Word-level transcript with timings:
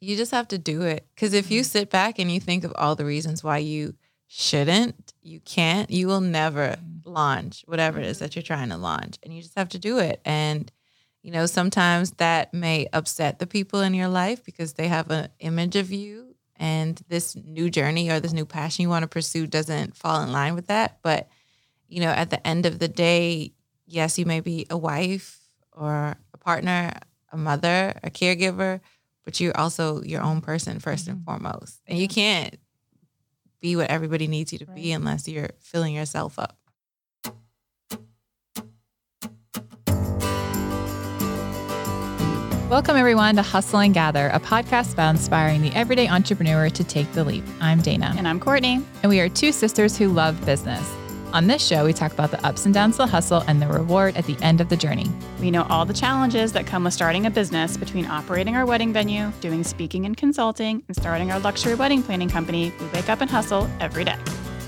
You 0.00 0.16
just 0.16 0.32
have 0.32 0.48
to 0.48 0.58
do 0.58 0.82
it. 0.82 1.06
Because 1.14 1.32
if 1.32 1.50
you 1.50 1.62
mm. 1.62 1.64
sit 1.64 1.90
back 1.90 2.18
and 2.18 2.30
you 2.30 2.40
think 2.40 2.64
of 2.64 2.72
all 2.76 2.94
the 2.94 3.04
reasons 3.04 3.42
why 3.42 3.58
you 3.58 3.94
shouldn't, 4.28 5.14
you 5.22 5.40
can't, 5.40 5.90
you 5.90 6.06
will 6.06 6.20
never 6.20 6.76
mm. 6.76 7.00
launch 7.04 7.62
whatever 7.66 8.00
it 8.00 8.06
is 8.06 8.18
that 8.18 8.30
mm-hmm. 8.30 8.38
you're 8.38 8.42
trying 8.42 8.70
to 8.70 8.76
launch. 8.76 9.18
And 9.22 9.34
you 9.34 9.42
just 9.42 9.56
have 9.56 9.68
to 9.70 9.78
do 9.78 9.98
it. 9.98 10.20
And, 10.24 10.70
you 11.22 11.30
know, 11.30 11.46
sometimes 11.46 12.12
that 12.12 12.52
may 12.52 12.88
upset 12.92 13.38
the 13.38 13.46
people 13.46 13.80
in 13.80 13.94
your 13.94 14.08
life 14.08 14.44
because 14.44 14.74
they 14.74 14.88
have 14.88 15.10
an 15.10 15.28
image 15.40 15.76
of 15.76 15.92
you 15.92 16.34
and 16.58 17.00
this 17.08 17.36
new 17.36 17.70
journey 17.70 18.10
or 18.10 18.20
this 18.20 18.32
new 18.32 18.46
passion 18.46 18.82
you 18.82 18.88
want 18.88 19.02
to 19.02 19.08
pursue 19.08 19.46
doesn't 19.46 19.96
fall 19.96 20.22
in 20.22 20.32
line 20.32 20.54
with 20.54 20.68
that. 20.68 20.98
But, 21.02 21.28
you 21.88 22.00
know, 22.00 22.10
at 22.10 22.30
the 22.30 22.44
end 22.46 22.66
of 22.66 22.78
the 22.78 22.88
day, 22.88 23.52
yes, 23.86 24.18
you 24.18 24.26
may 24.26 24.40
be 24.40 24.66
a 24.70 24.76
wife 24.76 25.38
or 25.72 26.16
a 26.32 26.38
partner, 26.38 26.92
a 27.30 27.36
mother, 27.36 27.94
a 28.02 28.10
caregiver, 28.10 28.80
but 29.26 29.40
you're 29.40 29.56
also 29.58 30.02
your 30.04 30.22
own 30.22 30.40
person 30.40 30.78
1st 30.78 31.08
and 31.08 31.16
mm-hmm. 31.18 31.24
foremost. 31.24 31.82
And 31.86 31.98
you 31.98 32.08
can't 32.08 32.56
be 33.60 33.76
what 33.76 33.90
everybody 33.90 34.28
needs 34.28 34.52
you 34.52 34.60
to 34.60 34.66
be 34.66 34.92
unless 34.92 35.28
you're 35.28 35.50
filling 35.58 35.94
yourself 35.94 36.38
up. 36.38 36.56
Welcome, 42.70 42.96
everyone, 42.96 43.36
to 43.36 43.42
Hustle 43.42 43.80
and 43.80 43.94
Gather, 43.94 44.28
a 44.28 44.40
podcast 44.40 44.92
about 44.92 45.10
inspiring 45.10 45.62
the 45.62 45.72
everyday 45.72 46.08
entrepreneur 46.08 46.68
to 46.70 46.84
take 46.84 47.10
the 47.12 47.24
leap. 47.24 47.44
I'm 47.60 47.80
Dana. 47.80 48.14
And 48.16 48.26
I'm 48.26 48.40
Courtney. 48.40 48.82
And 49.02 49.10
we 49.10 49.20
are 49.20 49.28
two 49.28 49.52
sisters 49.52 49.96
who 49.96 50.08
love 50.08 50.44
business. 50.44 50.84
On 51.36 51.48
this 51.48 51.62
show, 51.62 51.84
we 51.84 51.92
talk 51.92 52.14
about 52.14 52.30
the 52.30 52.42
ups 52.46 52.64
and 52.64 52.72
downs 52.72 52.94
of 52.94 52.96
the 52.96 53.06
hustle 53.08 53.44
and 53.46 53.60
the 53.60 53.66
reward 53.66 54.16
at 54.16 54.24
the 54.24 54.38
end 54.40 54.62
of 54.62 54.70
the 54.70 54.76
journey. 54.76 55.06
We 55.38 55.50
know 55.50 55.64
all 55.64 55.84
the 55.84 55.92
challenges 55.92 56.50
that 56.54 56.66
come 56.66 56.84
with 56.84 56.94
starting 56.94 57.26
a 57.26 57.30
business 57.30 57.76
between 57.76 58.06
operating 58.06 58.56
our 58.56 58.64
wedding 58.64 58.90
venue, 58.90 59.30
doing 59.42 59.62
speaking 59.62 60.06
and 60.06 60.16
consulting, 60.16 60.82
and 60.88 60.96
starting 60.96 61.30
our 61.30 61.38
luxury 61.38 61.74
wedding 61.74 62.02
planning 62.02 62.30
company. 62.30 62.72
We 62.80 62.86
wake 62.86 63.10
up 63.10 63.20
and 63.20 63.28
hustle 63.28 63.68
every 63.80 64.02
day. 64.02 64.16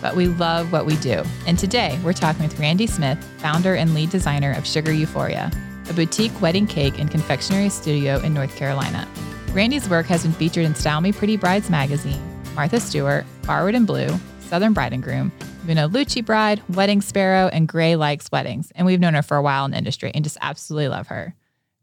But 0.02 0.14
we 0.14 0.26
love 0.26 0.70
what 0.70 0.84
we 0.84 0.96
do. 0.96 1.22
And 1.46 1.58
today, 1.58 1.98
we're 2.04 2.12
talking 2.12 2.42
with 2.42 2.60
Randy 2.60 2.86
Smith, 2.86 3.16
founder 3.38 3.74
and 3.74 3.94
lead 3.94 4.10
designer 4.10 4.52
of 4.52 4.66
Sugar 4.66 4.92
Euphoria, 4.92 5.50
a 5.88 5.94
boutique 5.94 6.38
wedding 6.42 6.66
cake 6.66 6.98
and 6.98 7.10
confectionery 7.10 7.70
studio 7.70 8.18
in 8.18 8.34
North 8.34 8.54
Carolina. 8.56 9.08
Randy's 9.52 9.88
work 9.88 10.04
has 10.04 10.22
been 10.22 10.34
featured 10.34 10.66
in 10.66 10.74
Style 10.74 11.00
Me 11.00 11.12
Pretty 11.12 11.38
Brides 11.38 11.70
magazine, 11.70 12.20
Martha 12.54 12.78
Stewart, 12.78 13.24
Borrowed 13.46 13.74
in 13.74 13.86
Blue, 13.86 14.14
Southern 14.40 14.74
Bride 14.74 14.92
and 14.92 15.02
Groom, 15.02 15.32
Munaluchi 15.68 16.24
Bride, 16.24 16.62
Wedding 16.70 17.02
Sparrow, 17.02 17.48
and 17.48 17.68
Grey 17.68 17.94
Likes 17.94 18.32
Weddings. 18.32 18.72
And 18.74 18.86
we've 18.86 19.00
known 19.00 19.12
her 19.12 19.22
for 19.22 19.36
a 19.36 19.42
while 19.42 19.66
in 19.66 19.72
the 19.72 19.76
industry 19.76 20.10
and 20.14 20.24
just 20.24 20.38
absolutely 20.40 20.88
love 20.88 21.08
her. 21.08 21.34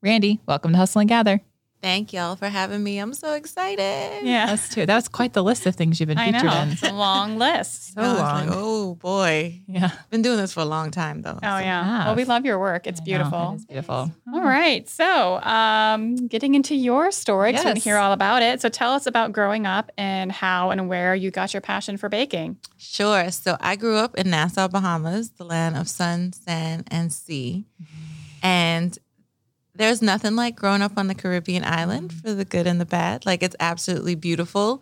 Randy, 0.02 0.42
welcome 0.48 0.72
to 0.72 0.78
Hustle 0.78 1.02
and 1.02 1.10
Gather. 1.10 1.42
Thank 1.82 2.14
y'all 2.14 2.36
for 2.36 2.48
having 2.50 2.84
me. 2.84 2.98
I'm 2.98 3.14
so 3.14 3.34
excited. 3.34 4.26
Yeah. 4.26 4.52
Us 4.52 4.70
too. 4.70 4.88
That 4.88 4.96
was 4.96 5.08
quite 5.08 5.34
the 5.34 5.44
list 5.44 5.68
of 5.68 5.76
things 5.76 6.00
you've 6.00 6.08
been 6.08 6.18
I 6.18 6.32
featured 6.32 6.44
know. 6.50 6.62
in. 6.64 6.70
It's 6.72 6.82
a 6.82 6.92
long 6.92 7.38
list. 7.38 7.94
So 7.94 8.02
I 8.02 8.08
long. 8.08 8.48
like, 8.48 8.50
oh 8.58 8.96
boy. 8.96 9.62
Yeah. 9.68 9.92
Been 10.10 10.24
doing 10.24 10.38
this 10.38 10.52
for 10.54 10.62
a 10.62 10.66
long 10.66 10.90
time 10.90 11.22
though. 11.22 11.38
Oh, 11.44 11.58
yeah. 11.60 11.60
Yeah. 11.60 12.06
Well, 12.08 12.16
we 12.16 12.26
love 12.26 12.44
your 12.44 12.58
work. 12.58 12.88
It's 12.88 13.00
I 13.02 13.04
beautiful. 13.04 13.52
it 13.52 13.56
is 13.58 13.66
beautiful. 13.66 14.12
All 14.34 14.42
right. 14.42 14.90
So, 14.90 15.40
um, 15.44 16.16
getting 16.28 16.56
into 16.56 16.74
your 16.76 17.12
story, 17.12 17.52
'cause 17.54 17.62
we 17.62 17.66
want 17.66 17.78
Yes. 17.78 17.84
to 17.84 17.90
hear 17.90 17.98
all 17.98 18.14
about 18.14 18.42
it. 18.42 18.62
So, 18.62 18.70
tell 18.70 18.94
us 18.94 19.06
about 19.06 19.32
growing 19.32 19.68
up 19.68 19.92
and 19.96 20.32
how 20.32 20.72
and 20.72 20.90
where 20.90 21.14
you 21.14 21.30
got 21.30 21.54
your 21.54 21.62
passion 21.62 21.98
for 21.98 22.10
baking. 22.10 22.58
Sure. 22.78 23.30
So 23.30 23.58
I 23.60 23.76
grew 23.76 23.98
up 23.98 24.16
in 24.16 24.32
Nassau, 24.32 24.68
Bahamas, 24.70 25.32
the 25.38 25.46
land 25.46 25.78
of 25.78 25.88
sun, 25.88 26.34
sand, 26.34 26.88
and 26.90 27.14
sea. 27.14 27.66
And 28.42 28.98
there's 29.76 30.02
nothing 30.02 30.36
like 30.36 30.56
growing 30.56 30.82
up 30.82 30.98
on 30.98 31.08
the 31.08 31.16
Caribbean 31.16 31.64
island 31.64 32.14
for 32.14 32.34
the 32.34 32.46
good 32.46 32.66
and 32.68 32.80
the 32.80 32.86
bad. 32.86 33.26
Like 33.26 33.44
it's 33.44 33.56
absolutely 33.60 34.16
beautiful. 34.16 34.82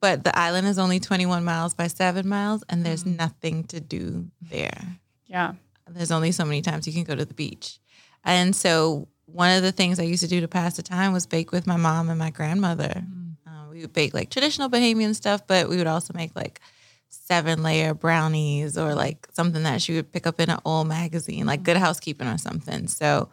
But 0.00 0.24
the 0.24 0.36
island 0.38 0.66
is 0.68 0.78
only 0.78 1.00
21 1.00 1.44
miles 1.44 1.74
by 1.74 1.88
seven 1.88 2.28
miles, 2.28 2.62
and 2.68 2.86
there's 2.86 3.02
mm. 3.02 3.16
nothing 3.16 3.64
to 3.64 3.80
do 3.80 4.26
there. 4.40 4.80
Yeah. 5.26 5.54
There's 5.88 6.12
only 6.12 6.30
so 6.32 6.44
many 6.44 6.62
times 6.62 6.86
you 6.86 6.92
can 6.92 7.04
go 7.04 7.16
to 7.16 7.24
the 7.24 7.34
beach. 7.34 7.78
And 8.24 8.54
so 8.54 9.08
one 9.26 9.56
of 9.56 9.62
the 9.62 9.72
things 9.72 9.98
I 9.98 10.04
used 10.04 10.22
to 10.22 10.28
do 10.28 10.40
to 10.40 10.48
pass 10.48 10.76
the 10.76 10.82
time 10.82 11.12
was 11.12 11.26
bake 11.26 11.50
with 11.50 11.66
my 11.66 11.76
mom 11.76 12.10
and 12.10 12.18
my 12.18 12.30
grandmother. 12.30 13.02
Uh, 13.46 13.70
we 13.70 13.80
would 13.80 13.92
bake 13.92 14.14
like 14.14 14.30
traditional 14.30 14.70
Bahamian 14.70 15.14
stuff, 15.14 15.46
but 15.46 15.68
we 15.68 15.76
would 15.76 15.86
also 15.86 16.12
make 16.14 16.36
like 16.36 16.60
seven 17.08 17.62
layer 17.62 17.94
brownies 17.94 18.78
or 18.78 18.94
like 18.94 19.26
something 19.32 19.62
that 19.64 19.82
she 19.82 19.94
would 19.94 20.12
pick 20.12 20.26
up 20.26 20.38
in 20.40 20.50
an 20.50 20.60
old 20.64 20.86
magazine, 20.86 21.46
like 21.46 21.60
mm. 21.60 21.64
Good 21.64 21.76
Housekeeping 21.76 22.28
or 22.28 22.38
something. 22.38 22.86
So 22.86 23.30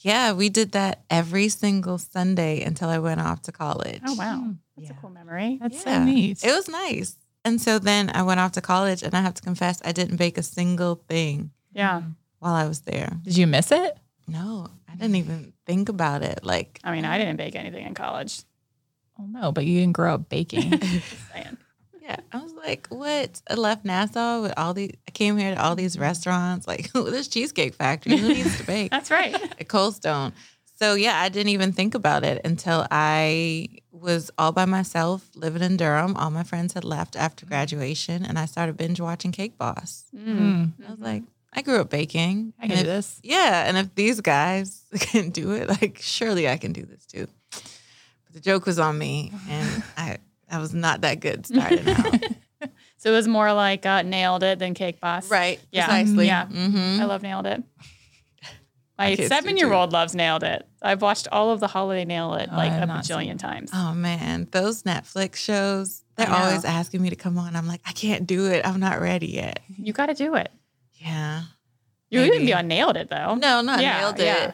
yeah, 0.00 0.32
we 0.32 0.48
did 0.48 0.72
that 0.72 1.02
every 1.10 1.48
single 1.48 1.98
Sunday 1.98 2.62
until 2.62 2.88
I 2.88 2.98
went 2.98 3.20
off 3.20 3.42
to 3.42 3.52
college. 3.52 4.00
Oh, 4.06 4.14
wow. 4.14 4.38
Hmm. 4.38 4.52
That's 4.76 4.90
Yeah. 4.90 4.96
a 4.96 5.00
cool 5.00 5.10
memory. 5.10 5.58
That's 5.60 5.76
Yeah. 5.84 5.98
so 5.98 6.04
neat. 6.04 6.44
It 6.44 6.52
was 6.52 6.68
nice. 6.68 7.16
And 7.44 7.60
so 7.60 7.78
then 7.78 8.10
I 8.14 8.22
went 8.22 8.40
off 8.40 8.52
to 8.52 8.60
college 8.60 9.02
and 9.02 9.14
I 9.14 9.22
have 9.22 9.34
to 9.34 9.42
confess, 9.42 9.80
I 9.84 9.92
didn't 9.92 10.16
bake 10.16 10.38
a 10.38 10.42
single 10.42 10.96
thing 11.08 11.50
Yeah. 11.72 12.02
while 12.38 12.54
I 12.54 12.66
was 12.66 12.80
there. 12.82 13.18
Did 13.22 13.36
you 13.36 13.46
miss 13.46 13.72
it? 13.72 13.96
No, 14.26 14.68
I 14.88 14.94
didn't 14.96 15.16
even 15.16 15.52
think 15.66 15.88
about 15.88 16.22
it. 16.22 16.44
Like, 16.44 16.78
I 16.84 16.92
mean, 16.92 17.04
I 17.04 17.16
didn't 17.18 17.36
bake 17.36 17.56
anything 17.56 17.86
in 17.86 17.94
college. 17.94 18.42
Oh 19.18 19.24
no, 19.26 19.40
oh, 19.44 19.52
but 19.52 19.64
you 19.64 19.80
didn't 19.80 19.94
grow 19.94 20.14
up 20.14 20.28
baking. 20.28 20.80
Just 22.08 22.18
saying. 22.20 22.28
yeah, 22.32 22.38
I 22.38 22.42
was 22.42 22.54
like, 22.54 22.86
what? 22.88 23.42
I 23.50 23.54
left 23.54 23.84
Nassau 23.84 24.42
with 24.42 24.54
all 24.56 24.74
these, 24.74 24.92
I 25.06 25.10
came 25.12 25.36
here 25.36 25.54
to 25.54 25.62
all 25.62 25.76
these 25.76 25.98
restaurants, 25.98 26.66
like 26.66 26.92
this 26.92 27.28
Cheesecake 27.28 27.74
Factory. 27.74 28.16
Who 28.16 28.28
needs 28.28 28.58
to 28.58 28.64
bake? 28.64 28.90
That's 28.90 29.10
right. 29.10 29.34
At 29.60 29.68
Cold 29.68 29.94
Stone. 29.94 30.32
So, 30.76 30.94
yeah, 30.94 31.20
I 31.20 31.28
didn't 31.28 31.48
even 31.48 31.72
think 31.72 31.94
about 31.96 32.22
it 32.22 32.40
until 32.44 32.86
I 32.90 33.68
was 33.90 34.30
all 34.38 34.52
by 34.52 34.64
myself 34.64 35.28
living 35.34 35.62
in 35.62 35.76
Durham. 35.76 36.16
All 36.16 36.30
my 36.30 36.44
friends 36.44 36.74
had 36.74 36.84
left 36.84 37.16
after 37.16 37.44
graduation, 37.46 38.24
and 38.24 38.38
I 38.38 38.44
started 38.44 38.76
binge 38.76 39.00
watching 39.00 39.32
Cake 39.32 39.58
Boss. 39.58 40.04
Mm. 40.14 40.72
I 40.86 40.90
was 40.90 41.00
like, 41.00 41.24
I 41.52 41.62
grew 41.62 41.80
up 41.80 41.90
baking. 41.90 42.52
I 42.60 42.68
can 42.68 42.76
and 42.76 42.80
do 42.86 42.86
this. 42.86 43.18
Yeah, 43.24 43.64
and 43.66 43.76
if 43.76 43.92
these 43.96 44.20
guys 44.20 44.84
can 45.00 45.30
do 45.30 45.50
it, 45.50 45.68
like 45.68 45.98
surely 46.00 46.48
I 46.48 46.58
can 46.58 46.72
do 46.72 46.84
this 46.84 47.04
too. 47.06 47.26
But 47.50 48.34
the 48.34 48.40
joke 48.40 48.64
was 48.64 48.78
on 48.78 48.96
me, 48.96 49.32
and 49.48 49.82
I 49.96 50.18
I 50.50 50.58
was 50.58 50.72
not 50.74 51.02
that 51.02 51.20
good 51.20 51.46
starting 51.46 51.88
out. 51.88 52.14
So 52.96 53.10
it 53.12 53.14
was 53.14 53.28
more 53.28 53.52
like 53.52 53.86
uh, 53.86 54.02
nailed 54.02 54.42
it 54.42 54.58
than 54.58 54.74
cake 54.74 55.00
boss. 55.00 55.30
right? 55.30 55.60
Yeah. 55.70 55.86
Precisely. 55.86 56.26
Yeah. 56.26 56.46
hmm 56.46 57.00
I 57.00 57.04
love 57.04 57.22
nailed 57.22 57.46
it. 57.46 57.62
My 58.98 59.14
seven 59.14 59.56
year 59.56 59.72
old 59.72 59.92
loves 59.92 60.14
nailed 60.16 60.42
it. 60.42 60.66
I've 60.82 61.00
watched 61.02 61.28
all 61.30 61.50
of 61.52 61.60
the 61.60 61.68
holiday 61.68 62.04
nail 62.04 62.34
it 62.34 62.48
Oh, 62.52 62.56
like 62.56 62.72
a 62.72 62.74
have 62.74 62.88
not 62.88 63.04
seen 63.06 63.16
bajillion 63.16 63.38
times. 63.38 63.70
Oh 63.72 63.94
man, 63.94 64.48
those 64.50 64.82
Netflix 64.82 65.36
shows. 65.36 66.02
They're 66.16 66.28
always 66.28 66.64
asking 66.64 67.02
me 67.02 67.10
to 67.10 67.16
come 67.16 67.38
on. 67.38 67.54
I'm 67.54 67.68
like, 67.68 67.80
I 67.86 67.92
can't 67.92 68.26
do 68.26 68.46
it. 68.46 68.66
I'm 68.66 68.80
not 68.80 69.00
ready 69.00 69.28
yet. 69.28 69.60
You 69.76 69.92
got 69.92 70.06
to 70.06 70.14
do 70.14 70.34
it. 70.34 70.50
Yeah. 70.94 71.42
You 72.10 72.20
even 72.22 72.30
Maybe. 72.38 72.46
be 72.46 72.54
on 72.54 72.66
nailed 72.66 72.96
it 72.96 73.08
though. 73.08 73.36
No, 73.36 73.60
not 73.60 73.80
Yeah, 73.80 74.00
nailed 74.00 74.18
it. 74.18 74.24
yeah. 74.24 74.52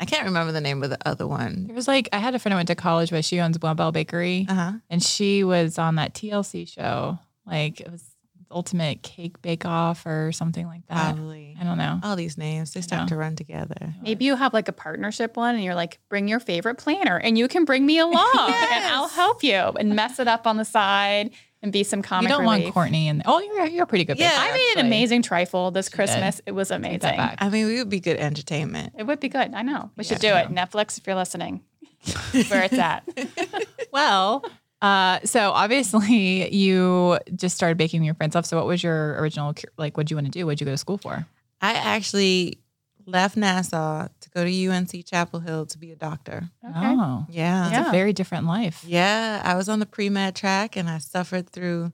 I 0.00 0.04
can't 0.04 0.24
remember 0.24 0.52
the 0.52 0.60
name 0.60 0.82
of 0.82 0.90
the 0.90 0.98
other 1.08 1.26
one. 1.26 1.64
There 1.66 1.74
was 1.74 1.88
like 1.88 2.08
I 2.12 2.18
had 2.18 2.34
a 2.34 2.38
friend 2.38 2.52
I 2.54 2.56
went 2.56 2.68
to 2.68 2.74
college 2.74 3.12
with. 3.12 3.24
She 3.24 3.40
owns 3.40 3.58
Bell 3.58 3.92
Bakery, 3.92 4.46
Uh 4.48 4.54
huh. 4.54 4.72
and 4.90 5.02
she 5.02 5.42
was 5.44 5.78
on 5.78 5.94
that 5.96 6.14
TLC 6.14 6.68
show. 6.68 7.18
Like 7.46 7.80
it 7.80 7.90
was 7.90 8.02
Ultimate 8.50 9.02
Cake 9.02 9.42
Bake 9.42 9.64
Off 9.66 10.06
or 10.06 10.30
something 10.32 10.66
like 10.66 10.86
that. 10.88 11.14
Probably. 11.16 11.56
I 11.60 11.64
don't 11.64 11.78
know. 11.78 11.98
All 12.04 12.14
these 12.14 12.38
names 12.38 12.72
they 12.74 12.80
start 12.80 13.08
to 13.08 13.16
run 13.16 13.34
together. 13.34 13.94
Maybe 14.02 14.24
you 14.24 14.36
have 14.36 14.54
like 14.54 14.68
a 14.68 14.72
partnership 14.72 15.36
one 15.36 15.56
and 15.56 15.64
you're 15.64 15.74
like, 15.74 15.98
bring 16.08 16.28
your 16.28 16.38
favorite 16.38 16.76
planner 16.76 17.16
and 17.18 17.36
you 17.36 17.48
can 17.48 17.64
bring 17.64 17.84
me 17.84 17.98
along 18.06 18.30
and 18.34 18.84
I'll 18.84 19.08
help 19.08 19.42
you 19.42 19.54
and 19.56 19.96
mess 19.96 20.20
it 20.20 20.28
up 20.28 20.46
on 20.46 20.58
the 20.58 20.64
side 20.64 21.30
and 21.66 21.72
be 21.72 21.82
some 21.84 21.98
You 21.98 22.02
comic 22.04 22.28
don't 22.30 22.42
relief. 22.42 22.62
want 22.64 22.74
Courtney 22.74 23.08
and 23.08 23.22
oh, 23.26 23.40
you're 23.40 23.66
you're 23.66 23.84
a 23.84 23.86
pretty 23.86 24.04
good. 24.04 24.18
Yeah. 24.18 24.30
baker, 24.30 24.40
I 24.40 24.52
made 24.52 24.60
actually. 24.68 24.80
an 24.80 24.86
amazing 24.86 25.22
trifle 25.22 25.70
this 25.70 25.86
She 25.86 25.90
did. 25.90 25.96
Christmas. 25.96 26.40
It 26.46 26.52
was 26.52 26.70
amazing. 26.70 27.18
I 27.18 27.48
mean, 27.48 27.66
we 27.66 27.78
would 27.78 27.88
be 27.90 28.00
good 28.00 28.16
entertainment. 28.18 28.94
It 28.98 29.02
would 29.04 29.20
be 29.20 29.28
good. 29.28 29.52
I 29.54 29.62
know. 29.62 29.90
We 29.96 30.04
should 30.04 30.20
do 30.20 30.28
it. 30.34 30.48
Netflix, 30.48 30.96
if 30.98 31.06
you're 31.06 31.16
listening, 31.16 31.62
where 32.48 32.62
it's 32.64 32.74
at. 32.74 33.02
Well, 33.92 34.44
uh, 34.82 35.20
so 35.24 35.52
obviously 35.52 36.54
you 36.54 37.18
just 37.34 37.56
started 37.56 37.78
baking 37.78 38.04
your 38.04 38.14
friends 38.14 38.36
off. 38.36 38.44
So 38.44 38.56
what 38.58 38.66
was 38.66 38.82
your 38.82 39.18
original 39.20 39.54
like? 39.78 39.96
What 39.96 40.06
did 40.06 40.10
you 40.10 40.16
want 40.16 40.26
to 40.26 40.30
do? 40.38 40.44
What 40.44 40.52
did 40.52 40.60
you 40.60 40.66
go 40.66 40.72
to 40.72 40.76
school 40.78 40.98
for? 40.98 41.26
I 41.62 41.72
actually 41.72 42.58
left 43.06 43.36
Nassau 43.36 44.08
to 44.20 44.30
go 44.30 44.44
to 44.44 44.50
UNC 44.68 45.04
Chapel 45.06 45.40
Hill 45.40 45.64
to 45.66 45.78
be 45.78 45.92
a 45.92 45.96
doctor. 45.96 46.50
Okay. 46.64 46.72
Oh, 46.76 47.24
Yeah. 47.30 47.66
it's 47.66 47.72
Yeah. 47.72 47.88
a 47.88 47.92
very 47.92 48.12
different 48.12 48.46
life. 48.46 48.84
Yeah. 48.86 49.40
I 49.44 49.54
was 49.54 49.68
on 49.68 49.78
the 49.78 49.86
pre 49.86 50.08
med 50.10 50.34
track 50.34 50.76
and 50.76 50.90
I 50.90 50.98
suffered 50.98 51.48
through 51.50 51.92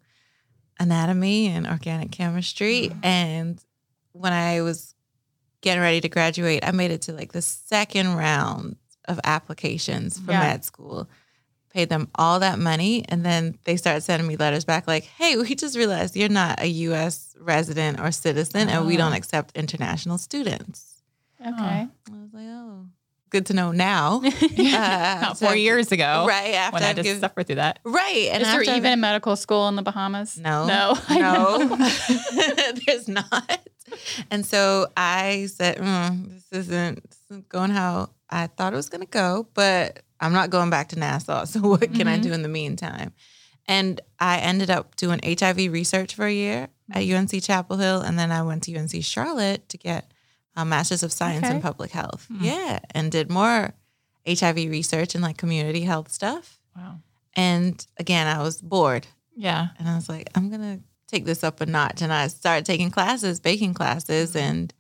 anatomy 0.81 1.49
and 1.49 1.67
organic 1.67 2.11
chemistry. 2.11 2.89
Wow. 2.89 2.97
And 3.03 3.65
when 4.13 4.33
I 4.33 4.63
was 4.63 4.95
getting 5.61 5.83
ready 5.83 6.01
to 6.01 6.09
graduate, 6.09 6.65
I 6.67 6.73
made 6.73 6.91
it 6.91 7.03
to 7.03 7.13
like 7.13 7.33
the 7.33 7.43
second 7.43 8.15
round 8.17 8.77
of 9.07 9.21
applications 9.25 10.19
for 10.19 10.33
Yeah. 10.33 10.41
med 10.41 10.65
school. 10.65 11.09
Paid 11.71 11.89
them 11.89 12.09
all 12.17 12.41
that 12.41 12.59
money, 12.59 13.03
and 13.09 13.25
then 13.25 13.57
they 13.65 13.79
started 13.79 14.03
sending 14.03 14.29
me 14.29 14.37
letters 14.37 14.65
back 14.67 14.87
like, 14.87 15.05
"Hey, 15.05 15.37
we 15.39 15.55
just 15.55 15.75
realized 15.77 16.15
you're 16.15 16.29
not 16.29 16.61
a 16.61 16.67
U.S. 16.67 17.35
resident 17.41 17.99
or 17.99 18.13
citizen, 18.13 18.69
and 18.69 18.87
we 18.87 18.95
ah. 18.97 18.99
don't 18.99 19.13
Oh. 19.13 19.17
accept 19.17 19.57
international 19.57 20.19
students." 20.19 20.92
Okay. 21.47 21.61
I 21.61 21.89
was 22.11 22.33
like, 22.33 22.45
"Oh, 22.47 22.87
good 23.31 23.47
to 23.47 23.55
know 23.55 23.73
now." 23.73 24.23
Uh, 24.59 25.35
so- 25.35 25.47
four 25.47 25.57
years 25.57 25.91
ago. 25.93 26.25
right 26.29 26.55
after 26.55 26.75
When 26.75 26.83
I 26.83 26.93
just 26.95 27.05
given- 27.05 27.21
suffered 27.21 27.47
through 27.47 27.57
that. 27.57 27.79
right, 27.85 28.29
and 28.33 28.43
Is 28.43 28.49
there 28.49 28.61
after 28.61 28.71
I've- 28.71 28.77
even 28.79 28.93
a 28.93 28.97
medical 28.97 29.37
school 29.37 29.69
in 29.69 29.77
the 29.77 29.83
Bahamas? 29.83 30.39
no, 30.39 30.67
No. 30.67 30.97
No, 31.11 31.77
there's 32.87 33.09
not. 33.09 33.69
And 34.31 34.45
so 34.47 34.87
I 34.97 35.47
said, 35.55 35.79
mm, 35.79 36.29
"This 36.51 36.61
isn't, 36.67 37.03
this 37.11 37.19
isn't 37.31 37.49
going 37.49 37.71
how 37.71 38.11
I 38.31 38.47
thought 38.47 38.73
it 38.73 38.77
was 38.77 38.89
going 38.89 39.03
to 39.03 39.07
go, 39.07 39.49
but 39.55 40.01
I'm 40.21 40.33
not 40.33 40.51
going 40.51 40.71
back 40.71 40.89
to 40.91 40.99
Nassau. 40.99 41.45
So 41.45 41.61
what 41.61 41.93
can 41.93 42.09
I 42.09 42.19
Mhm. 42.19 42.23
do 42.23 42.33
in 42.33 42.43
the 42.43 42.49
meantime?" 42.49 43.13
And 43.69 44.01
I 44.19 44.39
ended 44.39 44.71
up 44.71 44.97
doing 44.97 45.21
HIV 45.23 45.69
research 45.71 46.15
for 46.15 46.27
a 46.27 46.33
year 46.33 46.69
at 46.91 47.03
UNC 47.05 47.41
Chapel 47.43 47.77
Hill, 47.77 48.01
and 48.01 48.19
then 48.19 48.33
I 48.33 48.43
went 48.43 48.65
to 48.65 48.73
UNC 48.77 49.03
Charlotte 49.05 49.69
to 49.69 49.79
get 49.79 50.12
a 50.57 50.65
Master's 50.65 51.03
of 51.03 51.13
Science 51.13 51.49
in 51.49 51.61
Public 51.63 51.91
Health. 51.91 52.27
Hmm. 52.29 52.45
Yeah, 52.45 52.79
and 52.93 53.11
did 53.11 53.31
more 53.31 53.73
HIV 54.27 54.57
research 54.57 55.15
and 55.15 55.23
like 55.23 55.37
community 55.37 55.83
health 55.83 56.11
stuff. 56.13 56.59
Wow. 56.77 56.97
And 57.35 57.85
again, 57.97 58.27
I 58.27 58.43
was 58.43 58.61
bored 58.61 59.07
Yeah. 59.35 59.69
and 59.79 59.89
I 59.89 59.95
was 59.97 60.09
like, 60.09 60.29
I'm 60.35 60.51
gonna 60.51 60.81
take 61.09 61.25
this 61.25 61.43
up 61.43 61.61
a 61.61 61.67
notch. 61.67 62.03
And 62.03 62.13
I 62.13 62.29
started 62.29 62.65
taking 62.67 62.91
classes, 62.91 63.41
baking 63.41 63.75
classes, 63.75 64.37
and 64.37 64.73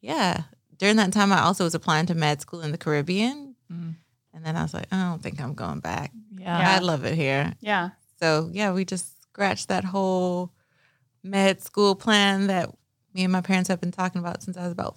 yeah. 0.00 0.42
During 0.78 0.96
that 0.96 1.12
time, 1.12 1.30
I 1.32 1.40
also 1.40 1.64
was 1.64 1.74
applying 1.74 2.06
to 2.06 2.14
med 2.14 2.40
school 2.40 2.62
in 2.62 2.72
the 2.72 2.78
Caribbean, 2.78 3.54
Mm. 3.70 3.94
and 4.34 4.44
then 4.44 4.56
I 4.56 4.62
was 4.62 4.74
like, 4.74 4.86
I 4.90 5.02
don't 5.08 5.22
think 5.22 5.40
I'm 5.40 5.54
going 5.54 5.80
back. 5.80 6.10
Yeah. 6.36 6.58
Yeah. 6.58 6.76
I 6.76 6.78
love 6.80 7.04
it 7.04 7.14
here. 7.14 7.54
Yeah. 7.60 7.90
So 8.18 8.50
yeah, 8.52 8.72
we 8.72 8.84
just 8.84 9.22
scratched 9.22 9.68
that 9.68 9.84
whole 9.84 10.50
med 11.22 11.62
school 11.62 11.94
plan 11.94 12.46
that 12.48 12.70
me 13.14 13.22
and 13.24 13.32
my 13.32 13.40
parents 13.42 13.68
have 13.68 13.80
been 13.80 13.92
talking 13.92 14.20
about 14.20 14.42
since 14.42 14.56
I 14.56 14.62
was 14.64 14.72
about 14.72 14.96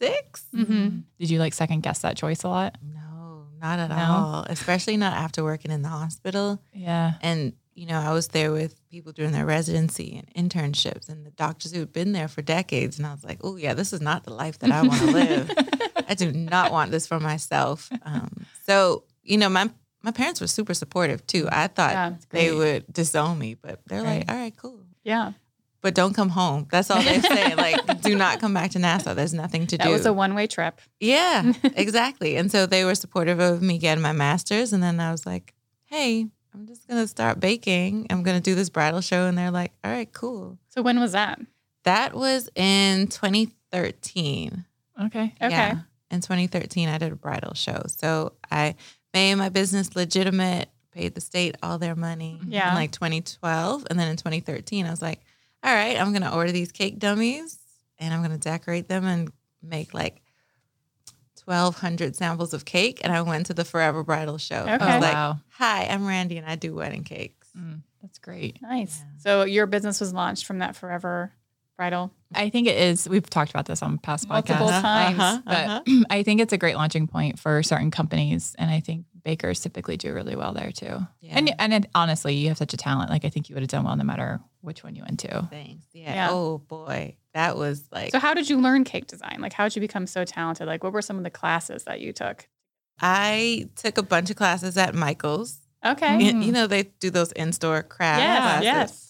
6 0.00 0.44
Mhm. 0.54 1.02
Did 1.18 1.30
you 1.30 1.38
like 1.38 1.54
second 1.54 1.80
guess 1.82 2.00
that 2.00 2.16
choice 2.16 2.42
a 2.42 2.48
lot? 2.48 2.78
No, 2.82 3.46
not 3.60 3.78
at 3.78 3.90
No? 3.90 3.96
all. 3.96 4.46
Especially 4.48 4.96
not 4.96 5.12
after 5.14 5.44
working 5.44 5.70
in 5.70 5.82
the 5.82 5.88
hospital. 5.88 6.60
Yeah. 6.72 7.14
And, 7.22 7.52
you 7.74 7.86
know, 7.86 7.98
I 8.00 8.12
was 8.12 8.28
there 8.28 8.50
with 8.52 8.74
people 8.90 9.12
doing 9.12 9.32
their 9.32 9.46
residency 9.46 10.16
and 10.34 10.50
internships 10.50 11.08
and 11.08 11.24
the 11.26 11.30
doctors 11.30 11.72
who 11.72 11.80
had 11.80 11.92
been 11.92 12.12
there 12.12 12.28
for 12.28 12.42
decades. 12.42 12.98
And 12.98 13.06
I 13.06 13.12
was 13.12 13.22
like, 13.24 13.38
oh, 13.42 13.56
yeah, 13.56 13.74
this 13.74 13.92
is 13.92 14.00
not 14.00 14.24
the 14.24 14.32
life 14.32 14.58
that 14.60 14.70
I 14.70 14.82
want 14.82 15.00
to 15.00 15.10
live. 15.10 15.50
I 16.08 16.14
do 16.14 16.32
not 16.32 16.72
want 16.72 16.90
this 16.90 17.06
for 17.06 17.20
myself. 17.20 17.88
Um, 18.02 18.46
so, 18.66 19.04
you 19.22 19.36
know, 19.38 19.48
my, 19.48 19.70
my 20.02 20.10
parents 20.10 20.40
were 20.40 20.46
super 20.46 20.74
supportive 20.74 21.26
too. 21.26 21.46
I 21.52 21.66
thought 21.68 21.92
Yeah, 21.92 22.12
they 22.30 22.52
would 22.52 22.90
disown 22.92 23.38
me, 23.38 23.54
but 23.54 23.80
they're 23.86 24.02
like, 24.02 24.30
all 24.30 24.34
right, 24.36 24.56
cool. 24.56 24.80
Yeah. 25.04 25.32
But 25.82 25.94
don't 25.94 26.12
come 26.14 26.28
home. 26.28 26.66
That's 26.70 26.90
all 26.90 27.02
they 27.02 27.20
say. 27.20 27.54
like, 27.54 28.00
do 28.02 28.14
not 28.16 28.38
come 28.40 28.52
back 28.52 28.72
to 28.72 28.78
Nassau. 28.78 29.14
There's 29.14 29.32
nothing 29.32 29.66
to 29.68 29.78
That 29.78 29.84
do. 29.84 29.90
It 29.90 29.92
was 29.94 30.04
a 30.06 30.12
one 30.12 30.34
way 30.34 30.46
trip. 30.46 30.78
Yeah, 31.00 31.52
exactly. 31.64 32.36
and 32.36 32.50
so 32.52 32.66
they 32.66 32.84
were 32.84 32.94
supportive 32.94 33.40
of 33.40 33.62
me 33.62 33.78
getting 33.78 34.02
my 34.02 34.12
master's. 34.12 34.72
And 34.74 34.82
then 34.82 35.00
I 35.00 35.10
was 35.10 35.24
like, 35.24 35.54
hey, 35.86 36.26
I'm 36.52 36.66
just 36.66 36.86
going 36.86 37.00
to 37.00 37.08
start 37.08 37.40
baking. 37.40 38.08
I'm 38.10 38.22
going 38.22 38.36
to 38.36 38.42
do 38.42 38.54
this 38.54 38.68
bridal 38.68 39.00
show. 39.00 39.26
And 39.26 39.38
they're 39.38 39.50
like, 39.50 39.72
all 39.82 39.90
right, 39.90 40.12
cool. 40.12 40.58
So 40.68 40.82
when 40.82 41.00
was 41.00 41.12
that? 41.12 41.40
That 41.84 42.14
was 42.14 42.50
in 42.54 43.06
2013. 43.64 44.64
Okay. 45.06 45.22
Okay. 45.40 45.50
Yeah. 45.50 45.78
In 46.10 46.20
2013, 46.20 46.88
I 46.88 46.98
did 46.98 47.12
a 47.12 47.16
bridal 47.16 47.54
show. 47.54 47.82
So 47.86 48.32
I 48.50 48.74
made 49.14 49.34
my 49.36 49.48
business 49.48 49.94
legitimate, 49.96 50.68
paid 50.92 51.14
the 51.14 51.20
state 51.20 51.56
all 51.62 51.78
their 51.78 51.94
money 51.96 52.40
Yeah. 52.46 52.68
in 52.70 52.74
like 52.74 52.90
2012. 52.92 53.86
And 53.88 53.98
then 53.98 54.08
in 54.08 54.16
2013, 54.16 54.86
I 54.86 54.90
was 54.90 55.00
like, 55.00 55.20
all 55.62 55.74
right, 55.74 56.00
I'm 56.00 56.10
going 56.12 56.22
to 56.22 56.34
order 56.34 56.52
these 56.52 56.72
cake 56.72 56.98
dummies 56.98 57.58
and 57.98 58.12
I'm 58.14 58.20
going 58.20 58.32
to 58.32 58.38
decorate 58.38 58.88
them 58.88 59.04
and 59.04 59.30
make 59.62 59.92
like 59.94 60.22
1,200 61.44 62.16
samples 62.16 62.54
of 62.54 62.64
cake. 62.64 63.00
And 63.02 63.12
I 63.12 63.22
went 63.22 63.46
to 63.46 63.54
the 63.54 63.64
Forever 63.64 64.02
Bridal 64.02 64.38
Show. 64.38 64.64
I 64.66 64.74
Okay. 64.76 64.86
was 64.86 64.94
Oh, 64.96 64.98
like, 65.00 65.14
wow. 65.14 65.38
hi, 65.50 65.84
I'm 65.86 66.06
Randy 66.06 66.38
and 66.38 66.46
I 66.46 66.56
do 66.56 66.74
wedding 66.74 67.04
cakes. 67.04 67.48
Mm, 67.58 67.80
that's 68.02 68.18
great. 68.18 68.60
Nice. 68.62 68.98
Yeah. 69.00 69.06
So 69.18 69.44
your 69.44 69.66
business 69.66 70.00
was 70.00 70.12
launched 70.12 70.46
from 70.46 70.58
that 70.58 70.76
forever 70.76 71.32
bridal. 71.76 72.12
I 72.34 72.50
think 72.50 72.68
it 72.68 72.76
is. 72.76 73.08
We've 73.08 73.28
talked 73.28 73.50
about 73.50 73.66
this 73.66 73.82
on 73.82 73.98
past 73.98 74.28
Multiple 74.28 74.68
podcasts, 74.68 74.82
times. 74.82 75.18
Uh-huh, 75.18 75.40
but 75.46 75.68
uh-huh. 75.88 76.04
I 76.10 76.22
think 76.22 76.40
it's 76.40 76.52
a 76.52 76.58
great 76.58 76.76
launching 76.76 77.06
point 77.08 77.38
for 77.38 77.62
certain 77.62 77.90
companies, 77.90 78.54
and 78.58 78.70
I 78.70 78.80
think 78.80 79.06
bakers 79.22 79.60
typically 79.60 79.96
do 79.96 80.12
really 80.12 80.36
well 80.36 80.52
there 80.52 80.70
too. 80.72 80.98
Yeah. 81.20 81.32
And 81.38 81.54
and 81.58 81.72
it, 81.74 81.86
honestly, 81.94 82.34
you 82.34 82.48
have 82.48 82.58
such 82.58 82.74
a 82.74 82.76
talent. 82.76 83.10
Like 83.10 83.24
I 83.24 83.28
think 83.28 83.48
you 83.48 83.54
would 83.54 83.62
have 83.62 83.68
done 83.70 83.84
well 83.84 83.96
no 83.96 84.04
matter 84.04 84.40
which 84.60 84.82
one 84.84 84.94
you 84.94 85.02
went 85.02 85.20
to. 85.20 85.46
Thanks. 85.50 85.86
Yeah. 85.92 86.14
Yeah. 86.14 86.28
Oh 86.30 86.58
boy. 86.58 87.16
That 87.34 87.56
was 87.56 87.84
like, 87.92 88.10
So 88.12 88.18
how 88.18 88.34
did 88.34 88.50
you 88.50 88.58
learn 88.60 88.84
cake 88.84 89.06
design? 89.06 89.38
Like 89.40 89.52
how 89.52 89.64
did 89.64 89.76
you 89.76 89.80
become 89.80 90.06
so 90.06 90.24
talented? 90.24 90.66
Like 90.66 90.82
what 90.84 90.92
were 90.92 91.02
some 91.02 91.16
of 91.18 91.24
the 91.24 91.30
classes 91.30 91.84
that 91.84 92.00
you 92.00 92.12
took? 92.12 92.48
I 93.00 93.68
took 93.76 93.98
a 93.98 94.02
bunch 94.02 94.30
of 94.30 94.36
classes 94.36 94.76
at 94.76 94.94
Michael's. 94.94 95.58
Okay. 95.84 96.06
Mm. 96.06 96.20
You- 96.22 96.40
You 96.46 96.52
know, 96.52 96.66
they 96.66 96.84
do 97.00 97.10
those 97.10 97.32
in-store 97.32 97.82
craft 97.84 98.20
Yes, 98.20 98.38
classes. 98.42 98.64
yes. 98.64 99.06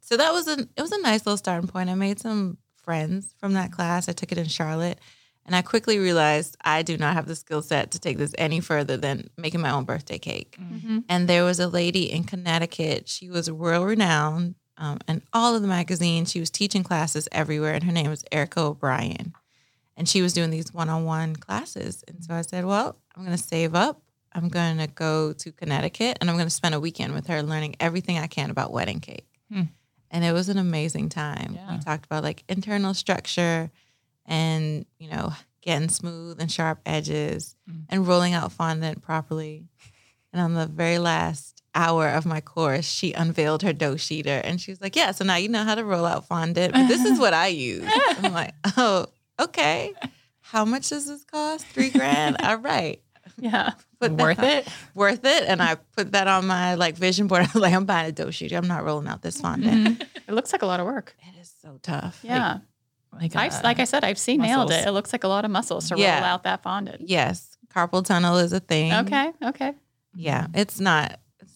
So 0.00 0.16
that 0.16 0.32
was 0.32 0.46
an 0.46 0.68
it 0.76 0.80
was 0.82 0.92
a 0.92 1.00
nice 1.02 1.26
little 1.26 1.36
starting 1.36 1.68
point. 1.68 1.90
I 1.90 1.94
made 1.94 2.20
some 2.20 2.58
friends 2.84 3.34
from 3.40 3.54
that 3.54 3.72
class. 3.72 4.08
I 4.08 4.12
took 4.12 4.30
it 4.32 4.38
in 4.38 4.46
Charlotte, 4.46 4.98
and 5.46 5.56
I 5.56 5.62
quickly 5.62 5.98
realized 5.98 6.56
I 6.62 6.82
do 6.82 6.98
not 6.98 7.14
have 7.14 7.26
the 7.26 7.36
skill 7.36 7.62
set 7.62 7.92
to 7.92 7.98
take 7.98 8.18
this 8.18 8.34
any 8.36 8.60
further 8.60 8.96
than 8.96 9.30
making 9.38 9.60
my 9.60 9.70
own 9.70 9.84
birthday 9.84 10.18
cake. 10.18 10.56
Mhm. 10.60 11.04
And 11.08 11.28
there 11.28 11.44
was 11.44 11.58
a 11.60 11.68
lady 11.68 12.10
in 12.12 12.24
Connecticut. 12.24 13.08
She 13.08 13.30
was 13.30 13.50
world 13.50 13.86
renowned 13.86 14.56
um, 14.76 14.98
in 15.08 15.22
all 15.32 15.54
of 15.54 15.62
the 15.62 15.68
magazines. 15.68 16.30
She 16.30 16.40
was 16.40 16.50
teaching 16.50 16.82
classes 16.82 17.28
everywhere, 17.32 17.72
and 17.74 17.84
her 17.84 17.92
name 17.92 18.10
was 18.10 18.24
Erica 18.30 18.60
O'Brien. 18.60 19.32
And 19.96 20.06
she 20.06 20.20
was 20.20 20.34
doing 20.34 20.50
these 20.50 20.74
one 20.74 20.90
on 20.90 21.04
one 21.04 21.34
classes. 21.36 22.04
And 22.06 22.22
so 22.22 22.34
I 22.34 22.42
said, 22.42 22.66
Well, 22.66 22.96
I'm 23.14 23.24
going 23.24 23.36
to 23.36 23.42
save 23.42 23.74
up. 23.74 24.02
I'm 24.32 24.50
going 24.50 24.76
to 24.76 24.86
go 24.86 25.32
to 25.32 25.52
Connecticut 25.52 26.18
and 26.20 26.28
I'm 26.28 26.36
going 26.36 26.46
to 26.46 26.50
spend 26.50 26.74
a 26.74 26.80
weekend 26.80 27.14
with 27.14 27.26
her 27.28 27.42
learning 27.42 27.76
everything 27.80 28.18
I 28.18 28.26
can 28.26 28.50
about 28.50 28.70
wedding 28.70 29.00
cake. 29.00 29.26
Hmm. 29.50 29.62
And 30.10 30.22
it 30.24 30.32
was 30.32 30.50
an 30.50 30.58
amazing 30.58 31.08
time. 31.08 31.54
Yeah. 31.54 31.72
We 31.76 31.82
talked 31.82 32.04
about 32.04 32.22
like 32.22 32.44
internal 32.46 32.92
structure 32.92 33.70
and, 34.26 34.84
you 34.98 35.08
know, 35.10 35.32
getting 35.62 35.88
smooth 35.88 36.40
and 36.40 36.50
sharp 36.50 36.78
edges 36.86 37.56
Mm. 37.68 37.84
and 37.88 38.06
rolling 38.06 38.34
out 38.34 38.52
fondant 38.52 39.02
properly. 39.02 39.64
And 40.32 40.40
on 40.42 40.54
the 40.54 40.66
very 40.66 40.98
last 40.98 41.62
hour 41.74 42.08
of 42.08 42.24
my 42.26 42.40
course, 42.40 42.84
she 42.84 43.12
unveiled 43.12 43.62
her 43.62 43.72
dough 43.72 43.94
sheeter 43.96 44.40
and 44.44 44.60
she 44.60 44.70
was 44.70 44.80
like, 44.80 44.94
Yeah, 44.96 45.10
so 45.12 45.24
now 45.24 45.36
you 45.36 45.48
know 45.48 45.64
how 45.64 45.74
to 45.74 45.84
roll 45.84 46.04
out 46.04 46.26
fondant, 46.26 46.72
but 46.72 46.86
this 46.88 47.04
is 47.04 47.18
what 47.18 47.34
I 47.34 47.48
use. 47.48 47.84
I'm 48.22 48.32
like, 48.32 48.54
Oh, 48.76 49.06
okay. 49.40 49.92
How 50.40 50.64
much 50.64 50.90
does 50.90 51.06
this 51.06 51.24
cost? 51.24 51.66
Three 51.66 51.90
grand? 51.90 52.36
All 52.42 52.58
right. 52.58 53.00
Yeah. 53.38 53.72
Put 54.00 54.12
Worth 54.12 54.36
that- 54.36 54.66
it? 54.66 54.72
Worth 54.94 55.24
it. 55.24 55.44
And 55.48 55.60
I 55.60 55.74
put 55.96 56.12
that 56.12 56.28
on 56.28 56.46
my 56.46 56.74
like 56.76 56.96
vision 56.96 57.26
board. 57.26 57.40
I 57.42 57.44
was 57.46 57.54
like, 57.56 57.72
I'm 57.74 57.86
buying 57.86 58.08
a 58.10 58.12
dough 58.12 58.26
sheeter. 58.26 58.56
I'm 58.56 58.68
not 58.68 58.84
rolling 58.84 59.08
out 59.08 59.22
this 59.22 59.40
fondant. 59.40 59.98
Mhm. 59.98 60.06
It 60.28 60.32
looks 60.34 60.52
like 60.52 60.62
a 60.62 60.66
lot 60.66 60.78
of 60.80 60.86
work. 60.86 61.16
It 61.20 61.40
is 61.40 61.52
so 61.62 61.78
tough. 61.82 62.22
Like, 62.22 62.60
Yeah. 63.12 63.18
Like, 63.20 63.36
I've, 63.36 63.52
uh, 63.54 63.60
like 63.64 63.78
I 63.80 63.84
said, 63.84 64.04
I've 64.04 64.18
seen 64.18 64.40
nailed 64.42 64.70
it. 64.70 64.86
It 64.86 64.90
looks 64.92 65.12
like 65.12 65.24
a 65.24 65.28
lot 65.28 65.44
of 65.44 65.50
muscles 65.50 65.88
to 65.88 65.96
Yeah. 65.98 66.16
roll 66.16 66.24
out 66.24 66.42
that 66.44 66.62
fondant. 66.62 67.08
yes. 67.08 67.56
Carpal 67.74 68.02
tunnel 68.04 68.38
is 68.38 68.52
a 68.54 68.60
thing. 68.60 68.92
Okay. 68.92 69.32
Okay. 69.42 69.74
Yeah. 70.14 70.46
It's 70.54 70.80
not 70.80 71.18
it's, 71.40 71.52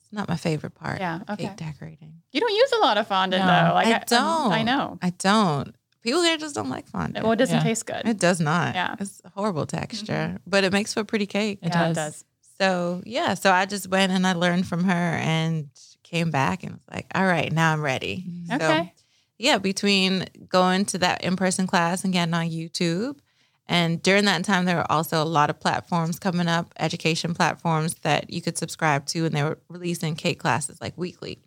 it's 0.00 0.12
not 0.12 0.28
my 0.28 0.34
favorite 0.36 0.74
part. 0.74 0.98
Yeah. 0.98 1.20
Okay. 1.30 1.44
Cake 1.46 1.56
decorating. 1.56 2.14
You 2.32 2.40
don't 2.40 2.52
use 2.52 2.72
a 2.72 2.78
lot 2.78 2.98
of 2.98 3.06
fondant 3.06 3.44
No, 3.44 3.46
though. 3.68 3.74
Like 3.74 3.86
I 3.86 4.04
don't. 4.04 4.52
I 4.52 4.62
know. 4.64 4.98
I 5.00 5.10
don't. 5.10 5.72
People 6.02 6.22
here 6.22 6.36
just 6.38 6.56
don't 6.56 6.70
like 6.70 6.88
fondant. 6.88 7.22
Well, 7.24 7.32
it 7.34 7.36
doesn't 7.36 7.58
Yeah. 7.58 7.62
taste 7.62 7.86
good. 7.86 8.02
It 8.04 8.18
does 8.18 8.40
not. 8.40 8.74
Yeah. 8.74 8.96
It's 8.98 9.20
a 9.24 9.28
horrible 9.28 9.64
texture, 9.66 10.38
but 10.44 10.64
it 10.64 10.72
makes 10.72 10.92
for 10.94 11.00
a 11.00 11.04
pretty 11.04 11.26
cake. 11.26 11.60
It 11.62 11.68
yeah, 11.68 11.82
does. 11.84 11.90
it 11.90 11.94
does. 12.00 12.24
So 12.58 13.02
yeah, 13.06 13.34
so 13.34 13.52
I 13.52 13.64
just 13.66 13.88
went 13.88 14.10
and 14.10 14.26
I 14.26 14.32
learned 14.32 14.66
from 14.66 14.82
her 14.84 14.92
and 14.92 15.68
came 16.02 16.30
back 16.32 16.64
and 16.64 16.72
was 16.72 16.82
like, 16.92 17.06
all 17.14 17.24
right, 17.26 17.52
now 17.52 17.72
I'm 17.72 17.80
ready. 17.82 18.24
So, 18.48 18.54
Okay. 18.56 18.92
Yeah, 19.40 19.58
between 19.58 20.26
going 20.48 20.84
to 20.86 20.98
that 20.98 21.24
in 21.24 21.34
person 21.36 21.66
class 21.66 22.04
and 22.04 22.12
getting 22.12 22.34
on 22.34 22.46
YouTube. 22.50 23.18
And 23.66 24.02
during 24.02 24.24
that 24.24 24.44
time, 24.44 24.64
there 24.64 24.76
were 24.76 24.90
also 24.92 25.22
a 25.22 25.24
lot 25.24 25.48
of 25.48 25.60
platforms 25.60 26.18
coming 26.18 26.48
up, 26.48 26.74
education 26.78 27.34
platforms 27.34 27.94
that 28.02 28.28
you 28.30 28.42
could 28.42 28.58
subscribe 28.58 29.06
to, 29.06 29.24
and 29.24 29.34
they 29.34 29.42
were 29.44 29.58
releasing 29.68 30.16
cake 30.16 30.40
classes 30.40 30.80
like 30.80 30.98
weekly. 30.98 31.38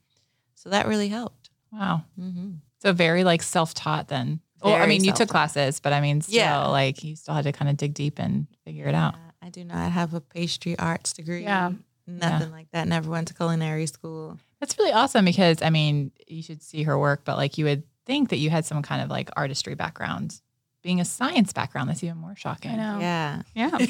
So 0.55 0.69
that 0.69 0.87
really 0.87 1.09
helped. 1.09 1.49
Wow. 1.71 2.03
Mm-hmm. 2.19 2.51
So 2.79 2.93
very 2.93 3.23
like 3.23 3.43
self-taught 3.43 4.07
then. 4.07 4.39
well, 4.61 4.73
I 4.73 4.77
Very 4.77 4.89
mean, 4.89 5.03
you 5.03 5.11
took 5.11 5.29
classes, 5.29 5.79
but 5.81 5.91
I 5.91 5.99
mean, 5.99 6.21
still, 6.21 6.35
Yeah. 6.35 6.65
like 6.67 7.03
you 7.03 7.15
still 7.17 7.33
had 7.33 7.43
to 7.43 7.51
kind 7.51 7.69
of 7.69 7.75
dig 7.77 7.93
deep 7.93 8.17
and 8.19 8.47
figure 8.65 8.87
it 8.87 8.95
out. 8.95 9.15
I 9.41 9.49
do 9.49 9.65
not 9.65 9.91
have 9.91 10.13
a 10.13 10.21
pastry 10.21 10.79
arts 10.79 11.11
degree. 11.13 11.43
Yeah. 11.43 11.73
Nothing 12.05 12.51
like 12.51 12.69
that. 12.71 12.87
Never 12.87 13.09
went 13.09 13.29
to 13.29 13.33
culinary 13.33 13.85
school. 13.85 14.37
That's 14.59 14.77
really 14.77 14.91
awesome 14.91 15.25
because 15.25 15.61
I 15.61 15.69
mean, 15.69 16.11
you 16.27 16.43
should 16.43 16.61
see 16.61 16.83
her 16.83 16.97
work, 16.97 17.21
but 17.23 17.37
like 17.37 17.57
you 17.57 17.65
would 17.65 17.83
think 18.05 18.29
that 18.29 18.37
you 18.37 18.49
had 18.49 18.65
some 18.65 18.81
kind 18.81 19.01
of 19.01 19.09
like 19.09 19.29
artistry 19.35 19.75
background. 19.75 20.39
Being 20.81 20.99
a 20.99 21.05
science 21.05 21.53
background, 21.53 21.89
that's 21.89 22.03
even 22.03 22.17
more 22.17 22.35
shocking. 22.35 22.71
I 22.71 22.75
know. 22.75 22.99
Yeah. 22.99 23.41
Yeah. 23.55 23.77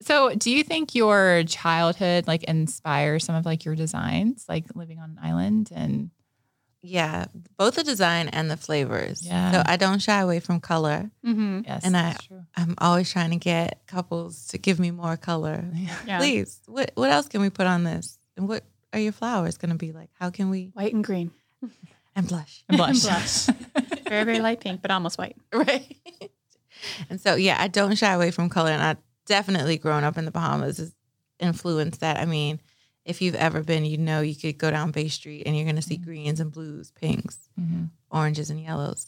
So, 0.00 0.32
do 0.34 0.50
you 0.50 0.62
think 0.62 0.94
your 0.94 1.42
childhood 1.46 2.26
like 2.26 2.44
inspires 2.44 3.24
some 3.24 3.34
of 3.34 3.44
like 3.44 3.64
your 3.64 3.74
designs, 3.74 4.46
like 4.48 4.64
living 4.74 5.00
on 5.00 5.10
an 5.10 5.18
island 5.20 5.70
and 5.74 6.10
Yeah. 6.82 7.26
Both 7.56 7.74
the 7.74 7.82
design 7.84 8.28
and 8.28 8.50
the 8.50 8.56
flavors. 8.56 9.26
Yeah. 9.26 9.52
So 9.52 9.62
I 9.66 9.76
don't 9.76 10.00
shy 10.00 10.20
away 10.20 10.40
from 10.40 10.60
color. 10.60 11.10
hmm 11.24 11.60
yes, 11.66 11.84
And 11.84 11.96
I- 11.96 12.02
that's 12.12 12.26
true. 12.26 12.42
I'm 12.56 12.74
always 12.78 13.10
trying 13.10 13.30
to 13.30 13.36
get 13.36 13.80
couples 13.86 14.46
to 14.48 14.58
give 14.58 14.78
me 14.78 14.90
more 14.90 15.16
color. 15.16 15.64
Yeah. 16.06 16.18
Please, 16.18 16.60
what 16.66 16.92
what 16.94 17.10
else 17.10 17.28
can 17.28 17.40
we 17.40 17.50
put 17.50 17.66
on 17.66 17.84
this? 17.84 18.18
And 18.36 18.48
what 18.48 18.64
are 18.92 19.00
your 19.00 19.12
flowers 19.12 19.58
going 19.58 19.70
to 19.72 19.76
be 19.76 19.92
like? 19.92 20.10
How 20.18 20.30
can 20.30 20.50
we 20.50 20.70
White 20.74 20.94
and 20.94 21.02
green. 21.04 21.30
and 22.14 22.26
blush? 22.28 22.62
And 22.68 22.76
blush. 22.78 23.02
blush. 23.02 23.46
Very, 24.08 24.24
very 24.24 24.40
light 24.40 24.60
pink, 24.60 24.80
but 24.80 24.90
almost 24.90 25.18
white. 25.18 25.36
right? 25.52 25.94
and 27.10 27.20
so, 27.20 27.34
yeah, 27.34 27.56
I 27.60 27.68
don't 27.68 27.94
shy 27.98 28.10
away 28.12 28.30
from 28.30 28.48
color, 28.48 28.70
and 28.70 28.82
I 28.82 28.96
definitely 29.26 29.76
growing 29.76 30.02
up 30.04 30.16
in 30.16 30.24
the 30.24 30.30
Bahamas 30.30 30.78
has 30.78 30.94
influenced 31.38 32.00
that. 32.00 32.16
I 32.18 32.24
mean, 32.24 32.58
if 33.08 33.20
you've 33.22 33.34
ever 33.34 33.62
been, 33.62 33.84
you 33.84 33.98
know, 33.98 34.20
you 34.20 34.34
could 34.36 34.58
go 34.58 34.70
down 34.70 34.90
Bay 34.92 35.08
Street 35.08 35.42
and 35.46 35.56
you're 35.56 35.64
going 35.64 35.76
to 35.76 35.82
see 35.82 35.96
greens 35.96 36.40
and 36.40 36.52
blues, 36.52 36.92
pinks, 36.92 37.48
Mhm. 37.58 37.90
oranges 38.10 38.50
and 38.50 38.60
yellows. 38.60 39.06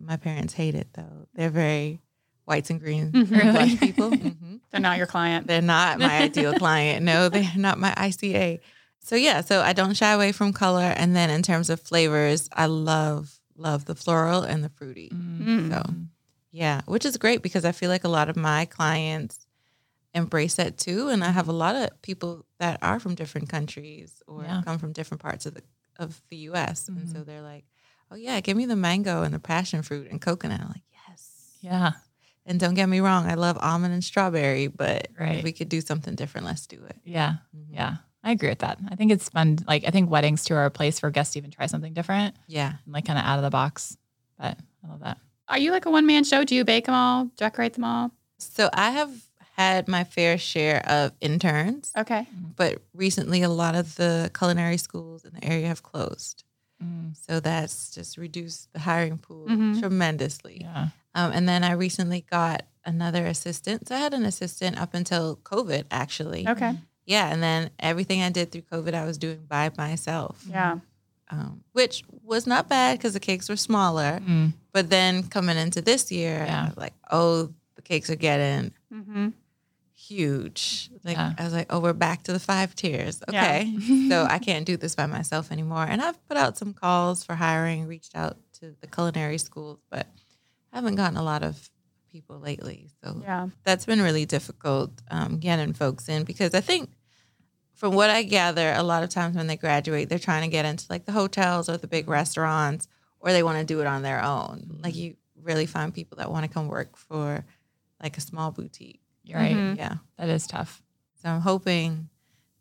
My 0.00 0.16
parents 0.16 0.54
hate 0.54 0.74
it 0.74 0.88
though; 0.94 1.26
they're 1.34 1.50
very 1.50 2.00
whites 2.44 2.70
and 2.70 2.80
greens 2.80 3.12
Mhm. 3.14 3.28
blush 3.52 3.68
Really? 3.74 3.76
people. 3.78 4.10
hmm 4.10 4.56
They're 4.70 4.80
not 4.80 4.98
your 4.98 5.06
client. 5.06 5.46
They're 5.46 5.62
not 5.62 5.98
my 5.98 6.20
ideal 6.22 6.52
client. 6.64 7.04
No, 7.04 7.28
they're 7.28 7.50
not 7.56 7.78
my 7.78 7.92
ICA. 7.96 8.60
So 9.00 9.16
yeah, 9.16 9.40
so 9.40 9.60
I 9.62 9.72
don't 9.72 9.96
shy 9.96 10.12
away 10.12 10.32
from 10.32 10.52
color. 10.52 10.92
And 10.96 11.16
then 11.16 11.30
in 11.30 11.42
terms 11.42 11.70
of 11.70 11.80
flavors, 11.80 12.48
I 12.52 12.66
love 12.66 13.40
love 13.56 13.86
the 13.86 13.94
floral 13.96 14.42
and 14.42 14.62
the 14.62 14.68
fruity. 14.68 15.10
Mm. 15.12 15.70
So 15.70 15.94
yeah, 16.52 16.82
which 16.86 17.04
is 17.04 17.16
great 17.16 17.42
because 17.42 17.64
I 17.64 17.72
feel 17.72 17.88
like 17.90 18.04
a 18.04 18.08
lot 18.08 18.28
of 18.28 18.36
my 18.36 18.66
clients 18.66 19.46
embrace 20.18 20.54
that 20.56 20.76
too. 20.78 21.08
And 21.08 21.24
I 21.24 21.30
have 21.30 21.48
a 21.48 21.52
lot 21.52 21.74
of 21.76 22.02
people 22.02 22.44
that 22.58 22.78
are 22.82 23.00
from 23.00 23.14
different 23.14 23.48
countries 23.48 24.22
or 24.26 24.42
Yeah. 24.42 24.62
come 24.64 24.78
from 24.78 24.92
different 24.92 25.22
parts 25.22 25.46
of 25.46 25.54
the 25.54 25.62
of 25.98 26.20
the 26.28 26.36
US. 26.50 26.88
And 26.88 27.08
so 27.08 27.24
they're 27.24 27.42
like, 27.42 27.64
Oh 28.10 28.16
yeah, 28.16 28.40
give 28.40 28.56
me 28.56 28.66
the 28.66 28.76
mango 28.76 29.22
and 29.24 29.34
the 29.34 29.40
passion 29.40 29.82
fruit 29.82 30.08
and 30.10 30.20
coconut. 30.20 30.60
I'm 30.60 30.68
like, 30.68 30.84
yes. 31.08 31.50
Yeah. 31.60 31.92
And 32.46 32.58
don't 32.60 32.74
get 32.74 32.88
me 32.88 33.00
wrong, 33.00 33.26
I 33.26 33.34
love 33.34 33.58
almond 33.60 33.92
and 33.92 34.02
strawberry, 34.04 34.68
but 34.68 35.08
Right. 35.18 35.36
if 35.38 35.44
we 35.44 35.52
could 35.52 35.68
do 35.68 35.80
something 35.80 36.14
different, 36.14 36.46
let's 36.46 36.66
do 36.68 36.82
it. 36.84 36.96
Yeah. 37.04 37.38
Mhm. 37.56 37.66
Yeah. 37.74 37.96
I 38.22 38.30
agree 38.32 38.48
with 38.48 38.60
that. 38.60 38.78
I 38.88 38.94
think 38.96 39.10
it's 39.12 39.28
fun. 39.28 39.58
Like, 39.66 39.84
I 39.86 39.90
think 39.90 40.08
weddings 40.10 40.44
too 40.44 40.54
are 40.54 40.64
a 40.66 40.70
place 40.70 41.00
for 41.00 41.10
guests 41.10 41.32
to 41.34 41.38
even 41.40 41.50
try 41.50 41.66
something 41.66 41.92
different 41.94 42.36
Yeah. 42.46 42.74
and 42.84 42.94
like 42.94 43.04
kind 43.04 43.18
of 43.18 43.24
out 43.24 43.38
of 43.38 43.42
the 43.44 43.50
box. 43.50 43.96
But 44.38 44.56
I 44.84 44.88
love 44.88 45.00
that. 45.00 45.18
Are 45.48 45.58
you 45.58 45.70
like 45.72 45.84
a 45.86 45.90
one 45.90 46.06
man 46.06 46.24
show? 46.24 46.44
Do 46.44 46.54
you 46.54 46.64
bake 46.64 46.86
them 46.86 46.94
all, 46.94 47.24
decorate 47.36 47.74
them 47.74 47.84
all? 47.84 48.12
So 48.38 48.70
I 48.72 48.90
have 48.92 49.10
had 49.58 49.88
my 49.88 50.04
fair 50.04 50.38
share 50.38 50.80
of 50.88 51.12
interns, 51.20 51.92
Okay. 51.98 52.26
but 52.56 52.80
recently 52.94 53.42
a 53.42 53.48
lot 53.48 53.74
of 53.74 53.96
the 53.96 54.30
culinary 54.38 54.76
schools 54.76 55.24
in 55.24 55.34
the 55.34 55.44
area 55.44 55.66
have 55.66 55.82
closed. 55.82 56.44
Mm, 56.82 57.16
So 57.26 57.40
that's 57.40 57.90
just 57.90 58.16
reduced 58.16 58.72
the 58.72 58.78
hiring 58.78 59.18
pool 59.18 59.46
Mhm. 59.48 59.80
tremendously. 59.80 60.58
yeah. 60.60 60.88
Um, 61.14 61.32
and 61.32 61.48
then 61.48 61.64
I 61.64 61.72
recently 61.72 62.20
got 62.30 62.62
another 62.84 63.26
assistant. 63.26 63.88
So 63.88 63.96
I 63.96 63.98
had 63.98 64.14
an 64.14 64.24
assistant 64.24 64.78
up 64.80 64.94
until 64.94 65.36
COVID, 65.42 65.86
actually. 65.90 66.46
Okay. 66.46 66.78
Yeah. 67.04 67.26
And 67.32 67.42
then 67.42 67.70
everything 67.80 68.22
I 68.22 68.30
did 68.30 68.52
through 68.52 68.62
COVID, 68.70 68.94
I 68.94 69.04
was 69.04 69.18
doing 69.18 69.44
by 69.48 69.72
myself, 69.76 70.44
Yeah. 70.48 70.78
um, 71.30 71.64
which 71.72 72.04
was 72.22 72.46
not 72.46 72.68
bad 72.68 72.96
because 72.98 73.12
the 73.14 73.20
cakes 73.20 73.48
were 73.48 73.56
smaller. 73.56 74.20
Mm, 74.24 74.52
But 74.72 74.90
then 74.90 75.24
coming 75.24 75.56
into 75.56 75.82
this 75.82 76.12
year, 76.12 76.44
Yeah. 76.46 76.62
I 76.62 76.68
was 76.68 76.76
like, 76.76 76.94
oh, 77.10 77.52
the 77.74 77.82
cakes 77.82 78.08
are 78.08 78.14
getting 78.16 78.72
Mm-hmm. 78.94 79.28
Huge. 79.98 80.90
Like 81.04 81.16
Yeah. 81.16 81.32
I 81.38 81.44
was 81.44 81.52
like, 81.52 81.66
oh, 81.70 81.80
we're 81.80 81.92
back 81.92 82.22
to 82.24 82.32
the 82.32 82.38
five 82.38 82.74
tiers. 82.74 83.20
Yeah. 83.30 83.44
Okay. 83.62 84.08
so 84.08 84.24
I 84.28 84.38
can't 84.38 84.64
do 84.64 84.76
this 84.76 84.94
by 84.94 85.06
myself 85.06 85.50
anymore. 85.50 85.84
And 85.88 86.00
I've 86.00 86.24
put 86.28 86.36
out 86.36 86.56
some 86.56 86.72
calls 86.72 87.24
for 87.24 87.34
hiring, 87.34 87.86
reached 87.86 88.14
out 88.16 88.36
to 88.60 88.74
the 88.80 88.86
culinary 88.86 89.38
schools, 89.38 89.80
but 89.90 90.06
I 90.72 90.76
haven't 90.76 90.94
gotten 90.96 91.16
a 91.16 91.22
lot 91.22 91.42
of 91.42 91.70
people 92.10 92.38
lately. 92.38 92.88
So 93.02 93.20
Yeah. 93.22 93.48
that's 93.64 93.84
been 93.86 94.00
really 94.00 94.24
difficult 94.24 94.92
um, 95.10 95.38
getting 95.38 95.72
folks 95.72 96.08
in 96.08 96.24
because 96.24 96.54
I 96.54 96.60
think 96.60 96.90
from 97.74 97.94
what 97.94 98.10
I 98.10 98.22
gather, 98.22 98.72
a 98.72 98.82
lot 98.82 99.02
of 99.04 99.10
times 99.10 99.36
when 99.36 99.46
they 99.46 99.56
graduate, 99.56 100.08
they're 100.08 100.18
trying 100.18 100.42
to 100.42 100.48
get 100.48 100.64
into 100.64 100.86
like 100.90 101.04
the 101.06 101.12
hotels 101.12 101.68
or 101.68 101.76
the 101.76 101.86
big 101.86 102.08
restaurants, 102.08 102.88
or 103.20 103.30
they 103.32 103.42
want 103.42 103.58
to 103.58 103.64
do 103.64 103.80
it 103.80 103.86
on 103.86 104.02
their 104.02 104.22
own. 104.22 104.80
Like 104.82 104.96
you 104.96 105.16
really 105.42 105.66
find 105.66 105.94
people 105.94 106.18
that 106.18 106.30
want 106.30 106.44
to 106.44 106.50
come 106.52 106.66
work 106.68 106.96
for 106.96 107.44
like 108.02 108.16
a 108.16 108.20
small 108.20 108.50
boutique. 108.50 109.00
You're 109.28 109.38
right. 109.38 109.54
Mhm. 109.54 109.76
Yeah. 109.76 109.94
That 110.18 110.28
is 110.28 110.46
tough. 110.46 110.82
So 111.22 111.28
I'm 111.28 111.40
hoping 111.40 112.08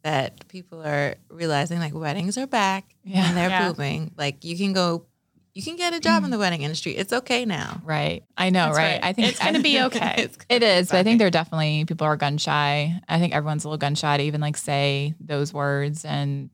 that 0.03 0.47
people 0.47 0.81
are 0.85 1.15
realizing 1.29 1.79
like 1.79 1.93
weddings 1.93 2.37
are 2.37 2.47
back 2.47 2.85
Yeah. 3.03 3.27
and 3.27 3.37
they're 3.37 3.49
Yeah. 3.49 3.71
booming. 3.71 4.11
Like 4.17 4.43
you 4.43 4.57
can 4.57 4.73
go, 4.73 5.05
you 5.53 5.63
can 5.63 5.75
get 5.75 5.93
a 5.93 5.99
job 5.99 6.23
in 6.23 6.29
the 6.29 6.37
wedding 6.37 6.61
industry. 6.61 6.93
It's 6.95 7.11
okay 7.11 7.43
now. 7.45 7.81
Right. 7.83 8.23
I 8.37 8.49
know, 8.51 8.67
right? 8.69 8.75
right. 8.75 8.99
I 9.03 9.13
think 9.13 9.29
It's 9.29 9.39
gonna 9.39 9.59
be 9.61 9.81
okay. 9.87 10.15
It's 10.19 10.37
It 10.37 10.47
gonna 10.49 10.59
be 10.59 10.65
is, 10.65 10.89
but 10.89 10.97
I 10.97 11.03
think 11.03 11.13
fine. 11.13 11.17
there 11.17 11.29
definitely 11.31 11.85
people 11.85 12.05
are 12.05 12.15
gun 12.15 12.37
shy. 12.37 12.99
I 13.07 13.19
think 13.19 13.33
everyone's 13.33 13.63
a 13.63 13.67
little 13.67 13.77
gun 13.79 13.95
shy 13.95 14.17
to 14.17 14.23
even 14.23 14.39
like 14.41 14.55
say 14.57 15.13
those 15.19 15.53
words. 15.53 16.05
And 16.05 16.49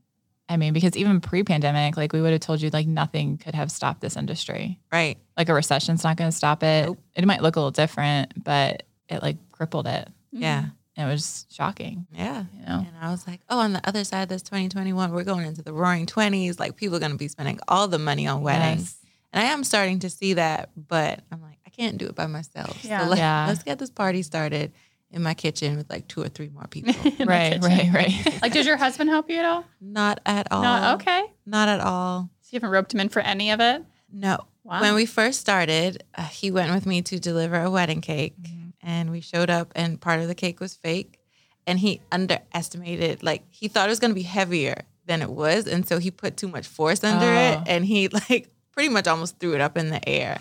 I 0.49 0.57
mean, 0.57 0.73
because 0.73 0.95
even 0.97 1.19
pre-pandemic, 1.21 1.95
like 1.97 2.11
we 2.13 2.21
would 2.21 2.31
have 2.31 2.41
told 2.41 2.61
you, 2.61 2.69
like 2.69 2.87
nothing 2.87 3.37
could 3.37 3.55
have 3.55 3.71
stopped 3.71 4.01
this 4.01 4.15
industry. 4.17 4.79
right. 4.91 5.17
Like 5.37 5.49
a 5.49 5.53
recession's 5.53 6.03
not 6.03 6.15
going 6.17 6.29
to 6.29 6.35
stop 6.35 6.61
it. 6.63 6.85
Nope. 6.85 6.99
It 7.15 7.25
might 7.25 7.41
look 7.41 7.55
a 7.55 7.59
little 7.59 7.71
different, 7.71 8.43
but 8.43 8.83
it 9.09 9.21
like 9.21 9.37
crippled 9.51 9.87
it. 9.87 10.07
Yeah. 10.31 10.65
And 10.95 11.09
it 11.09 11.11
was 11.11 11.45
shocking. 11.49 12.05
Yeah. 12.11 12.43
You 12.53 12.65
know. 12.65 12.85
And 12.87 12.93
I 13.01 13.09
was 13.09 13.25
like, 13.27 13.41
oh, 13.49 13.59
on 13.59 13.73
the 13.73 13.81
other 13.87 14.03
side 14.03 14.21
of 14.23 14.29
this 14.29 14.41
2021, 14.43 15.11
we're 15.11 15.23
going 15.23 15.45
into 15.45 15.61
the 15.63 15.73
roaring 15.73 16.05
20s. 16.05 16.59
Like 16.59 16.75
people 16.75 16.95
are 16.97 16.99
going 16.99 17.11
to 17.11 17.17
be 17.17 17.27
spending 17.27 17.59
all 17.67 17.87
the 17.87 17.97
money 17.99 18.27
on 18.27 18.41
weddings. 18.41 18.81
Yes. 18.81 19.11
And 19.33 19.43
I 19.43 19.51
am 19.51 19.63
starting 19.63 19.99
to 19.99 20.09
see 20.09 20.33
that, 20.33 20.69
but 20.75 21.21
I'm 21.31 21.41
like, 21.41 21.57
I 21.65 21.71
can't 21.71 21.97
do 21.97 22.05
it 22.05 22.13
by 22.15 22.27
myself. 22.27 22.83
Yeah. 22.85 23.03
So 23.03 23.09
let, 23.09 23.17
Yeah. 23.17 23.45
let's 23.47 23.63
get 23.63 23.79
this 23.79 23.89
party 23.89 24.21
started 24.21 24.71
in 25.09 25.23
my 25.23 25.33
kitchen 25.33 25.77
with 25.77 25.89
like 25.89 26.07
two 26.07 26.21
or 26.21 26.27
three 26.29 26.49
more 26.49 26.67
people. 26.69 26.93
Right, 27.25 27.57
right, 27.63 27.89
right. 27.93 28.39
Like, 28.41 28.53
does 28.53 28.65
your 28.67 28.77
husband 28.77 29.09
help 29.09 29.29
you 29.29 29.37
at 29.37 29.45
all? 29.45 29.65
Not 29.81 30.19
at 30.25 30.51
all. 30.51 30.61
No. 30.61 30.93
Okay. 30.95 31.23
Not 31.47 31.69
at 31.69 31.79
all. 31.79 32.29
So 32.41 32.49
you 32.51 32.57
haven't 32.57 32.69
roped 32.69 32.93
him 32.93 32.99
in 32.99 33.09
for 33.09 33.19
any 33.21 33.49
of 33.51 33.59
it? 33.59 33.83
No. 34.11 34.37
Wow. 34.63 34.81
When 34.81 34.93
we 34.95 35.05
first 35.07 35.39
started, 35.41 36.03
uh, 36.15 36.23
he 36.27 36.51
went 36.51 36.71
with 36.73 36.85
me 36.85 37.01
to 37.01 37.19
deliver 37.19 37.59
a 37.59 37.69
wedding 37.71 38.01
cake, 38.01 38.35
and 38.83 39.09
we 39.11 39.21
showed 39.21 39.49
up, 39.49 39.71
and 39.75 39.99
part 39.99 40.19
of 40.19 40.27
the 40.27 40.35
cake 40.35 40.59
was 40.59 40.75
fake, 40.75 41.17
and 41.65 41.79
he 41.79 42.01
underestimated. 42.11 43.23
Like 43.23 43.43
he 43.49 43.67
thought 43.67 43.87
it 43.87 43.91
was 43.91 43.99
going 43.99 44.11
to 44.11 44.15
be 44.15 44.21
heavier 44.23 44.83
than 45.05 45.21
it 45.21 45.29
was, 45.29 45.67
and 45.67 45.87
so 45.87 45.99
he 45.99 46.11
put 46.11 46.37
too 46.37 46.47
much 46.47 46.67
force 46.67 47.03
under 47.03 47.25
Oh. 47.25 47.61
it, 47.61 47.67
and 47.67 47.85
he 47.85 48.07
like 48.29 48.49
pretty 48.71 48.89
much 48.89 49.07
almost 49.07 49.39
threw 49.39 49.53
it 49.55 49.61
up 49.61 49.77
in 49.77 49.89
the 49.89 50.07
air. 50.07 50.39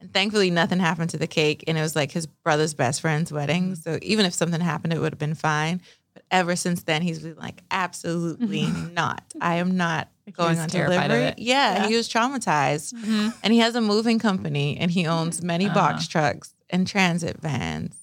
And 0.00 0.12
thankfully, 0.12 0.50
nothing 0.50 0.78
happened 0.78 1.10
to 1.10 1.16
the 1.18 1.26
cake, 1.26 1.64
and 1.66 1.76
it 1.76 1.80
was 1.82 1.96
like 1.96 2.12
his 2.12 2.26
brother's 2.26 2.74
best 2.74 3.00
friend's 3.00 3.32
wedding. 3.32 3.74
So 3.74 3.98
even 4.02 4.26
if 4.26 4.34
something 4.34 4.60
happened, 4.60 4.92
it 4.92 5.00
would 5.00 5.12
have 5.12 5.18
been 5.18 5.34
fine. 5.34 5.80
But 6.14 6.22
ever 6.30 6.54
since 6.54 6.84
then, 6.84 7.02
he's 7.02 7.18
been 7.18 7.34
like, 7.36 7.62
absolutely 7.70 8.66
not. 8.92 9.22
I 9.40 9.56
am 9.56 9.76
not 9.76 10.08
Like, 10.24 10.36
going 10.36 10.58
on 10.60 10.68
delivery. 10.68 11.24
it. 11.24 11.38
Yeah, 11.40 11.74
Yeah. 11.82 11.88
he 11.88 11.96
was 11.96 12.08
traumatized. 12.08 12.94
Mhm. 12.94 13.34
And 13.42 13.52
he 13.52 13.58
has 13.58 13.74
a 13.74 13.80
moving 13.80 14.18
company 14.20 14.76
and 14.78 14.90
he 14.90 15.06
owns 15.06 15.42
many 15.42 15.66
Uh-huh. 15.66 15.74
box 15.74 16.06
trucks 16.06 16.54
and 16.70 16.86
transit 16.86 17.38
vans. 17.40 17.94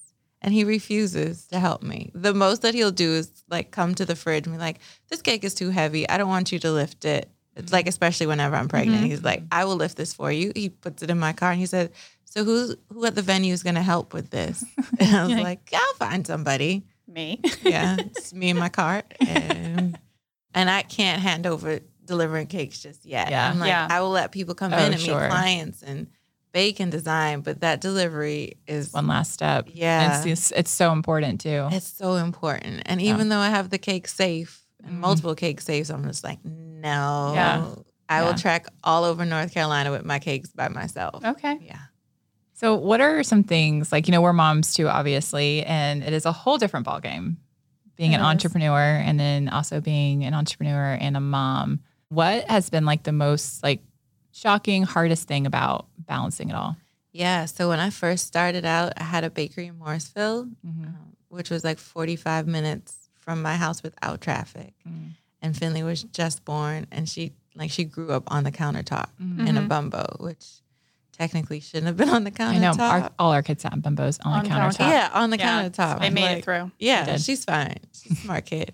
And 0.42 0.52
he 0.54 0.64
refuses 0.64 1.46
to 1.48 1.58
help 1.58 1.82
me. 1.82 2.12
The 2.14 2.34
most 2.34 2.62
that 2.62 2.74
he'll 2.74 2.92
do 2.92 3.12
is 3.14 3.30
like 3.48 3.70
come 3.70 3.94
to 3.96 4.04
the 4.04 4.14
fridge 4.14 4.46
and 4.46 4.54
be 4.54 4.60
like, 4.60 4.78
This 5.08 5.22
cake 5.22 5.42
is 5.44 5.54
too 5.54 5.70
heavy. 5.70 6.08
I 6.08 6.18
don't 6.18 6.28
want 6.28 6.52
you 6.52 6.58
to 6.60 6.70
lift 6.70 7.04
it. 7.04 7.28
It's 7.56 7.72
like, 7.72 7.88
especially 7.88 8.26
whenever 8.26 8.54
I'm 8.54 8.68
pregnant. 8.68 9.02
Mhm. 9.04 9.06
He's 9.06 9.24
like, 9.24 9.42
I 9.50 9.64
will 9.64 9.76
lift 9.76 9.96
this 9.96 10.12
for 10.12 10.30
you. 10.30 10.52
He 10.54 10.68
puts 10.68 11.02
it 11.02 11.10
in 11.10 11.18
my 11.18 11.32
car 11.32 11.50
and 11.50 11.58
he 11.58 11.66
said, 11.66 11.90
So 12.26 12.44
who's 12.44 12.76
who 12.92 13.04
at 13.06 13.14
the 13.14 13.22
venue 13.22 13.52
is 13.54 13.62
gonna 13.62 13.82
help 13.82 14.12
with 14.12 14.30
this? 14.30 14.62
And 15.00 15.16
I 15.16 15.24
was 15.24 15.32
Yikes. 15.32 15.42
like, 15.42 15.70
I'll 15.74 15.94
find 15.94 16.26
somebody. 16.26 16.84
Me. 17.08 17.40
Yeah. 17.62 17.96
It's 17.98 18.32
me 18.34 18.50
and 18.50 18.58
my 18.58 18.68
cart. 18.68 19.14
And 19.26 19.98
and 20.54 20.70
I 20.70 20.82
can't 20.82 21.20
hand 21.22 21.46
over 21.46 21.80
delivering 22.04 22.46
cakes 22.46 22.78
just 22.80 23.04
yet. 23.04 23.30
Yeah. 23.30 23.50
I'm 23.50 23.58
like, 23.58 23.68
Yeah. 23.68 23.88
I 23.90 24.00
will 24.00 24.10
let 24.10 24.30
people 24.32 24.54
come 24.54 24.72
Oh, 24.72 24.76
in 24.78 24.92
and 24.92 25.00
sure. 25.00 25.20
meet 25.22 25.30
clients 25.30 25.82
and 25.82 26.06
bake 26.56 26.80
and 26.80 26.90
design, 26.90 27.40
but 27.42 27.60
that 27.60 27.82
delivery 27.82 28.56
is 28.66 28.92
One 28.94 29.06
last 29.06 29.30
step. 29.32 29.68
yeah, 29.74 30.00
And 30.22 30.30
it's, 30.30 30.50
it's 30.52 30.70
so 30.70 30.92
important 30.92 31.40
too. 31.42 31.68
it's 31.70 31.86
so 31.92 32.14
important. 32.16 32.82
And 32.86 33.00
Yeah. 33.02 33.12
even 33.12 33.28
though 33.28 33.38
I 33.48 33.50
have 33.50 33.68
the 33.68 33.76
cake 33.78 34.08
safe 34.08 34.62
and 34.82 34.94
Mhm. 34.96 35.00
multiple 35.00 35.34
cake 35.34 35.60
safes, 35.60 35.90
I'm 35.90 36.04
just 36.06 36.24
like, 36.24 36.38
no. 36.44 37.32
Yeah. 37.34 37.66
I 38.08 38.20
Yeah. 38.20 38.24
will 38.26 38.34
track 38.34 38.66
all 38.82 39.04
over 39.04 39.24
North 39.26 39.52
Carolina 39.52 39.90
with 39.90 40.04
my 40.06 40.18
cakes 40.18 40.48
by 40.48 40.68
myself. 40.68 41.22
Okay. 41.24 41.58
Yeah. 41.60 41.78
So, 42.54 42.74
what 42.74 43.00
are 43.02 43.22
some 43.22 43.42
things 43.42 43.92
like 43.92 44.08
you 44.08 44.12
know 44.12 44.22
we're 44.22 44.32
moms 44.32 44.72
too, 44.72 44.88
obviously, 44.88 45.62
and 45.64 46.02
it 46.02 46.14
is 46.14 46.24
a 46.24 46.32
whole 46.32 46.56
different 46.56 46.86
ballgame 46.86 47.36
being 47.96 48.12
It 48.12 48.16
an 48.16 48.20
is. 48.22 48.26
entrepreneur 48.26 48.80
and 49.04 49.20
then 49.20 49.48
also 49.50 49.80
being 49.82 50.24
an 50.24 50.32
entrepreneur 50.32 50.96
and 50.98 51.16
a 51.18 51.20
mom. 51.20 51.80
What 52.08 52.48
has 52.48 52.70
been 52.70 52.86
like 52.86 53.02
the 53.02 53.12
most 53.12 53.62
like 53.62 53.82
shocking, 54.36 54.82
hardest 54.82 55.26
thing 55.28 55.46
about 55.46 55.86
balancing 55.98 56.50
it 56.50 56.54
all? 56.54 56.76
Yeah. 57.12 57.46
So 57.46 57.68
when 57.68 57.80
I 57.80 57.90
first 57.90 58.26
started 58.26 58.64
out, 58.64 58.92
I 58.96 59.02
had 59.04 59.24
a 59.24 59.30
bakery 59.30 59.66
in 59.66 59.78
Morrisville, 59.78 60.44
Mm-hmm. 60.66 60.84
um, 60.84 60.96
which 61.28 61.50
was 61.50 61.64
like 61.64 61.78
45 61.78 62.46
minutes 62.46 63.08
from 63.18 63.42
my 63.42 63.56
house 63.56 63.82
without 63.82 64.20
traffic. 64.20 64.74
Mm. 64.88 65.10
And 65.42 65.56
Finley 65.56 65.82
was 65.82 66.02
just 66.04 66.44
born, 66.44 66.86
and 66.90 67.08
she 67.08 67.32
like 67.54 67.70
she 67.70 67.84
grew 67.84 68.10
up 68.12 68.24
on 68.32 68.44
the 68.44 68.52
countertop 68.52 69.08
Mm-hmm. 69.20 69.46
in 69.46 69.56
a 69.56 69.62
bumbo, 69.62 70.04
which 70.20 70.44
technically 71.12 71.60
shouldn't 71.60 71.86
have 71.86 71.96
been 71.96 72.10
on 72.10 72.24
the 72.24 72.30
countertop. 72.30 72.54
I 72.54 72.58
know 72.58 72.74
our, 73.04 73.10
all 73.18 73.32
our 73.32 73.42
kids 73.42 73.62
sat 73.62 73.72
in 73.72 73.80
bumbos 73.82 74.18
on, 74.24 74.32
On 74.34 74.42
the 74.44 74.48
the 74.50 74.54
countertop. 74.54 74.76
countertop. 74.76 74.90
yeah, 74.90 75.10
on 75.14 75.30
the 75.30 75.38
Yeah, 75.38 75.62
countertop. 75.68 76.00
They 76.00 76.10
made 76.10 76.22
Like, 76.22 76.38
it 76.38 76.44
through. 76.44 76.70
Yeah, 76.78 77.04
did. 77.06 77.20
she's 77.22 77.44
fine. 77.44 77.76
She's 77.92 78.12
a 78.12 78.14
smart 78.22 78.44
kid. 78.44 78.72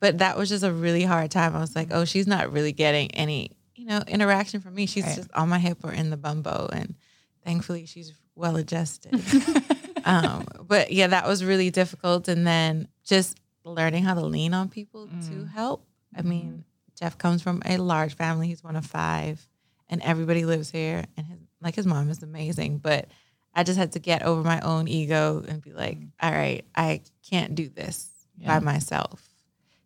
But 0.00 0.18
that 0.18 0.36
was 0.36 0.48
just 0.48 0.64
a 0.64 0.72
really 0.72 1.04
hard 1.04 1.30
time. 1.30 1.54
I 1.56 1.60
was 1.60 1.74
like, 1.76 1.88
oh, 1.92 2.04
she's 2.04 2.26
not 2.26 2.52
really 2.52 2.72
getting 2.72 3.10
any, 3.12 3.52
you 3.86 3.92
know, 3.92 4.02
interaction 4.08 4.60
from 4.60 4.74
me. 4.74 4.86
She's 4.86 5.04
Right. 5.04 5.16
just 5.16 5.30
on 5.32 5.48
my 5.48 5.58
hip 5.58 5.78
or 5.84 5.92
in 5.92 6.10
the 6.10 6.16
bumbo. 6.16 6.68
And 6.72 6.96
thankfully 7.44 7.86
she's 7.86 8.12
well 8.34 8.56
adjusted. 8.56 9.14
um, 10.04 10.44
but 10.66 10.90
yeah, 10.92 11.06
that 11.08 11.26
was 11.26 11.44
really 11.44 11.70
difficult. 11.70 12.26
And 12.28 12.46
then 12.46 12.88
just 13.04 13.38
learning 13.64 14.02
how 14.02 14.14
to 14.14 14.22
lean 14.26 14.54
on 14.54 14.68
people 14.68 15.06
to 15.06 15.12
Mm. 15.12 15.50
help. 15.52 15.86
I 16.16 16.22
mean, 16.22 16.64
Jeff 16.98 17.16
comes 17.18 17.42
from 17.42 17.62
a 17.64 17.76
large 17.78 18.14
family. 18.14 18.48
He's 18.48 18.64
one 18.64 18.74
of 18.76 18.84
five, 18.86 19.46
and 19.88 20.00
everybody 20.02 20.44
lives 20.44 20.70
here. 20.70 21.04
And 21.16 21.26
his 21.26 21.38
like 21.60 21.74
his 21.76 21.86
mom 21.86 22.08
is 22.10 22.22
amazing, 22.22 22.78
but 22.78 23.08
I 23.54 23.62
just 23.64 23.78
had 23.78 23.92
to 23.92 23.98
get 23.98 24.22
over 24.22 24.42
my 24.42 24.60
own 24.60 24.88
ego 24.88 25.44
and 25.46 25.60
be 25.62 25.72
like, 25.72 25.98
all 26.20 26.30
right, 26.30 26.64
I 26.74 27.02
can't 27.28 27.54
do 27.54 27.68
this 27.68 28.08
Yeah. 28.38 28.46
by 28.58 28.64
myself. 28.64 29.22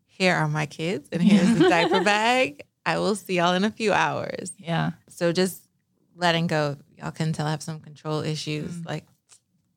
Here 0.07 0.35
are 0.35 0.49
my 0.49 0.67
kids, 0.67 1.09
and 1.13 1.23
here's 1.31 1.55
the 1.55 1.69
diaper 1.69 2.03
bag. 2.05 2.63
I 2.87 2.99
will 2.99 3.15
see 3.15 3.35
y'all 3.37 3.55
in 3.55 3.65
a 3.65 3.71
few 3.71 3.93
hours. 3.93 4.53
Yeah. 4.59 4.93
So 5.09 5.33
just 5.33 5.63
letting 6.17 6.47
go. 6.47 6.77
Y'all 6.99 7.11
can 7.11 7.33
tell 7.33 7.47
I 7.47 7.51
have 7.51 7.63
some 7.63 7.81
control 7.81 8.21
issues, 8.21 8.85
like 8.85 9.05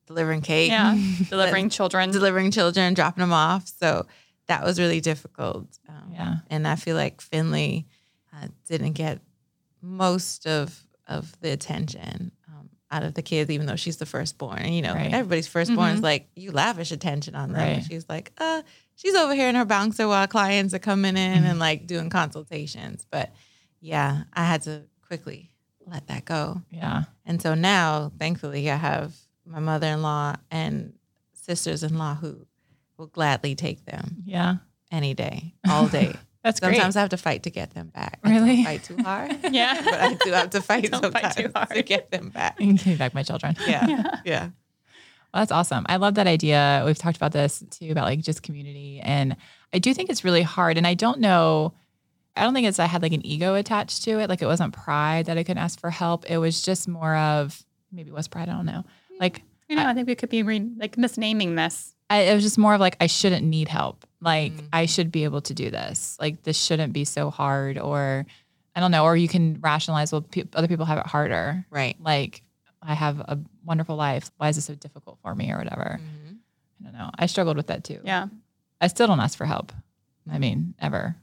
delivering 0.06 0.40
cake, 0.42 0.70
Yeah. 0.70 0.98
Delivering 1.30 1.70
children. 1.70 2.10
delivering 2.10 2.50
children, 2.50 2.94
dropping 2.94 3.22
them 3.22 3.32
off. 3.32 3.66
So 3.68 4.06
that 4.48 4.62
was 4.64 4.78
really 4.78 5.00
difficult. 5.00 5.66
Um, 5.88 6.10
Yeah. 6.12 6.36
and 6.50 6.66
I 6.68 6.76
feel 6.76 6.96
like 6.96 7.20
Finley 7.20 7.86
uh, 8.32 8.48
didn't 8.66 8.92
get 8.92 9.20
most 9.80 10.46
of 10.46 10.80
of 11.06 11.38
the 11.42 11.50
attention 11.50 12.32
um, 12.48 12.70
out 12.90 13.02
of 13.02 13.12
the 13.12 13.20
kids, 13.20 13.50
even 13.50 13.66
though 13.66 13.76
she's 13.76 13.98
the 13.98 14.06
firstborn. 14.06 14.60
And 14.62 14.74
you 14.74 14.80
know, 14.80 14.94
Right. 14.94 15.12
everybody's 15.12 15.46
firstborn 15.46 15.90
is 15.94 16.00
Mhm. 16.00 16.04
like 16.04 16.28
you 16.34 16.50
lavish 16.50 16.92
attention 16.92 17.34
on 17.34 17.52
them. 17.52 17.60
Right. 17.60 17.84
she's 17.84 18.06
like, 18.08 18.32
uh, 18.38 18.62
she's 18.96 19.14
over 19.14 19.34
here 19.34 19.48
in 19.48 19.54
her 19.54 19.64
bouncer 19.64 20.06
while 20.08 20.26
clients 20.26 20.74
are 20.74 20.78
coming 20.78 21.16
in 21.16 21.38
Mm-hmm. 21.38 21.46
and 21.46 21.58
like 21.58 21.86
doing 21.86 22.10
consultations. 22.10 23.06
But 23.10 23.32
yeah, 23.80 24.24
I 24.32 24.44
had 24.44 24.62
to 24.62 24.84
quickly 25.06 25.50
let 25.86 26.06
that 26.08 26.24
go. 26.24 26.62
Yeah. 26.70 27.04
And 27.26 27.40
so 27.42 27.54
now, 27.54 28.12
thankfully, 28.18 28.70
I 28.70 28.76
have 28.76 29.14
my 29.46 29.58
mother 29.60 29.86
in 29.88 30.02
law 30.02 30.36
and 30.50 30.94
sisters 31.32 31.82
in 31.82 31.98
law 31.98 32.14
who 32.14 32.46
will 32.96 33.08
gladly 33.08 33.54
take 33.54 33.84
them 33.84 34.22
Yeah. 34.24 34.56
any 34.90 35.12
day, 35.14 35.54
all 35.68 35.86
day. 35.88 36.14
That's 36.44 36.60
Sometimes 36.60 36.94
great. 36.94 36.96
I 36.96 37.00
have 37.00 37.08
to 37.10 37.16
fight 37.16 37.42
to 37.44 37.50
get 37.50 37.70
them 37.74 37.88
back. 37.88 38.18
I 38.22 38.30
Really? 38.30 38.64
fight 38.64 38.84
too 38.84 38.98
hard. 38.98 39.34
Yeah. 39.50 39.80
but 39.82 39.94
I 39.94 40.14
do 40.14 40.30
have 40.32 40.50
to 40.50 40.60
fight 40.70 40.90
sometimes 40.90 41.12
fight 41.14 41.36
too 41.68 41.74
to 41.76 41.82
get 41.82 42.10
them 42.10 42.28
back. 42.28 42.58
Can 42.58 42.76
give 42.76 42.98
back 42.98 43.14
my 43.14 43.22
children. 43.22 43.56
Yeah, 43.66 43.86
Yeah. 43.88 44.20
yeah. 44.24 44.48
Well, 45.34 45.40
that's 45.40 45.50
awesome. 45.52 45.84
I 45.88 45.96
love 45.96 46.14
that 46.14 46.28
idea. 46.28 46.84
We've 46.86 46.96
talked 46.96 47.16
about 47.16 47.32
this 47.32 47.64
too 47.70 47.90
about 47.90 48.04
like 48.04 48.20
just 48.20 48.44
community. 48.44 49.00
And 49.02 49.36
I 49.72 49.80
do 49.80 49.92
think 49.92 50.08
it's 50.08 50.22
really 50.22 50.42
hard. 50.42 50.78
And 50.78 50.86
I 50.86 50.94
don't 50.94 51.18
know, 51.18 51.74
I 52.36 52.44
don't 52.44 52.54
think 52.54 52.68
it's 52.68 52.78
I 52.78 52.86
had 52.86 53.02
like 53.02 53.12
an 53.12 53.26
ego 53.26 53.56
attached 53.56 54.04
to 54.04 54.20
it. 54.20 54.28
Like 54.28 54.42
it 54.42 54.46
wasn't 54.46 54.72
pride 54.72 55.26
that 55.26 55.36
I 55.36 55.42
couldn't 55.42 55.62
ask 55.62 55.80
for 55.80 55.90
help. 55.90 56.24
It 56.30 56.38
was 56.38 56.62
just 56.62 56.86
more 56.86 57.16
of 57.16 57.64
maybe 57.90 58.10
it 58.10 58.14
was 58.14 58.28
pride. 58.28 58.48
I 58.48 58.52
don't 58.52 58.64
know. 58.66 58.84
Like 59.18 59.42
You 59.68 59.74
know, 59.74 59.84
I 59.86 59.92
think 59.94 60.06
we 60.06 60.14
could 60.14 60.28
be 60.30 60.44
re- 60.44 60.70
like 60.78 60.94
misnaming 60.96 61.56
this. 61.56 61.94
I, 62.08 62.18
it 62.20 62.34
was 62.34 62.44
just 62.44 62.58
more 62.58 62.74
of 62.74 62.80
like 62.80 62.96
I 63.00 63.08
shouldn't 63.08 63.44
need 63.44 63.66
help. 63.68 64.06
Like 64.20 64.52
Mhm. 64.52 64.68
I 64.72 64.86
should 64.86 65.10
be 65.10 65.24
able 65.24 65.40
to 65.42 65.54
do 65.54 65.68
this. 65.70 66.16
Like 66.20 66.44
this 66.44 66.56
shouldn't 66.62 66.92
be 66.92 67.04
so 67.04 67.30
hard. 67.30 67.76
Or 67.76 68.24
I 68.76 68.80
don't 68.80 68.92
know. 68.92 69.02
Or 69.04 69.16
you 69.16 69.26
can 69.26 69.58
rationalize 69.60 70.12
well, 70.12 70.22
pe- 70.22 70.44
other 70.54 70.68
people 70.68 70.84
have 70.86 70.98
it 70.98 71.06
harder. 71.06 71.66
Right. 71.70 71.96
Like 72.00 72.42
I 72.86 72.94
have 72.94 73.20
a 73.20 73.38
wonderful 73.64 73.96
life. 73.96 74.30
Why 74.36 74.48
is 74.48 74.58
it 74.58 74.62
so 74.62 74.74
difficult 74.74 75.18
for 75.22 75.34
me 75.34 75.50
or 75.52 75.58
whatever? 75.58 75.98
Mhm. 76.00 76.36
I 76.80 76.84
don't 76.84 76.92
know. 76.92 77.10
I 77.18 77.26
struggled 77.26 77.56
with 77.56 77.68
that 77.68 77.82
too. 77.84 78.00
Yeah. 78.04 78.26
I 78.80 78.88
still 78.88 79.06
don't 79.06 79.20
ask 79.20 79.38
for 79.38 79.46
help. 79.46 79.72
I 80.30 80.38
mean, 80.38 80.74
ever. 80.78 81.16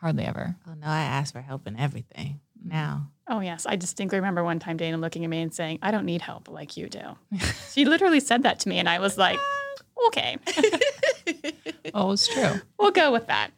Hardly 0.00 0.24
ever. 0.24 0.56
Oh 0.68 0.74
no, 0.74 0.86
I 0.86 1.00
ask 1.02 1.32
for 1.32 1.40
help 1.40 1.66
in 1.66 1.78
everything 1.78 2.40
now. 2.62 3.08
Oh, 3.28 3.40
yes. 3.40 3.66
I 3.66 3.76
distinctly 3.76 4.18
remember 4.18 4.44
one 4.44 4.58
time 4.58 4.76
Dana 4.76 4.98
looking 4.98 5.24
at 5.24 5.30
me 5.30 5.40
and 5.42 5.52
saying, 5.52 5.78
I 5.82 5.90
don't 5.90 6.04
need 6.04 6.20
help 6.22 6.48
like 6.48 6.76
you 6.76 6.88
do. 6.88 7.16
she 7.72 7.84
literally 7.84 8.20
said 8.20 8.42
that 8.44 8.60
to 8.60 8.68
me, 8.68 8.78
and 8.78 8.88
I 8.88 8.98
was 9.00 9.18
like, 9.18 9.38
okay, 10.08 10.36
Oh, 11.94 12.12
it's 12.12 12.28
true. 12.28 12.60
we'll 12.78 12.90
go 12.92 13.10
with 13.12 13.26
that. 13.28 13.50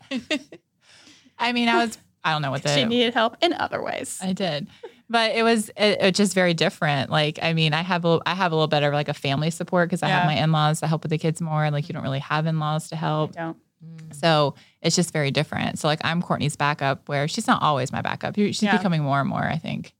I 1.38 1.52
mean, 1.52 1.68
I 1.68 1.84
was, 1.84 1.98
I 2.24 2.32
don't 2.32 2.42
know 2.42 2.50
what 2.50 2.62
the, 2.62 2.74
She 2.74 2.84
needed 2.84 3.14
help 3.14 3.36
in 3.42 3.52
other 3.52 3.82
ways. 3.82 4.18
I 4.22 4.32
did. 4.32 4.68
But 5.10 5.34
it 5.34 5.42
was 5.42 5.70
it, 5.70 5.98
it 6.02 6.14
just 6.14 6.34
very 6.34 6.52
different. 6.54 7.10
Like, 7.10 7.38
I 7.42 7.52
mean, 7.54 7.72
I 7.72 7.82
have 7.82 8.04
a, 8.04 8.20
I 8.26 8.34
have 8.34 8.52
a 8.52 8.54
little 8.54 8.68
bit 8.68 8.82
of 8.82 8.92
like 8.92 9.08
a 9.08 9.14
family 9.14 9.50
support 9.50 9.88
because 9.88 10.02
I 10.02 10.08
have 10.08 10.26
my 10.26 10.34
in-laws 10.36 10.80
to 10.80 10.86
help 10.86 11.02
with 11.02 11.10
the 11.10 11.18
kids 11.18 11.40
more. 11.40 11.64
And 11.64 11.72
like, 11.74 11.88
you 11.88 11.94
don't 11.94 12.02
really 12.02 12.18
have 12.18 12.46
in-laws 12.46 12.88
to 12.90 12.96
I 12.96 12.98
help. 12.98 13.32
don't. 13.32 13.56
Mm. 13.84 14.14
So 14.14 14.54
it's 14.82 14.96
just 14.96 15.12
very 15.12 15.30
different. 15.30 15.78
So 15.78 15.88
like, 15.88 16.00
I'm 16.04 16.20
Courtney's 16.20 16.56
backup 16.56 17.08
where 17.08 17.26
she's 17.28 17.46
not 17.46 17.62
always 17.62 17.90
my 17.92 18.02
backup. 18.02 18.34
She's 18.36 18.62
Yeah. 18.62 18.76
becoming 18.76 19.02
more 19.02 19.20
and 19.20 19.28
more, 19.28 19.42
I 19.44 19.56
think, 19.56 19.94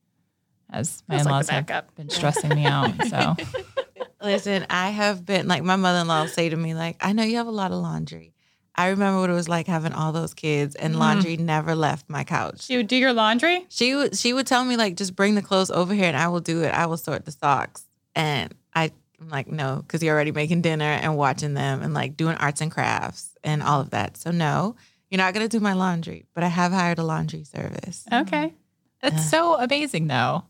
as 0.71 1.03
my 1.09 1.17
Feels 1.17 1.27
in-laws 1.27 1.49
have 1.49 1.95
been 1.95 2.11
stressing 2.11 2.55
me 2.55 2.67
out. 2.67 2.93
So 3.07 3.37
Listen, 4.23 4.67
I 4.69 4.91
have 4.91 5.25
been 5.25 5.47
like 5.47 5.63
my 5.63 5.77
mother 5.77 6.01
in 6.01 6.09
law 6.09 6.27
say 6.27 6.49
to 6.49 6.57
me, 6.57 6.75
like, 6.75 6.97
I 7.01 7.13
know 7.13 7.23
you 7.23 7.37
have 7.37 7.47
a 7.47 7.53
lot 7.53 7.71
of 7.71 7.79
laundry. 7.79 8.35
I 8.79 8.89
remember 8.89 9.21
what 9.21 9.29
it 9.29 9.35
was 9.35 9.49
like 9.49 9.67
having 9.67 9.93
all 9.93 10.13
those 10.13 10.33
kids 10.35 10.75
and 10.77 10.95
Mhm. 10.95 10.99
laundry 10.99 11.37
never 11.37 11.75
left 11.75 12.09
my 12.09 12.25
couch. 12.25 12.63
She 12.63 12.77
would 12.77 12.87
do 12.87 12.97
your 12.97 13.13
laundry? 13.13 13.67
She 13.69 13.95
would 13.95 14.17
she 14.17 14.33
would 14.33 14.47
tell 14.47 14.65
me 14.65 14.77
like 14.77 14.97
just 14.97 15.15
bring 15.17 15.35
the 15.35 15.43
clothes 15.43 15.71
over 15.71 15.93
here 15.93 16.05
and 16.07 16.17
I 16.17 16.29
will 16.29 16.41
do 16.41 16.63
it. 16.63 16.69
I 16.73 16.87
will 16.87 16.97
sort 16.97 17.25
the 17.25 17.33
socks. 17.33 17.85
And 18.15 18.55
I 18.75 18.93
I'm 19.21 19.29
like 19.31 19.49
no, 19.49 19.83
because 19.85 20.03
you're 20.03 20.15
already 20.15 20.31
making 20.33 20.63
dinner 20.63 20.85
and 20.85 21.17
watching 21.17 21.55
them 21.55 21.83
and 21.83 21.93
like 21.93 22.17
doing 22.17 22.37
arts 22.37 22.61
and 22.61 22.71
crafts 22.71 23.31
and 23.43 23.63
all 23.63 23.81
of 23.81 23.91
that. 23.91 24.17
So 24.17 24.31
no, 24.31 24.77
you're 25.11 25.19
not 25.19 25.35
gonna 25.35 25.49
do 25.49 25.61
my 25.61 25.73
laundry. 25.73 26.25
But 26.35 26.45
I 26.45 26.49
have 26.49 26.71
hired 26.73 26.99
a 27.01 27.05
laundry 27.05 27.43
service. 27.45 28.05
Okay. 28.13 28.55
it's 29.03 29.29
so 29.29 29.59
amazing 29.59 30.07
though. 30.07 30.45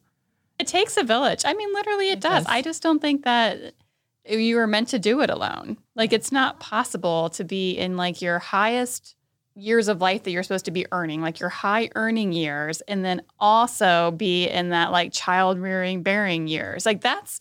It 0.59 0.67
takes 0.67 0.97
a 0.97 1.05
village. 1.05 1.43
I 1.47 1.55
mean, 1.55 1.73
literally, 1.73 2.09
it, 2.11 2.15
It 2.19 2.21
does. 2.21 2.45
does. 2.45 2.47
I 2.53 2.63
just 2.63 2.83
don't 2.83 3.01
think 3.01 3.25
that 3.25 3.75
you 4.29 4.57
were 4.57 4.67
meant 4.67 4.89
to 4.89 4.99
do 4.99 5.21
it 5.21 5.31
alone. 5.31 5.79
Like, 5.95 6.13
it's 6.13 6.31
not 6.31 6.61
possible 6.61 7.31
to 7.31 7.45
be 7.45 7.73
in 7.73 7.97
like 7.97 8.21
your 8.21 8.39
highest 8.39 9.15
years 9.55 9.89
of 9.89 10.01
life 10.01 10.23
that 10.23 10.31
you're 10.31 10.43
supposed 10.43 10.67
to 10.67 10.71
be 10.71 10.87
earning, 10.93 11.21
like 11.21 11.41
your 11.41 11.49
high 11.49 11.91
earning 11.95 12.33
years, 12.33 12.81
and 12.83 13.05
then 13.05 13.23
also 13.41 14.13
be 14.13 14.47
in 14.49 14.69
that 14.69 14.93
like 14.93 15.13
child 15.13 15.59
rearing, 15.59 16.03
bearing 16.03 16.47
years. 16.47 16.87
Like, 16.87 17.01
that's 17.01 17.41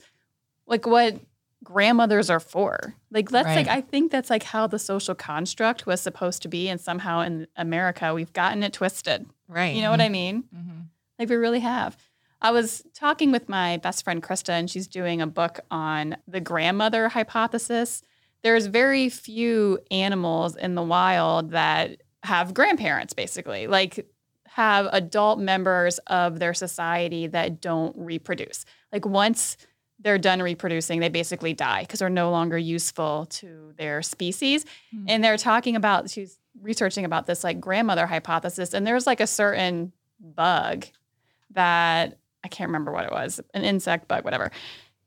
like 0.66 0.88
what 0.88 1.20
grandmothers 1.64 2.30
are 2.30 2.40
for. 2.40 2.96
Like, 3.12 3.30
that's 3.30 3.56
like, 3.56 3.68
I 3.68 3.82
think 3.82 4.12
that's 4.12 4.30
like 4.30 4.44
how 4.44 4.68
the 4.68 4.80
social 4.80 5.16
construct 5.16 5.86
was 5.86 6.02
supposed 6.02 6.42
to 6.44 6.48
be. 6.48 6.70
And 6.70 6.80
somehow 6.80 7.22
in 7.22 7.48
America, 7.56 8.14
we've 8.14 8.34
gotten 8.34 8.64
it 8.64 8.74
twisted. 8.74 9.26
Right. 9.48 9.76
You 9.76 9.82
know 9.82 9.92
what 9.92 10.02
I 10.02 10.10
mean? 10.10 10.44
Mm-hmm. 10.56 10.80
Like 11.20 11.30
we 11.30 11.36
really 11.36 11.60
have. 11.60 11.98
I 12.42 12.52
was 12.52 12.84
talking 12.94 13.32
with 13.32 13.50
my 13.50 13.78
best 13.78 14.04
friend 14.04 14.22
Krista, 14.22 14.50
and 14.50 14.70
she's 14.70 14.88
doing 14.88 15.22
a 15.22 15.28
book 15.28 15.60
on 15.72 16.18
the 16.28 16.40
grandmother 16.40 17.10
hypothesis. 17.10 18.04
There's 18.44 18.68
very 18.68 19.10
few 19.10 19.80
animals 19.90 20.56
in 20.56 20.76
the 20.76 20.84
wild 20.84 21.52
that 21.52 22.04
have 22.24 22.54
grandparents, 22.54 23.14
basically, 23.14 23.68
like 23.68 24.08
have 24.48 24.88
adult 24.92 25.40
members 25.40 25.98
of 26.08 26.40
their 26.40 26.54
society 26.54 27.28
that 27.28 27.62
don't 27.62 27.96
reproduce. 27.98 28.66
Like 28.92 29.06
once 29.06 29.58
they're 30.00 30.20
done 30.20 30.42
reproducing, 30.42 31.00
they 31.00 31.10
basically 31.10 31.54
die 31.54 31.82
because 31.82 32.00
they're 32.00 32.10
no 32.10 32.30
longer 32.30 32.58
useful 32.58 33.26
to 33.32 33.74
their 33.78 34.04
species. 34.04 34.66
Hmm. 34.92 35.06
And 35.08 35.24
they're 35.24 35.38
talking 35.38 35.76
about, 35.76 36.10
she's 36.10 36.38
researching 36.62 37.06
about 37.06 37.26
this 37.26 37.44
like 37.44 37.60
grandmother 37.60 38.06
hypothesis, 38.06 38.74
and 38.74 38.86
there's 38.86 39.08
like 39.08 39.20
a 39.20 39.28
certain 39.28 39.92
bug 40.20 40.86
that 41.52 42.18
I 42.48 42.50
can't 42.50 42.70
remember 42.70 42.94
what 42.94 43.04
it 43.04 43.12
was, 43.12 43.42
an 43.54 43.66
insect 43.66 44.08
bug, 44.08 44.24
whatever. 44.24 44.52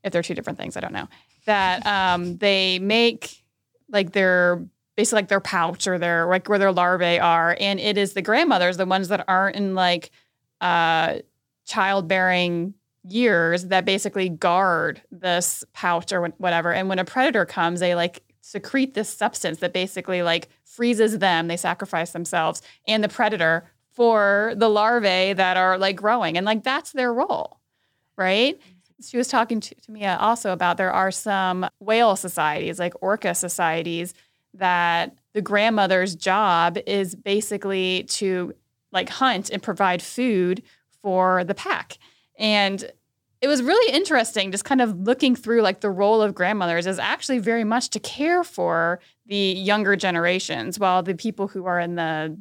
If 0.03 0.13
they're 0.13 0.21
two 0.21 0.35
different 0.35 0.59
things, 0.59 0.77
I 0.77 0.79
don't 0.79 0.93
know. 0.93 1.07
That 1.47 1.83
um, 1.87 2.37
they 2.37 2.77
make 2.77 3.43
like 3.89 4.11
their 4.11 4.63
basically 4.95 5.17
like 5.17 5.29
their 5.29 5.39
pouch 5.39 5.87
or 5.87 5.97
their 5.97 6.27
like 6.27 6.47
where 6.47 6.59
their 6.59 6.71
larvae 6.71 7.19
are, 7.19 7.57
and 7.59 7.79
it 7.79 7.97
is 7.97 8.13
the 8.13 8.21
grandmothers, 8.21 8.77
the 8.77 8.85
ones 8.85 9.07
that 9.07 9.25
aren't 9.27 9.55
in 9.55 9.73
like 9.73 10.11
uh, 10.61 11.15
childbearing 11.65 12.75
years, 13.05 13.65
that 13.65 13.83
basically 13.83 14.29
guard 14.29 15.01
this 15.09 15.63
pouch 15.73 16.13
or 16.13 16.27
whatever. 16.37 16.71
And 16.71 16.89
when 16.89 16.99
a 16.99 17.05
predator 17.05 17.47
comes, 17.47 17.79
they 17.79 17.95
like 17.95 18.21
secrete 18.41 18.93
this 18.93 19.09
substance 19.09 19.57
that 19.61 19.73
basically 19.73 20.21
like 20.21 20.47
freezes 20.63 21.17
them. 21.17 21.47
They 21.47 21.57
sacrifice 21.57 22.11
themselves 22.11 22.61
and 22.87 23.03
the 23.03 23.09
predator 23.09 23.70
for 23.91 24.53
the 24.55 24.69
larvae 24.69 25.33
that 25.33 25.57
are 25.57 25.77
like 25.77 25.95
growing. 25.95 26.37
And 26.37 26.45
like 26.45 26.63
that's 26.63 26.91
their 26.91 27.13
role, 27.13 27.59
right? 28.17 28.59
She 29.01 29.17
was 29.17 29.27
talking 29.27 29.59
to, 29.59 29.75
to 29.75 29.91
me 29.91 30.05
also 30.05 30.53
about 30.53 30.77
there 30.77 30.93
are 30.93 31.11
some 31.11 31.67
whale 31.79 32.15
societies, 32.15 32.79
like 32.79 32.93
orca 33.01 33.35
societies, 33.35 34.13
that 34.53 35.15
the 35.33 35.41
grandmother's 35.41 36.15
job 36.15 36.77
is 36.85 37.15
basically 37.15 38.03
to 38.03 38.53
like 38.91 39.09
hunt 39.09 39.49
and 39.49 39.63
provide 39.63 40.01
food 40.01 40.61
for 41.01 41.43
the 41.43 41.55
pack. 41.55 41.97
And 42.37 42.91
it 43.41 43.47
was 43.47 43.63
really 43.63 43.93
interesting 43.93 44.51
just 44.51 44.65
kind 44.65 44.81
of 44.81 44.99
looking 44.99 45.35
through 45.35 45.61
like 45.61 45.81
the 45.81 45.89
role 45.89 46.21
of 46.21 46.35
grandmothers 46.35 46.85
is 46.85 46.99
actually 46.99 47.39
very 47.39 47.63
much 47.63 47.89
to 47.89 47.99
care 47.99 48.43
for 48.43 48.99
the 49.25 49.35
younger 49.35 49.95
generations 49.95 50.77
while 50.77 51.01
the 51.01 51.15
people 51.15 51.47
who 51.47 51.65
are 51.65 51.79
in 51.79 51.95
the 51.95 52.37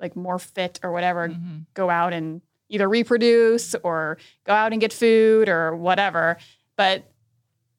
like 0.00 0.14
more 0.16 0.38
fit 0.38 0.78
or 0.82 0.92
whatever 0.92 1.28
Mm-hmm. 1.28 1.58
go 1.74 1.90
out 1.90 2.12
and 2.12 2.40
either 2.68 2.88
reproduce 2.88 3.74
or 3.82 4.18
go 4.44 4.52
out 4.52 4.72
and 4.72 4.80
get 4.80 4.92
food 4.92 5.48
or 5.48 5.74
whatever 5.74 6.36
but 6.76 7.10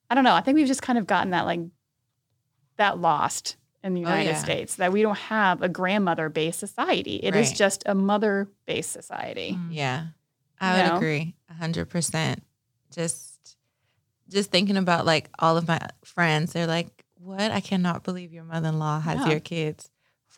i 0.09 0.15
don't 0.15 0.23
know 0.23 0.33
i 0.33 0.41
think 0.41 0.55
we've 0.55 0.67
just 0.67 0.81
kind 0.81 0.97
of 0.97 1.05
gotten 1.07 1.31
that 1.31 1.45
like 1.45 1.59
that 2.77 2.97
lost 2.97 3.55
in 3.83 3.93
the 3.93 4.01
Oh, 4.01 4.09
united 4.09 4.31
yeah. 4.31 4.37
states 4.43 4.75
that 4.75 4.91
we 4.91 5.01
don't 5.01 5.17
have 5.17 5.61
a 5.61 5.69
grandmother 5.69 6.29
based 6.29 6.59
society 6.59 7.15
It 7.17 7.35
is 7.35 7.49
Right. 7.49 7.57
just 7.57 7.83
a 7.85 7.95
mother 7.95 8.49
based 8.65 8.91
society 8.91 9.53
Mm. 9.57 9.67
Yeah, 9.71 10.07
I 10.59 10.77
You 10.77 10.83
would 10.83 10.89
know? 10.89 10.95
agree 10.97 11.35
a 11.49 11.53
hundred 11.53 11.89
percent. 11.89 12.43
Just, 12.91 13.55
just 14.29 14.49
thinking 14.51 14.77
about 14.77 15.05
like 15.05 15.29
all 15.39 15.55
of 15.57 15.67
my 15.67 15.79
friends, 16.03 16.53
they're 16.53 16.65
like, 16.67 17.05
"What? 17.19 17.51
I 17.51 17.59
cannot 17.61 18.03
believe 18.03 18.33
your 18.33 18.43
mother-in-law 18.43 19.01
has 19.01 19.19
Yeah. 19.25 19.29
your 19.29 19.39
kids 19.39 19.89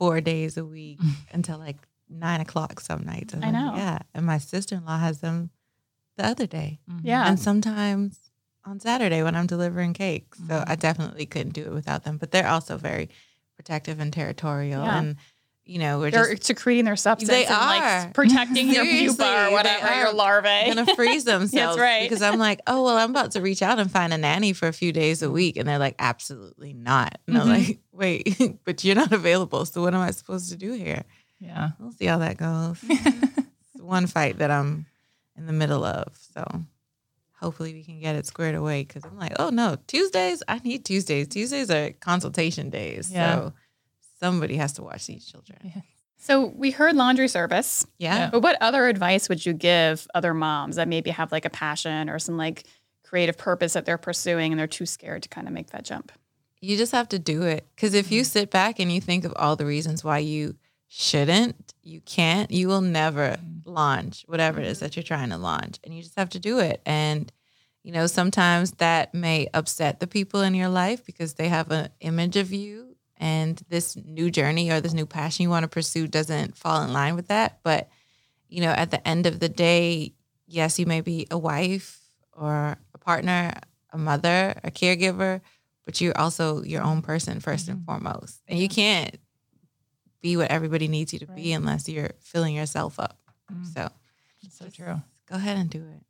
four 0.02 0.18
days 0.32 0.58
a 0.58 0.66
week 0.66 1.00
until 1.38 1.58
like 1.68 1.78
nine 2.10 2.42
o'clock 2.46 2.80
some 2.80 3.04
nights." 3.14 3.34
And 3.34 3.46
I 3.46 3.52
know. 3.52 3.68
like, 3.68 3.78
yeah, 3.78 3.98
and 4.16 4.26
my 4.26 4.40
sister-in-law 4.52 5.00
has 5.08 5.20
them 5.26 5.38
the 6.18 6.26
other 6.32 6.48
day, 6.48 6.80
Mhm. 6.90 7.02
yeah 7.04 7.28
and 7.30 7.40
sometimes 7.40 8.10
on 8.70 8.80
Saturday 8.80 9.22
when 9.24 9.36
I'm 9.38 9.48
delivering 9.56 9.94
cakes. 9.94 10.38
So 10.40 10.44
Mm-hmm. 10.56 10.72
I 10.72 10.76
definitely 10.88 11.26
couldn't 11.34 11.54
do 11.60 11.64
it 11.70 11.74
without 11.80 12.02
them. 12.06 12.18
But 12.22 12.30
they're 12.32 12.48
also 12.56 12.78
very 12.78 13.08
protective 13.58 13.98
and 14.04 14.12
territorial, 14.14 14.84
Yeah. 14.86 15.00
and 15.00 15.10
you 15.66 15.80
know, 15.80 16.00
we're 16.00 16.12
they're 16.12 16.32
just 16.32 16.44
secreting 16.46 16.86
their 16.86 16.96
substance 16.96 17.30
They 17.30 17.46
and 17.46 17.54
are. 17.56 17.60
like 18.06 18.14
protecting 18.14 18.68
your 18.74 18.84
Seriously, 18.84 19.24
pupa 19.26 19.48
or 19.48 19.52
whatever 19.52 19.86
are 19.88 20.02
your 20.02 20.14
larvae 20.14 20.66
gonna 20.74 20.96
freeze 20.96 21.24
themselves. 21.26 21.80
right. 21.80 22.04
Because 22.10 22.22
I'm 22.22 22.40
like, 22.40 22.62
oh 22.68 22.84
well, 22.84 22.98
I'm 22.98 23.12
about 23.12 23.32
to 23.32 23.42
reach 23.42 23.62
out 23.62 23.80
and 23.80 23.90
find 23.90 24.12
a 24.12 24.18
nanny 24.18 24.54
for 24.54 24.68
a 24.68 24.74
few 24.74 24.92
days 24.92 25.22
a 25.22 25.30
week, 25.32 25.58
and 25.58 25.68
they're 25.70 25.78
like, 25.80 25.96
absolutely 26.00 26.74
not. 26.74 27.20
And 27.28 27.38
I'm 27.38 27.48
Mhm. 27.48 27.68
like, 27.68 27.80
wait, 27.92 28.60
but 28.66 28.84
you're 28.84 28.96
not 28.96 29.12
available. 29.14 29.66
So 29.66 29.82
what 29.82 29.94
am 29.94 30.02
I 30.02 30.12
supposed 30.12 30.50
to 30.50 30.58
do 30.58 30.74
here? 30.74 31.04
Yeah. 31.40 31.70
We'll 31.80 31.92
see 31.92 32.06
how 32.06 32.18
that 32.20 32.38
goes. 32.38 32.78
it's 32.90 33.82
one 33.82 34.08
fight 34.08 34.40
that 34.40 34.52
I'm 34.52 34.86
in 35.38 35.46
the 35.48 35.54
middle 35.54 35.84
of. 35.84 36.16
So 36.36 36.64
hopefully 37.40 37.74
we 37.74 37.84
can 37.84 38.00
get 38.00 38.16
it 38.16 38.26
squared 38.28 38.56
away. 38.56 38.84
Because 38.84 39.04
I'm 39.06 39.18
like, 39.18 39.34
oh 39.40 39.50
no, 39.50 39.78
Tuesdays. 39.88 40.44
I 40.48 40.60
need 40.60 40.86
Tuesdays. 40.86 41.28
Tuesdays 41.28 41.72
are 41.72 41.92
consultation 42.00 42.70
days. 42.70 43.12
Yeah. 43.12 43.36
So 43.36 43.54
somebody 44.22 44.56
has 44.58 44.74
to 44.74 44.84
watch 44.84 45.08
these 45.08 45.26
children. 45.26 45.58
Yeah. 45.64 45.82
so 46.18 46.46
we 46.46 46.72
heard 46.72 46.96
laundry 46.96 47.28
service 47.28 47.86
Yeah. 47.98 48.30
But 48.30 48.42
what 48.42 48.58
other 48.62 48.88
advice 48.88 49.28
would 49.28 49.46
you 49.46 49.54
give 49.54 50.08
other 50.14 50.34
moms 50.34 50.76
that 50.76 50.88
maybe 50.88 51.10
have 51.10 51.32
like 51.32 51.46
a 51.46 51.50
passion 51.50 52.10
or 52.10 52.20
some 52.20 52.38
like 52.38 52.64
creative 53.04 53.38
purpose 53.38 53.74
that 53.74 53.86
they're 53.86 53.98
pursuing 53.98 54.54
and 54.54 54.60
they're 54.60 54.68
too 54.68 54.86
scared 54.86 55.24
to 55.24 55.30
kind 55.30 55.48
of 55.48 55.54
make 55.54 55.72
that 55.72 55.84
jump? 55.84 56.12
You 56.62 56.78
just 56.78 56.92
have 56.92 57.10
to 57.10 57.20
do 57.20 57.42
it. 57.44 57.68
Because 57.76 57.94
if 57.94 58.12
you 58.12 58.22
mm-hmm. 58.22 58.28
sit 58.28 58.52
back 58.52 58.80
and 58.80 58.92
you 58.92 59.02
think 59.02 59.26
of 59.26 59.34
all 59.36 59.56
the 59.56 59.66
reasons 59.66 60.04
why 60.04 60.20
you 60.20 60.56
shouldn't, 60.88 61.74
you 61.84 62.02
can't, 62.02 62.52
you 62.52 62.68
will 62.68 62.82
never 62.82 63.32
mm-hmm. 63.32 63.70
launch 63.70 64.24
whatever 64.28 64.60
it 64.60 64.68
is 64.68 64.78
mm-hmm. 64.78 64.86
that 64.86 64.96
you're 64.96 65.04
trying 65.04 65.32
to 65.32 65.38
launch. 65.38 65.80
And 65.84 65.94
you 65.96 66.04
just 66.04 66.18
have 66.18 66.30
to 66.30 66.40
do 66.40 66.60
it. 66.60 66.82
And, 66.86 67.32
you 67.82 67.92
know, 67.92 68.06
sometimes 68.06 68.74
that 68.74 69.16
may 69.16 69.48
upset 69.54 70.00
the 70.00 70.08
people 70.08 70.42
in 70.42 70.54
your 70.54 70.70
life 70.70 71.04
because 71.04 71.34
they 71.34 71.50
have 71.50 71.72
an 71.72 71.90
image 72.00 72.38
of 72.38 72.54
you 72.54 72.91
and 73.22 73.62
this 73.70 73.96
new 73.96 74.32
journey 74.32 74.72
or 74.72 74.82
this 74.82 74.94
new 74.94 75.06
passion 75.06 75.44
you 75.44 75.50
want 75.50 75.64
to 75.64 75.70
pursue 75.70 76.08
doesn't 76.08 76.58
fall 76.58 76.82
in 76.82 76.92
line 76.92 77.16
with 77.16 77.28
that. 77.28 77.60
But, 77.64 77.88
you 78.50 78.62
know, 78.62 78.72
at 78.72 78.90
the 78.90 79.08
end 79.08 79.28
of 79.28 79.40
the 79.40 79.48
day, 79.48 80.16
yes, 80.48 80.80
you 80.80 80.88
may 80.88 81.02
be 81.02 81.28
a 81.30 81.38
wife 81.38 82.00
or 82.34 82.78
a 82.96 82.98
partner, 82.98 83.54
a 83.94 83.98
mother, 83.98 84.60
a 84.64 84.72
caregiver, 84.72 85.40
but 85.86 86.02
you're 86.02 86.18
also 86.18 86.64
your 86.64 86.82
own 86.82 87.04
person 87.04 87.40
1st 87.40 87.70
and 87.70 87.86
foremost. 87.86 88.42
And 88.48 88.58
you 88.58 88.68
can't 88.68 89.16
be 90.20 90.36
what 90.36 90.50
everybody 90.50 90.88
needs 90.88 91.14
you 91.14 91.20
to 91.20 91.28
be 91.28 91.54
unless 91.54 91.88
you're 91.88 92.14
filling 92.22 92.56
yourself 92.56 93.00
up. 93.00 93.20
Mm. 93.54 93.66
So 93.68 93.90
That's 94.42 94.58
so 94.58 94.66
true. 94.70 95.00
go 95.30 95.36
ahead 95.36 95.58
and 95.58 95.70
do 95.70 95.80
it. 95.80 96.04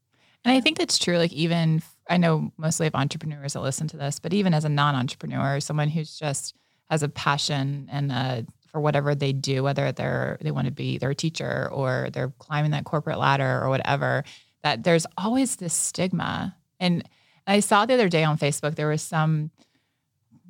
And 0.45 0.55
I 0.55 0.61
think 0.61 0.77
that's 0.77 0.97
true. 0.97 1.17
Like 1.17 1.33
even 1.33 1.83
I 2.09 2.15
know 2.15 2.53
mostly 2.57 2.87
of 2.87 2.95
entrepreneurs 2.95 3.53
that 3.53 3.61
listen 3.61 3.89
to 3.89 3.97
this, 3.97 4.19
but 4.19 4.33
even 4.33 4.53
as 4.53 4.63
a 4.63 4.69
non-entrepreneur, 4.69 5.59
someone 5.59 5.89
who's 5.89 6.17
just 6.17 6.55
has 6.91 7.01
a 7.01 7.09
passion 7.09 7.89
and 7.91 8.11
uh 8.11 8.41
for 8.71 8.79
whatever 8.79 9.13
they 9.15 9.33
do, 9.33 9.63
whether 9.63 9.91
they're 9.91 10.37
they 10.41 10.51
want 10.51 10.65
to 10.65 10.71
be 10.71 10.97
they're 10.97 11.13
teacher 11.13 11.69
or 11.71 12.09
they're 12.13 12.31
climbing 12.39 12.71
that 12.71 12.85
corporate 12.85 13.19
ladder 13.19 13.59
or 13.61 13.69
whatever, 13.69 14.23
that 14.63 14.83
there's 14.83 15.05
always 15.17 15.57
this 15.57 15.73
stigma. 15.73 16.55
And 16.79 17.07
I 17.45 17.59
saw 17.59 17.85
the 17.85 17.93
other 17.93 18.09
day 18.09 18.23
on 18.23 18.37
Facebook 18.37 18.75
there 18.75 18.87
was 18.87 19.01
some, 19.01 19.51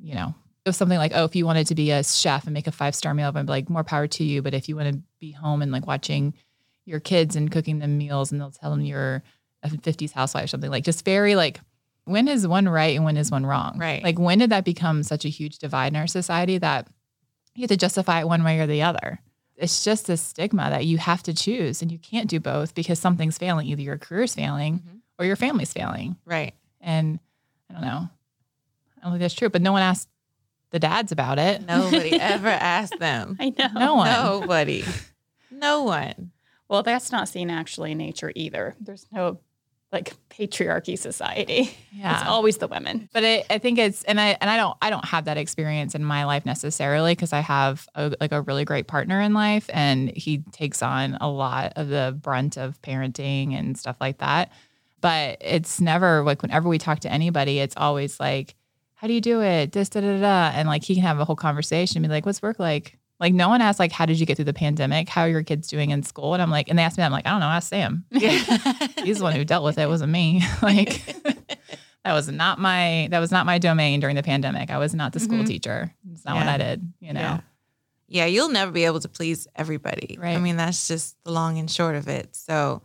you 0.00 0.14
know, 0.14 0.34
it 0.64 0.68
was 0.68 0.76
something 0.76 0.98
like, 0.98 1.12
oh, 1.14 1.24
if 1.24 1.34
you 1.34 1.44
wanted 1.44 1.66
to 1.68 1.74
be 1.74 1.90
a 1.90 2.04
chef 2.04 2.44
and 2.44 2.54
make 2.54 2.68
a 2.68 2.72
five 2.72 2.94
star 2.94 3.12
meal, 3.12 3.32
I'd 3.34 3.46
be 3.46 3.52
like, 3.52 3.68
more 3.68 3.84
power 3.84 4.06
to 4.06 4.24
you. 4.24 4.42
But 4.42 4.54
if 4.54 4.68
you 4.68 4.76
want 4.76 4.92
to 4.92 5.02
be 5.18 5.32
home 5.32 5.62
and 5.62 5.72
like 5.72 5.86
watching 5.86 6.34
your 6.84 7.00
kids 7.00 7.34
and 7.34 7.50
cooking 7.50 7.80
them 7.80 7.98
meals 7.98 8.30
and 8.30 8.40
they'll 8.40 8.50
tell 8.50 8.70
them 8.70 8.82
you're 8.82 9.22
a 9.62 9.68
50s 9.68 10.12
housewife 10.12 10.44
or 10.44 10.48
something 10.48 10.70
like 10.70 10.84
just 10.84 11.04
very 11.04 11.36
like 11.36 11.60
when 12.04 12.26
is 12.28 12.46
one 12.46 12.68
right 12.68 12.96
and 12.96 13.04
when 13.04 13.16
is 13.16 13.30
one 13.30 13.46
wrong 13.46 13.78
Right. 13.78 14.02
like 14.02 14.18
when 14.18 14.38
did 14.38 14.50
that 14.50 14.64
become 14.64 15.02
such 15.02 15.24
a 15.24 15.28
huge 15.28 15.58
divide 15.58 15.92
in 15.92 15.96
our 15.96 16.06
society 16.06 16.58
that 16.58 16.88
you 17.54 17.62
have 17.62 17.68
to 17.70 17.76
justify 17.76 18.20
it 18.20 18.28
one 18.28 18.42
way 18.44 18.58
or 18.60 18.66
the 18.66 18.82
other 18.82 19.20
it's 19.56 19.84
just 19.84 20.08
a 20.08 20.16
stigma 20.16 20.70
that 20.70 20.86
you 20.86 20.98
have 20.98 21.22
to 21.24 21.32
choose 21.34 21.82
and 21.82 21.92
you 21.92 21.98
can't 21.98 22.28
do 22.28 22.40
both 22.40 22.74
because 22.74 22.98
something's 22.98 23.38
failing 23.38 23.66
either 23.68 23.82
your 23.82 23.98
career's 23.98 24.34
failing 24.34 24.80
Mhm. 24.80 24.98
or 25.18 25.24
your 25.26 25.36
family's 25.36 25.72
failing 25.72 26.16
Right. 26.24 26.54
and 26.80 27.20
i 27.70 27.74
don't 27.74 27.82
know 27.82 28.08
i 28.98 29.02
don't 29.02 29.12
think 29.12 29.20
that's 29.20 29.34
true 29.34 29.50
but 29.50 29.62
no 29.62 29.72
one 29.72 29.82
asked 29.82 30.08
the 30.70 30.78
dads 30.78 31.12
about 31.12 31.38
it 31.38 31.64
Nobody 31.66 32.12
ever 32.20 32.48
asked 32.48 32.98
them. 32.98 33.36
I 33.38 33.50
know. 33.50 33.68
no 33.74 33.94
one 33.94 34.10
Nobody. 34.10 34.84
No 35.50 35.82
one. 35.82 36.32
Well, 36.66 36.82
that's 36.82 37.12
not 37.12 37.28
seen 37.28 37.50
actually 37.50 37.92
in 37.92 37.98
nature 37.98 38.32
either. 38.34 38.74
There's 38.80 39.06
no 39.12 39.38
like 39.92 40.14
patriarchy 40.30 40.98
society. 40.98 41.76
yeah 41.92 42.14
It's 42.20 42.28
always 42.28 42.56
the 42.56 42.66
women. 42.66 43.08
but 43.12 43.24
I, 43.24 43.44
I 43.50 43.58
think 43.58 43.78
it's 43.78 44.02
and 44.04 44.18
I 44.20 44.36
and 44.40 44.48
I 44.48 44.56
don't 44.56 44.76
I 44.80 44.88
don't 44.90 45.04
have 45.04 45.26
that 45.26 45.36
experience 45.36 45.94
in 45.94 46.02
my 46.04 46.24
life 46.24 46.46
necessarily 46.46 47.12
because 47.14 47.32
I 47.32 47.40
have 47.40 47.86
a, 47.94 48.14
like 48.20 48.32
a 48.32 48.40
really 48.40 48.64
great 48.64 48.86
partner 48.88 49.20
in 49.20 49.34
life 49.34 49.68
and 49.72 50.08
he 50.16 50.38
takes 50.52 50.82
on 50.82 51.16
a 51.20 51.28
lot 51.28 51.74
of 51.76 51.88
the 51.88 52.18
brunt 52.20 52.56
of 52.56 52.80
parenting 52.82 53.52
and 53.58 53.76
stuff 53.78 53.96
like 54.00 54.18
that. 54.18 54.50
But 55.02 55.38
it's 55.40 55.80
never 55.80 56.22
like 56.22 56.42
whenever 56.42 56.68
we 56.68 56.78
talk 56.78 57.00
to 57.00 57.12
anybody, 57.12 57.58
it's 57.58 57.74
always 57.76 58.18
like, 58.20 58.54
"How 58.94 59.08
do 59.08 59.12
you 59.12 59.20
do 59.20 59.42
it?" 59.42 59.72
This 59.72 59.88
da 59.88 60.00
da 60.00 60.20
da, 60.20 60.56
and 60.56 60.68
like 60.68 60.84
he 60.84 60.94
can 60.94 61.02
have 61.02 61.18
a 61.18 61.24
whole 61.24 61.36
conversation 61.36 61.98
and 61.98 62.08
be 62.08 62.14
like, 62.14 62.24
"What's 62.24 62.40
work 62.40 62.58
like?" 62.60 62.98
Like 63.22 63.32
no 63.32 63.48
one 63.48 63.62
asks 63.62 63.78
like, 63.78 63.92
"How 63.92 64.04
did 64.04 64.18
you 64.20 64.26
get 64.26 64.36
through 64.36 64.44
the 64.46 64.52
pandemic? 64.52 65.08
How 65.08 65.22
are 65.22 65.28
your 65.28 65.42
kids 65.44 65.68
doing 65.68 65.90
in 65.90 66.02
school?" 66.02 66.34
And 66.34 66.42
I'm 66.42 66.50
like, 66.50 66.68
and 66.68 66.78
they 66.78 66.82
ask 66.82 66.98
me, 66.98 67.04
I'm 67.04 67.12
like, 67.12 67.26
I 67.26 67.30
don't 67.30 67.40
know, 67.40 67.46
ask 67.46 67.68
Sam. 67.70 68.04
He's 68.10 69.18
the 69.18 69.22
one 69.22 69.32
who 69.34 69.44
dealt 69.44 69.64
with 69.64 69.78
it. 69.78 69.82
It 69.82 69.88
wasn't 69.88 70.12
me. 70.12 70.42
like 70.62 71.00
that 72.04 72.12
was 72.12 72.28
not 72.28 72.58
my 72.58 73.06
that 73.12 73.20
was 73.20 73.30
not 73.30 73.46
my 73.46 73.58
domain 73.58 74.00
during 74.00 74.16
the 74.16 74.22
pandemic. 74.24 74.70
I 74.70 74.78
was 74.78 74.92
not 74.92 75.12
the 75.12 75.20
school 75.20 75.38
Mhm. 75.38 75.46
teacher. 75.46 75.94
It's 76.12 76.24
not 76.24 76.34
what 76.36 76.48
I 76.48 76.58
did, 76.58 76.92
you 77.00 77.12
know. 77.12 77.20
Yeah. 77.20 77.40
Yeah, 78.08 78.26
you'll 78.26 78.50
never 78.50 78.70
be 78.72 78.84
able 78.84 79.00
to 79.00 79.08
please 79.08 79.46
everybody. 79.56 80.18
Right. 80.20 80.36
I 80.36 80.38
mean, 80.40 80.56
that's 80.58 80.86
just 80.86 81.16
the 81.24 81.30
long 81.32 81.56
and 81.58 81.70
short 81.70 81.94
of 81.94 82.08
it. 82.08 82.36
So, 82.36 82.82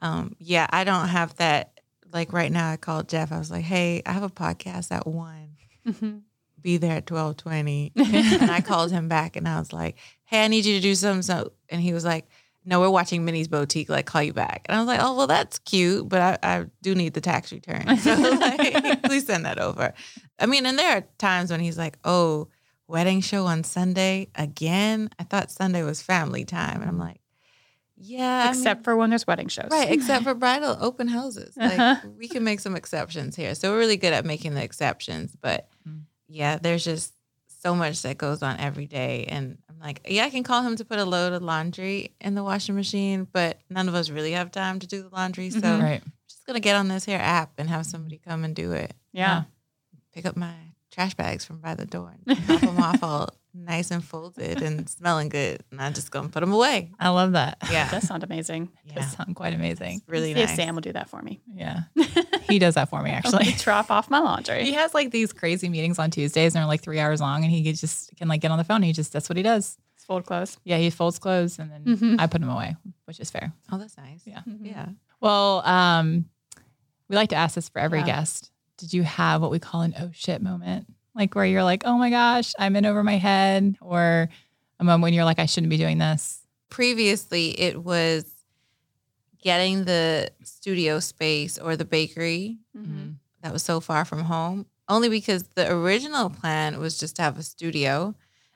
um, 0.00 0.36
yeah, 0.38 0.66
I 0.70 0.84
don't 0.84 1.08
have 1.08 1.34
that. 1.36 1.80
Like 2.12 2.32
right 2.32 2.50
now, 2.50 2.70
I 2.70 2.76
called 2.76 3.08
Jeff. 3.08 3.30
I 3.30 3.38
was 3.38 3.50
like, 3.50 3.64
"Hey, 3.64 4.02
I 4.06 4.12
have 4.12 4.22
a 4.22 4.30
podcast 4.30 4.90
at 4.90 5.06
one. 5.06 5.50
Mhm. 5.86 6.22
Be 6.62 6.76
there 6.76 6.96
at 6.96 7.06
twelve 7.06 7.36
twenty. 7.36 7.92
and 7.96 8.50
I 8.50 8.60
called 8.60 8.90
him 8.90 9.08
back, 9.08 9.36
and 9.36 9.48
I 9.48 9.58
was 9.58 9.72
like, 9.72 9.96
"Hey, 10.24 10.44
I 10.44 10.48
need 10.48 10.64
you 10.64 10.74
to 10.76 10.80
do 10.80 10.94
something." 10.94 11.22
So, 11.22 11.52
and 11.68 11.80
he 11.80 11.92
was 11.92 12.04
like, 12.04 12.26
"No, 12.64 12.80
we're 12.80 12.90
watching 12.90 13.24
Minnie's 13.24 13.48
Boutique. 13.48 13.88
Like, 13.88 14.06
call 14.06 14.22
you 14.22 14.32
back." 14.32 14.66
And 14.68 14.76
I 14.76 14.80
was 14.80 14.86
like, 14.86 15.00
"Oh, 15.02 15.16
well, 15.16 15.26
that's 15.26 15.58
cute, 15.60 16.08
but 16.08 16.20
I, 16.42 16.58
I 16.58 16.66
do 16.82 16.94
need 16.94 17.14
the 17.14 17.20
tax 17.20 17.52
return. 17.52 17.84
So, 17.98 18.14
like, 18.14 19.02
please 19.04 19.26
send 19.26 19.44
that 19.46 19.58
over." 19.58 19.94
I 20.38 20.46
mean, 20.46 20.66
and 20.66 20.78
there 20.78 20.96
are 20.98 21.04
times 21.18 21.50
when 21.50 21.60
he's 21.60 21.78
like, 21.78 21.98
"Oh." 22.04 22.48
wedding 22.88 23.20
show 23.20 23.46
on 23.46 23.62
Sunday 23.62 24.26
again. 24.34 25.08
I 25.16 25.22
thought 25.22 25.52
Sunday 25.52 25.84
was 25.84 26.02
family 26.02 26.44
time. 26.44 26.80
And 26.80 26.90
I'm 26.90 26.98
like, 26.98 27.20
yeah. 27.96 28.46
I 28.46 28.48
Except 28.50 28.82
for 28.82 28.96
when 28.96 29.10
there's 29.10 29.28
wedding 29.28 29.46
shows. 29.46 29.68
right, 29.70 29.92
except 29.92 30.24
for 30.24 30.34
bridal 30.34 30.76
open 30.80 31.06
houses. 31.06 31.56
Like 31.56 31.78
Uh-huh. 31.78 32.08
we 32.18 32.26
can 32.26 32.42
make 32.42 32.58
some 32.58 32.74
exceptions 32.74 33.36
here. 33.36 33.54
So 33.54 33.70
we're 33.70 33.78
really 33.78 33.96
good 33.96 34.12
at 34.12 34.24
making 34.24 34.54
the 34.54 34.64
exceptions. 34.64 35.36
But 35.40 35.68
Mm. 35.88 36.00
Yeah, 36.30 36.58
there's 36.58 36.84
just 36.84 37.12
so 37.62 37.74
much 37.74 38.02
that 38.02 38.16
goes 38.16 38.42
on 38.42 38.58
every 38.58 38.86
day. 38.86 39.26
And 39.28 39.58
I'm 39.68 39.78
like, 39.78 40.00
yeah, 40.08 40.24
I 40.24 40.30
can 40.30 40.42
call 40.42 40.62
him 40.62 40.76
to 40.76 40.84
put 40.84 40.98
a 40.98 41.04
load 41.04 41.32
of 41.34 41.42
laundry 41.42 42.14
in 42.20 42.34
the 42.34 42.42
washing 42.42 42.74
machine, 42.74 43.26
but 43.30 43.60
none 43.68 43.88
of 43.88 43.94
us 43.94 44.08
really 44.08 44.32
have 44.32 44.50
time 44.50 44.78
to 44.78 44.86
do 44.86 45.02
the 45.02 45.10
laundry. 45.10 45.50
So 45.50 45.60
Mhm. 45.60 45.82
I'm 46.02 46.12
just 46.28 46.46
gonna 46.46 46.60
get 46.60 46.76
on 46.76 46.88
this 46.88 47.04
here 47.04 47.18
app 47.20 47.52
and 47.58 47.68
have 47.68 47.84
somebody 47.84 48.18
come 48.18 48.44
and 48.44 48.54
do 48.56 48.72
it. 48.72 48.94
Yeah. 49.12 49.42
Pick 50.14 50.24
up 50.24 50.36
my 50.36 50.54
trash 50.90 51.14
bags 51.14 51.44
from 51.44 51.58
by 51.60 51.74
the 51.74 51.84
door 51.86 52.14
and 52.26 52.38
drop 52.46 52.60
them 52.62 52.78
off 52.78 53.02
all 53.02 53.28
nice 53.54 53.90
and 53.90 54.02
folded 54.04 54.62
and 54.62 54.88
smelling 54.88 55.28
good. 55.28 55.62
And 55.70 55.80
I'm 55.82 55.92
just 55.92 56.10
gonna 56.10 56.28
put 56.30 56.40
them 56.40 56.52
away. 56.52 56.90
I 56.98 57.10
love 57.10 57.32
that. 57.32 57.58
Yeah. 57.70 57.88
That 57.90 58.02
sound 58.04 58.22
amazing. 58.22 58.70
Yeah. 58.84 58.94
Does 58.94 59.12
sound 59.12 59.36
quite 59.36 59.52
amazing. 59.54 59.98
It's 59.98 60.08
really 60.08 60.32
See 60.34 60.40
nice. 60.40 60.56
Sam 60.56 60.74
will 60.76 60.82
do 60.82 60.92
that 60.94 61.10
for 61.10 61.20
me. 61.20 61.40
Yeah. 61.52 61.82
He 62.50 62.58
does 62.58 62.74
that 62.74 62.88
for 62.90 63.02
me 63.02 63.10
actually. 63.10 63.52
drop 63.58 63.90
off 63.90 64.10
my 64.10 64.18
laundry. 64.20 64.64
He 64.64 64.72
has 64.72 64.92
like 64.94 65.10
these 65.10 65.32
crazy 65.32 65.68
meetings 65.68 65.98
on 65.98 66.10
Tuesdays 66.10 66.54
and 66.54 66.60
they're 66.62 66.66
like 66.68 66.82
three 66.82 66.98
hours 67.00 67.20
long 67.20 67.42
and 67.44 67.50
he 67.52 67.72
just 67.72 68.14
can 68.16 68.28
like 68.28 68.40
get 68.40 68.50
on 68.50 68.58
the 68.58 68.64
phone. 68.64 68.76
And 68.76 68.84
he 68.86 68.92
just 68.92 69.12
that's 69.12 69.28
what 69.28 69.36
he 69.36 69.42
does. 69.42 69.76
It's 69.96 70.04
Fold 70.04 70.26
clothes. 70.26 70.58
Yeah, 70.64 70.78
he 70.78 70.90
folds 70.90 71.18
clothes 71.18 71.58
and 71.58 71.70
then 71.70 71.84
Mhm. 71.84 72.16
I 72.20 72.26
put 72.26 72.40
them 72.40 72.50
away, 72.50 72.76
which 73.04 73.20
is 73.20 73.30
fair. 73.30 73.52
Oh, 73.70 73.78
that's 73.78 73.96
nice. 73.96 74.22
Yeah. 74.24 74.40
Yeah. 74.60 74.86
Well, 75.20 75.60
um, 75.66 76.26
we 77.08 77.16
like 77.16 77.28
to 77.30 77.36
ask 77.36 77.54
this 77.54 77.68
for 77.68 77.78
every 77.80 78.00
Yeah. 78.00 78.06
guest. 78.06 78.50
Did 78.78 78.92
you 78.94 79.02
have 79.02 79.42
what 79.42 79.50
we 79.50 79.58
call 79.58 79.82
an 79.82 79.94
oh 80.00 80.10
shit 80.12 80.40
moment? 80.42 80.86
Like 81.14 81.34
where 81.34 81.44
you're 81.44 81.64
like, 81.64 81.82
oh 81.84 81.98
my 81.98 82.08
gosh, 82.08 82.52
I'm 82.58 82.76
in 82.76 82.86
over 82.86 83.02
my 83.04 83.16
head, 83.18 83.76
or 83.80 84.28
a 84.78 84.84
moment 84.84 85.02
when 85.02 85.12
you're 85.12 85.24
like, 85.24 85.38
I 85.38 85.46
shouldn't 85.46 85.68
be 85.70 85.76
doing 85.76 85.98
this. 85.98 86.38
Previously, 86.70 87.60
it 87.60 87.82
was 87.82 88.24
getting 89.42 89.84
the 89.84 90.30
studio 90.42 91.00
space 91.00 91.58
or 91.58 91.76
the 91.76 91.84
bakery 91.84 92.58
Mhm. 92.76 93.14
that 93.42 93.52
was 93.52 93.62
so 93.62 93.80
far 93.80 94.04
from 94.04 94.24
home, 94.24 94.66
only 94.88 95.08
because 95.08 95.44
the 95.54 95.70
original 95.70 96.30
plan 96.30 96.78
was 96.78 96.98
just 96.98 97.16
to 97.16 97.22
have 97.22 97.38
a 97.38 97.42
studio. 97.42 98.14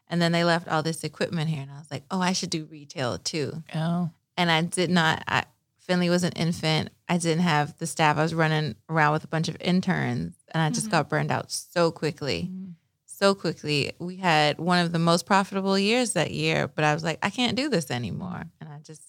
And 0.08 0.20
then 0.20 0.32
they 0.32 0.44
left 0.44 0.68
all 0.68 0.82
this 0.82 1.02
equipment 1.02 1.48
here. 1.48 1.62
And 1.62 1.70
I 1.72 1.78
was 1.78 1.90
like, 1.90 2.04
oh, 2.10 2.20
I 2.20 2.32
should 2.32 2.50
do 2.50 2.66
retail 2.66 3.18
too. 3.18 3.62
Oh, 3.74 4.10
And 4.36 4.50
I 4.50 4.62
did 4.62 4.90
not, 4.90 5.22
I, 5.28 5.44
Finley 5.78 6.10
was 6.10 6.24
an 6.24 6.32
infant. 6.32 6.90
I 7.08 7.18
didn't 7.18 7.42
have 7.44 7.78
the 7.78 7.86
staff. 7.86 8.16
I 8.18 8.22
was 8.22 8.34
running 8.34 8.74
around 8.88 9.12
with 9.12 9.24
a 9.24 9.28
bunch 9.28 9.48
of 9.48 9.56
interns 9.60 10.34
and 10.52 10.62
I 10.62 10.70
just 10.70 10.88
Mhm. 10.88 10.90
got 10.90 11.08
burned 11.08 11.30
out 11.30 11.50
so 11.52 11.90
quickly. 11.90 12.50
Mm-hmm. 12.50 12.70
So 13.06 13.34
quickly. 13.34 13.92
We 13.98 14.16
had 14.16 14.58
one 14.58 14.84
of 14.84 14.92
the 14.92 14.98
most 14.98 15.24
profitable 15.24 15.78
years 15.78 16.12
that 16.14 16.32
year, 16.32 16.68
but 16.68 16.84
I 16.84 16.92
was 16.94 17.04
like, 17.04 17.18
I 17.22 17.30
can't 17.30 17.56
do 17.56 17.68
this 17.70 17.90
anymore. 17.90 18.44
And 18.60 18.68
I 18.68 18.78
just 18.80 19.02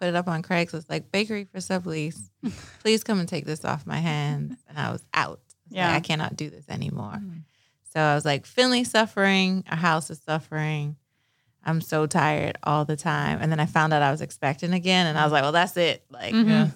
put 0.00 0.08
it 0.08 0.16
up 0.16 0.26
on 0.28 0.42
Craigslist 0.42 0.86
like 0.88 1.12
bakery 1.12 1.44
for 1.44 1.58
sublease. 1.58 2.30
Please 2.80 3.04
come 3.04 3.20
and 3.20 3.28
take 3.28 3.44
this 3.44 3.64
off 3.64 3.86
my 3.86 3.98
hands. 3.98 4.56
And 4.68 4.78
I 4.78 4.90
was 4.90 5.04
out. 5.14 5.28
I 5.28 5.68
was 5.68 5.72
like, 5.72 5.76
Yeah. 5.76 5.94
I 5.94 6.00
cannot 6.00 6.36
do 6.36 6.48
this 6.50 6.68
anymore. 6.68 7.18
Mhm. 7.22 7.42
So 7.92 8.00
I 8.00 8.14
was 8.14 8.24
like, 8.24 8.46
Finley's 8.46 8.90
suffering, 8.90 9.64
our 9.70 9.76
house 9.76 10.10
is 10.10 10.20
suffering. 10.24 10.96
I'm 11.64 11.80
so 11.82 12.06
tired 12.06 12.56
all 12.62 12.84
the 12.86 12.96
time. 12.96 13.38
And 13.42 13.52
then 13.52 13.60
I 13.60 13.66
found 13.66 13.92
out 13.92 14.00
I 14.00 14.10
was 14.10 14.22
expecting 14.22 14.72
again, 14.72 15.06
and 15.06 15.18
I 15.18 15.24
was 15.24 15.32
like, 15.32 15.42
well, 15.42 15.52
that's 15.52 15.76
it. 15.76 16.04
Like, 16.10 16.32
Mhm. 16.34 16.72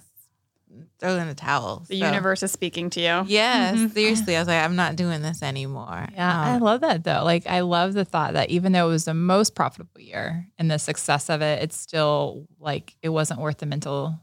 Yeah. 0.76 0.82
throw 0.98 1.16
in 1.16 1.28
the 1.28 1.34
towel. 1.34 1.84
The 1.88 1.98
So- 2.00 2.06
universe 2.06 2.42
is 2.42 2.50
speaking 2.52 2.90
to 2.90 3.00
you. 3.00 3.24
Yes, 3.26 3.76
Mhm. 3.76 3.92
seriously. 3.94 4.37
I 4.37 4.40
was 4.40 4.48
like, 4.48 4.62
I'm 4.64 4.76
not 4.76 4.96
doing 4.96 5.22
this 5.22 5.42
anymore. 5.42 6.08
yeah, 6.12 6.40
I 6.40 6.54
Um, 6.56 6.62
love 6.62 6.80
that 6.82 7.04
though. 7.04 7.22
Like, 7.24 7.46
I 7.46 7.60
love 7.60 7.92
the 7.94 8.04
thought 8.04 8.32
that 8.34 8.50
even 8.50 8.72
though 8.72 8.88
it 8.88 8.92
was 8.92 9.04
the 9.04 9.14
most 9.14 9.54
profitable 9.54 10.00
year 10.00 10.48
and 10.58 10.70
the 10.70 10.78
success 10.78 11.28
of 11.30 11.42
it, 11.42 11.62
it's 11.62 11.76
still 11.76 12.46
like 12.58 12.96
it 13.02 13.10
wasn't 13.10 13.40
worth 13.40 13.58
the 13.58 13.66
mental 13.66 14.18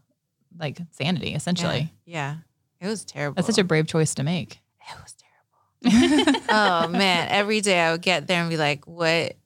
like 0.59 0.79
sanity. 0.91 1.33
Essentially, 1.33 1.93
Yeah. 2.05 2.35
yeah. 2.81 2.87
It 2.87 2.87
was 2.89 3.05
terrible. 3.05 3.35
that's 3.35 3.47
such 3.47 3.57
a 3.57 3.63
brave 3.63 3.87
choice 3.87 4.13
to 4.15 4.23
make. 4.23 4.59
It 4.89 4.95
was 5.01 5.13
terrible. 5.13 6.41
oh 6.49 6.87
man, 6.89 7.27
every 7.29 7.61
day 7.61 7.79
I 7.79 7.91
would 7.91 8.01
get 8.01 8.27
there 8.27 8.41
and 8.41 8.49
be 8.49 8.57
like, 8.57 8.85
"What?" 8.87 9.37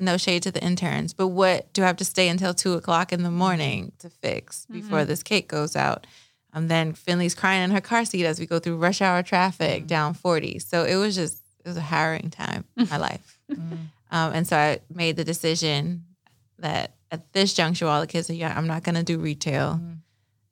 No 0.00 0.16
shade 0.16 0.42
to 0.44 0.50
the 0.50 0.62
interns, 0.64 1.12
but 1.12 1.28
what 1.28 1.72
do 1.74 1.82
I 1.82 1.86
have 1.86 1.98
to 1.98 2.04
stay 2.04 2.28
until 2.28 2.54
two 2.54 2.72
o'clock 2.72 3.12
in 3.12 3.22
the 3.22 3.30
morning 3.30 3.92
to 3.98 4.08
fix 4.10 4.66
before 4.70 5.04
this 5.04 5.22
cake 5.22 5.48
goes 5.48 5.76
out? 5.76 6.06
And 6.52 6.68
then 6.70 6.92
Finley's 6.92 7.34
crying 7.34 7.62
in 7.62 7.70
her 7.70 7.80
car 7.80 8.04
seat 8.04 8.26
as 8.26 8.38
we 8.38 8.46
go 8.46 8.58
through 8.58 8.76
rush 8.76 9.00
hour 9.00 9.22
traffic 9.22 9.86
down 9.86 10.14
forty. 10.14 10.58
So 10.58 10.84
it 10.84 10.96
was 10.96 11.14
just 11.14 11.38
it 11.64 11.68
was 11.68 11.76
a 11.76 11.80
harrowing 11.80 12.30
time 12.30 12.64
in 12.76 12.88
my 12.90 12.96
life. 13.08 13.38
Mm. 13.50 13.78
Um, 14.10 14.32
and 14.34 14.46
so 14.46 14.56
I 14.56 14.80
made 14.92 15.16
the 15.16 15.24
decision 15.24 16.04
that 16.58 16.92
at 17.10 17.32
this 17.32 17.54
juncture, 17.54 17.86
while 17.86 18.00
the 18.00 18.06
kids 18.06 18.28
are 18.30 18.34
young, 18.34 18.52
I'm 18.52 18.66
not 18.66 18.82
going 18.82 18.94
to 18.96 19.02
do 19.02 19.18
retail. 19.18 19.74
Mhm. 19.82 19.98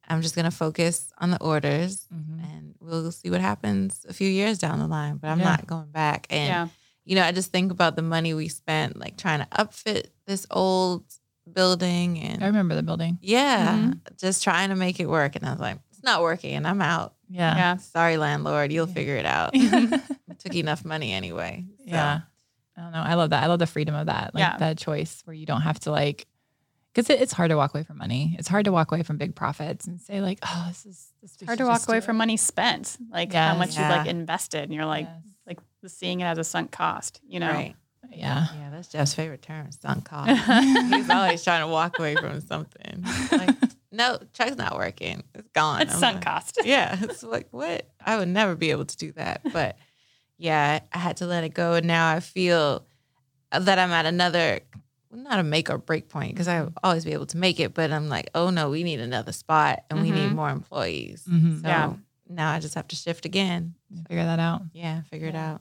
I'm 0.08 0.22
just 0.22 0.34
going 0.34 0.44
to 0.46 0.50
focus 0.50 1.12
on 1.18 1.30
the 1.30 1.40
orders 1.42 2.06
Mhm. 2.12 2.42
and 2.42 2.74
we'll 2.80 3.12
see 3.12 3.30
what 3.30 3.40
happens 3.40 4.04
a 4.08 4.12
few 4.12 4.28
years 4.28 4.58
down 4.58 4.78
the 4.78 4.86
line. 4.88 5.16
But 5.18 5.28
I'm 5.28 5.38
Yeah. 5.38 5.50
not 5.50 5.66
going 5.66 5.90
back. 5.90 6.26
And, 6.30 6.48
Yeah. 6.48 6.68
you 7.04 7.14
know, 7.16 7.24
I 7.24 7.32
just 7.32 7.52
think 7.52 7.70
about 7.70 7.96
the 7.96 8.02
money 8.02 8.34
we 8.34 8.48
spent 8.48 8.98
like 8.98 9.16
trying 9.16 9.40
to 9.40 9.46
upfit 9.46 10.06
this 10.26 10.46
old 10.50 11.04
building 11.50 12.18
and 12.20 12.42
I 12.42 12.46
remember 12.46 12.74
the 12.74 12.82
building. 12.82 13.18
yeah, 13.20 13.76
Mhm. 13.76 14.00
just 14.18 14.42
trying 14.42 14.68
to 14.70 14.76
make 14.76 15.00
it 15.00 15.06
work. 15.08 15.36
And 15.36 15.44
I 15.46 15.50
was 15.52 15.60
like, 15.60 15.78
it's 16.00 16.04
not 16.06 16.22
working 16.22 16.54
and 16.54 16.66
I'm 16.66 16.80
out. 16.80 17.14
Yeah. 17.28 17.54
Yeah. 17.56 17.76
Sorry, 17.76 18.16
landlord, 18.16 18.72
you'll 18.72 18.88
Yeah. 18.88 18.94
figure 18.94 19.16
it 19.16 19.26
out. 19.26 19.50
It 19.54 20.38
took 20.38 20.54
enough 20.54 20.84
money 20.86 21.12
anyway. 21.12 21.66
So, 21.80 21.84
Yeah. 21.86 22.20
I 22.76 22.80
don't 22.80 22.92
know. 22.92 23.02
I 23.02 23.14
love 23.14 23.30
that. 23.30 23.42
I 23.42 23.46
love 23.48 23.58
the 23.58 23.66
freedom 23.66 23.94
of 23.94 24.06
that. 24.06 24.34
Like 24.34 24.40
Yeah. 24.40 24.56
that 24.56 24.78
choice 24.78 25.20
where 25.26 25.34
you 25.34 25.44
don't 25.44 25.60
have 25.60 25.78
to 25.80 25.90
like, 25.90 26.26
because 26.94 27.10
it, 27.10 27.20
it's 27.20 27.32
hard 27.34 27.50
to 27.50 27.56
walk 27.56 27.74
away 27.74 27.82
from 27.82 27.98
money. 27.98 28.36
It's 28.38 28.48
hard 28.48 28.64
to 28.64 28.72
walk 28.72 28.90
away 28.90 29.02
from 29.02 29.18
big 29.18 29.34
profits 29.34 29.86
and 29.86 30.00
say 30.00 30.22
like, 30.22 30.38
oh, 30.42 30.64
this 30.68 30.86
is 30.86 31.12
this. 31.20 31.36
Hard 31.44 31.58
to 31.58 31.66
walk 31.66 31.86
away 31.88 32.00
from 32.00 32.16
money 32.16 32.38
spent, 32.38 32.96
like 33.10 33.34
how 33.34 33.50
Yes. 33.50 33.58
much 33.58 33.76
you 33.76 33.82
Yeah. 33.82 33.96
like 33.98 34.06
invested, 34.06 34.62
and 34.62 34.72
you're 34.72 34.86
like, 34.86 35.08
like 35.46 35.58
seeing 35.86 36.20
it 36.20 36.24
as 36.24 36.38
a 36.38 36.44
sunk 36.44 36.70
cost. 36.70 37.20
You 37.28 37.40
know, 37.40 37.50
Right. 37.52 37.76
Yeah. 38.10 38.46
Yeah, 38.58 38.70
that's 38.70 38.88
Jeff's 38.88 39.12
favorite 39.14 39.42
term, 39.42 39.70
sunk 39.72 40.06
cost. 40.06 40.30
He's 40.94 41.10
always 41.10 41.44
trying 41.44 41.60
to 41.60 41.68
walk 41.68 41.98
away 41.98 42.16
from 42.16 42.40
something. 42.40 43.04
Like, 43.30 43.54
no, 43.92 44.18
truck's 44.33 44.57
not 44.57 44.76
working. 44.76 45.22
It's 45.35 45.48
gone. 45.53 45.83
it's 45.83 45.94
I'm 45.94 46.00
sunk 46.00 46.14
like, 46.16 46.24
cost. 46.24 46.59
Yeah, 46.64 46.96
it's 47.00 47.22
like 47.22 47.48
what? 47.50 47.88
I 48.05 48.16
would 48.18 48.29
never 48.29 48.55
be 48.55 48.70
able 48.70 48.85
to 48.85 48.96
do 48.96 49.12
that. 49.12 49.40
But 49.53 49.76
yeah, 50.38 50.81
I 50.92 50.98
had 50.98 51.16
to 51.18 51.26
let 51.26 51.44
it 51.44 51.55
go, 51.55 51.74
and 51.74 51.87
now 51.87 52.11
I 52.14 52.20
feel 52.20 52.85
that 53.53 53.79
I'm 53.79 53.90
at 53.90 54.07
another, 54.07 54.61
not 55.12 55.38
a 55.40 55.42
make 55.42 55.70
or 55.70 55.79
break 55.79 56.09
point 56.09 56.33
because 56.35 56.48
I'll 56.48 56.72
always 56.85 57.05
be 57.05 57.12
able 57.12 57.26
to 57.26 57.37
make 57.37 57.59
it. 57.61 57.74
But 57.74 57.90
I'm 57.92 58.09
like, 58.09 58.31
oh 58.35 58.50
no, 58.50 58.70
we 58.70 58.83
need 58.85 59.00
another 59.00 59.33
spot, 59.33 59.85
and 59.90 60.00
we 60.03 60.11
need 60.11 60.31
Mhm. 60.31 60.35
more 60.35 60.50
employees. 60.50 61.24
Mhm. 61.29 61.62
So 61.62 61.68
Yeah. 61.68 61.92
now 62.29 62.53
I 62.53 62.61
just 62.61 62.74
have 62.76 62.88
to 62.88 62.96
shift 62.96 63.24
again. 63.26 63.74
Figure 64.09 64.24
that 64.24 64.38
out. 64.38 64.62
Yeah, 64.72 65.03
figure 65.11 65.29
it 65.29 65.35
out. 65.35 65.61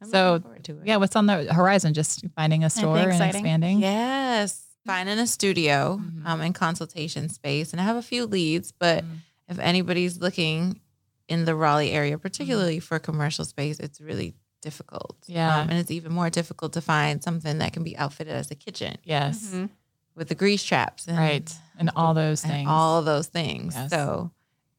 I'm 0.00 0.08
So, 0.08 0.38
to 0.62 0.78
it. 0.78 0.86
Yeah. 0.86 0.96
What's 0.98 1.16
on 1.16 1.26
the 1.26 1.52
horizon? 1.52 1.92
Just 1.92 2.24
finding 2.36 2.62
a 2.62 2.70
store 2.70 2.98
and 2.98 3.20
expanding. 3.20 3.80
Yes. 3.80 4.64
Finding 4.88 5.18
a 5.18 5.26
studio 5.26 6.00
Mhm. 6.02 6.24
um, 6.26 6.40
and 6.40 6.54
consultation 6.54 7.28
space. 7.28 7.72
And 7.72 7.80
I 7.80 7.84
have 7.84 7.96
a 7.96 8.02
few 8.02 8.24
leads, 8.24 8.72
but 8.72 9.04
Mm. 9.04 9.18
if 9.48 9.58
anybody's 9.58 10.16
looking 10.18 10.80
in 11.28 11.44
the 11.44 11.54
Raleigh 11.54 11.90
area, 11.90 12.16
particularly 12.16 12.80
for 12.80 12.98
commercial 12.98 13.44
space, 13.44 13.78
it's 13.78 14.00
really 14.00 14.34
difficult. 14.62 15.16
Yeah. 15.26 15.58
Um, 15.58 15.68
and 15.68 15.78
it's 15.78 15.90
even 15.90 16.10
more 16.12 16.30
difficult 16.30 16.72
to 16.72 16.80
find 16.80 17.22
something 17.22 17.58
that 17.58 17.74
can 17.74 17.84
be 17.84 17.98
outfitted 17.98 18.32
as 18.32 18.50
a 18.50 18.54
kitchen 18.54 18.96
Yes. 19.04 19.50
Mhm. 19.52 19.68
with 20.14 20.28
the 20.28 20.34
grease 20.34 20.64
traps 20.64 21.06
and, 21.06 21.18
Right. 21.18 21.54
And 21.78 21.90
all 21.94 22.14
those 22.14 22.42
and 22.42 22.50
things. 22.52 22.68
all 22.68 23.02
those 23.02 23.26
things. 23.26 23.74
Yes. 23.74 23.90
So 23.90 24.30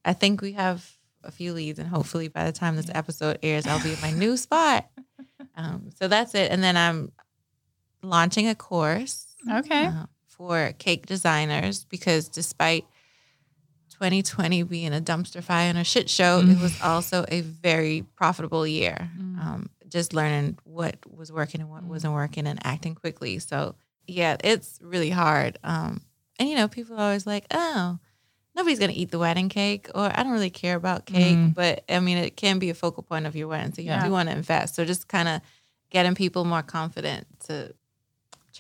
I 0.04 0.14
think 0.14 0.42
we 0.42 0.54
have 0.54 0.90
a 1.24 1.30
few 1.32 1.54
leads, 1.54 1.78
and 1.78 1.88
hopefully 1.88 2.30
by 2.30 2.46
the 2.46 2.52
time 2.52 2.76
this 2.78 2.90
episode 2.96 3.38
airs, 3.44 3.68
I'll 3.68 3.84
be 3.84 3.94
at 3.94 4.02
my 4.02 4.12
new 4.12 4.38
spot. 4.38 4.90
Um, 5.56 5.90
so 6.00 6.08
that's 6.08 6.34
it. 6.36 6.52
And 6.52 6.64
then 6.64 6.78
I'm 6.78 7.12
launching 8.02 8.48
a 8.48 8.56
course 8.56 9.29
Okay. 9.50 9.86
uh, 9.86 10.06
for 10.26 10.74
cake 10.78 11.06
designers 11.06 11.86
because 11.86 12.30
despite 12.30 12.86
2020 13.92 14.64
being 14.64 14.94
a 14.94 15.02
dumpster 15.02 15.44
fire 15.44 15.70
and 15.70 15.78
a 15.78 15.84
shit 15.84 16.10
show, 16.10 16.40
it 16.40 16.60
was 16.62 16.80
also 16.82 17.26
a 17.28 17.42
very 17.42 18.04
profitable 18.16 18.66
year. 18.66 19.10
Mm. 19.20 19.40
Um, 19.46 19.70
just 19.90 20.14
learning 20.14 20.58
what 20.64 20.98
was 21.10 21.32
working 21.32 21.62
and 21.62 21.70
what 21.70 21.84
Mm. 21.84 21.88
wasn't 21.88 22.14
working 22.14 22.48
and 22.48 22.60
acting 22.66 22.96
quickly. 22.96 23.40
So, 23.40 23.76
yeah, 24.08 24.38
it's 24.44 24.80
really 24.82 25.10
hard. 25.10 25.58
Um, 25.64 26.02
and, 26.38 26.48
you 26.48 26.56
know, 26.56 26.68
people 26.68 26.96
are 26.96 27.02
always 27.06 27.26
like, 27.28 27.46
oh, 27.52 27.98
nobody's 28.56 28.80
going 28.80 28.92
to 28.92 28.98
eat 28.98 29.12
the 29.12 29.20
wedding 29.20 29.50
cake, 29.50 29.90
or 29.96 30.12
I 30.14 30.24
don't 30.24 30.32
really 30.32 30.50
care 30.52 30.76
about 30.76 31.06
cake. 31.06 31.36
Mm. 31.36 31.54
But 31.56 31.84
I 31.90 32.00
mean, 32.00 32.18
it 32.18 32.38
can 32.38 32.60
be 32.60 32.70
a 32.70 32.74
focal 32.76 33.04
point 33.04 33.26
of 33.26 33.36
your 33.36 33.48
wedding. 33.48 33.74
So, 33.74 33.82
you 33.82 33.88
Yeah. 33.90 34.06
do 34.06 34.12
want 34.12 34.30
to 34.30 34.36
invest. 34.36 34.76
So, 34.76 34.86
just 34.86 35.08
kind 35.08 35.28
of 35.28 35.42
getting 35.90 36.14
people 36.16 36.46
more 36.46 36.62
confident 36.64 37.26
to 37.48 37.74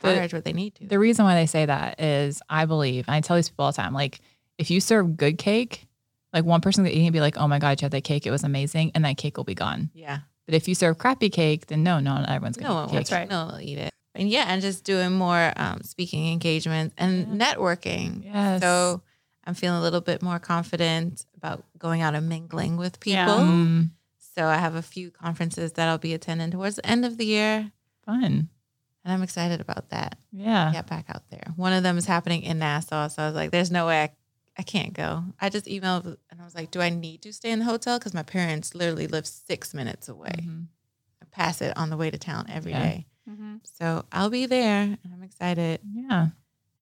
what 0.04 0.44
they 0.44 0.54
need 0.54 0.76
to. 0.76 0.88
The 0.88 1.00
reason 1.00 1.26
why 1.26 1.36
they 1.36 1.46
say 1.46 1.66
that 1.66 2.00
is 2.02 2.42
I 2.50 2.66
believe, 2.66 3.08
and 3.08 3.16
I 3.16 3.22
tell 3.22 3.36
these 3.36 3.50
people 3.50 3.66
all 3.66 3.72
the 3.72 3.78
time, 3.78 3.94
like 3.94 4.20
if 4.58 4.70
you 4.72 4.80
serve 4.82 5.18
good 5.18 5.38
cake, 5.38 5.88
like 6.34 6.46
one 6.46 6.62
person 6.62 6.84
that 6.84 6.92
eating 6.92 7.06
it 7.08 7.12
be 7.12 7.22
like, 7.22 7.38
oh 7.38 7.48
my 7.48 7.60
God, 7.60 7.82
you 7.82 7.86
had 7.86 7.92
that 7.92 8.04
cake. 8.04 8.26
It 8.28 8.32
was 8.32 8.44
amazing. 8.44 8.92
And 8.96 9.04
that 9.06 9.18
cake 9.18 9.38
will 9.38 9.44
be 9.46 9.56
gone. 9.56 9.90
yeah. 9.94 10.20
But 10.46 10.56
if 10.56 10.68
you 10.68 10.74
serve 10.74 10.98
crappy 10.98 11.30
cake, 11.30 11.68
then 11.68 11.84
no, 11.84 12.00
no, 12.00 12.16
not 12.16 12.30
everyone's 12.30 12.58
going 12.58 12.68
No 12.68 12.74
to 12.88 12.92
one 12.94 13.02
eat 13.02 13.08
cake. 13.08 13.12
right. 13.16 13.30
No 13.30 13.46
one 13.46 13.54
will 13.54 13.62
eat 13.62 13.78
it. 13.78 13.94
And 14.16 14.28
yeah, 14.30 14.46
and 14.48 14.62
just 14.64 14.84
doing 14.84 15.12
more 15.12 15.54
um, 15.56 15.82
speaking 15.84 16.32
engagements 16.32 16.96
and 16.98 17.40
networking. 17.40 18.24
Yes. 18.26 18.60
So 18.62 19.04
I'm 19.46 19.54
feeling 19.54 19.78
a 19.78 19.82
little 19.82 20.02
bit 20.02 20.24
more 20.24 20.40
confident 20.40 21.24
about 21.38 21.64
going 21.78 22.02
out 22.02 22.16
and 22.16 22.28
mingling 22.28 22.78
with 22.78 23.00
people. 23.00 23.20
Yeah. 23.20 23.28
Mm, 23.28 23.90
So 24.36 24.46
I 24.48 24.56
have 24.58 24.74
a 24.76 24.82
few 24.82 25.12
conferences 25.12 25.74
that 25.74 25.88
I'll 25.88 26.00
be 26.00 26.16
attending 26.16 26.50
towards 26.52 26.78
the 26.78 26.86
end 26.86 27.06
of 27.06 27.18
the 27.18 27.26
year. 27.28 27.72
Fun. 28.06 28.50
And 29.10 29.16
I'm 29.18 29.24
excited 29.24 29.60
about 29.60 29.90
that. 29.90 30.20
Yeah. 30.32 30.72
Get 30.72 30.86
back 30.86 31.06
out 31.10 31.24
there. 31.32 31.52
One 31.56 31.74
of 31.74 31.82
them 31.82 31.98
is 31.98 32.06
happening 32.06 32.44
in 32.44 32.60
Nassau. 32.60 33.08
So 33.08 33.24
I 33.24 33.26
was 33.26 33.34
like, 33.34 33.50
there's 33.50 33.72
no 33.72 33.88
way 33.88 34.04
I, 34.04 34.10
I 34.56 34.62
can't 34.62 34.94
go. 34.94 35.24
I 35.42 35.50
just 35.50 35.66
emailed 35.66 36.06
and 36.30 36.40
I 36.40 36.46
was 36.46 36.54
like, 36.54 36.70
do 36.70 36.80
I 36.80 36.90
need 36.92 37.24
to 37.24 37.34
stay 37.34 37.50
in 37.50 37.58
the 37.58 37.66
hotel? 37.66 37.98
Because 37.98 38.14
my 38.14 38.22
parents 38.22 38.76
literally 38.76 39.08
live 39.08 39.26
six 39.26 39.74
minutes 39.74 40.10
away. 40.10 40.36
Mhm. 40.44 40.68
I 41.24 41.26
pass 41.32 41.60
it 41.64 41.76
on 41.76 41.90
the 41.90 41.98
way 41.98 42.12
to 42.12 42.20
town 42.20 42.46
every 42.50 42.72
Yeah. 42.72 42.84
day. 42.84 43.08
Mm-hmm. 43.28 43.56
So 43.64 44.06
I'll 44.12 44.30
be 44.30 44.46
there 44.46 44.82
and 44.84 45.12
I'm 45.12 45.24
excited. 45.24 45.80
Yeah. 45.92 46.28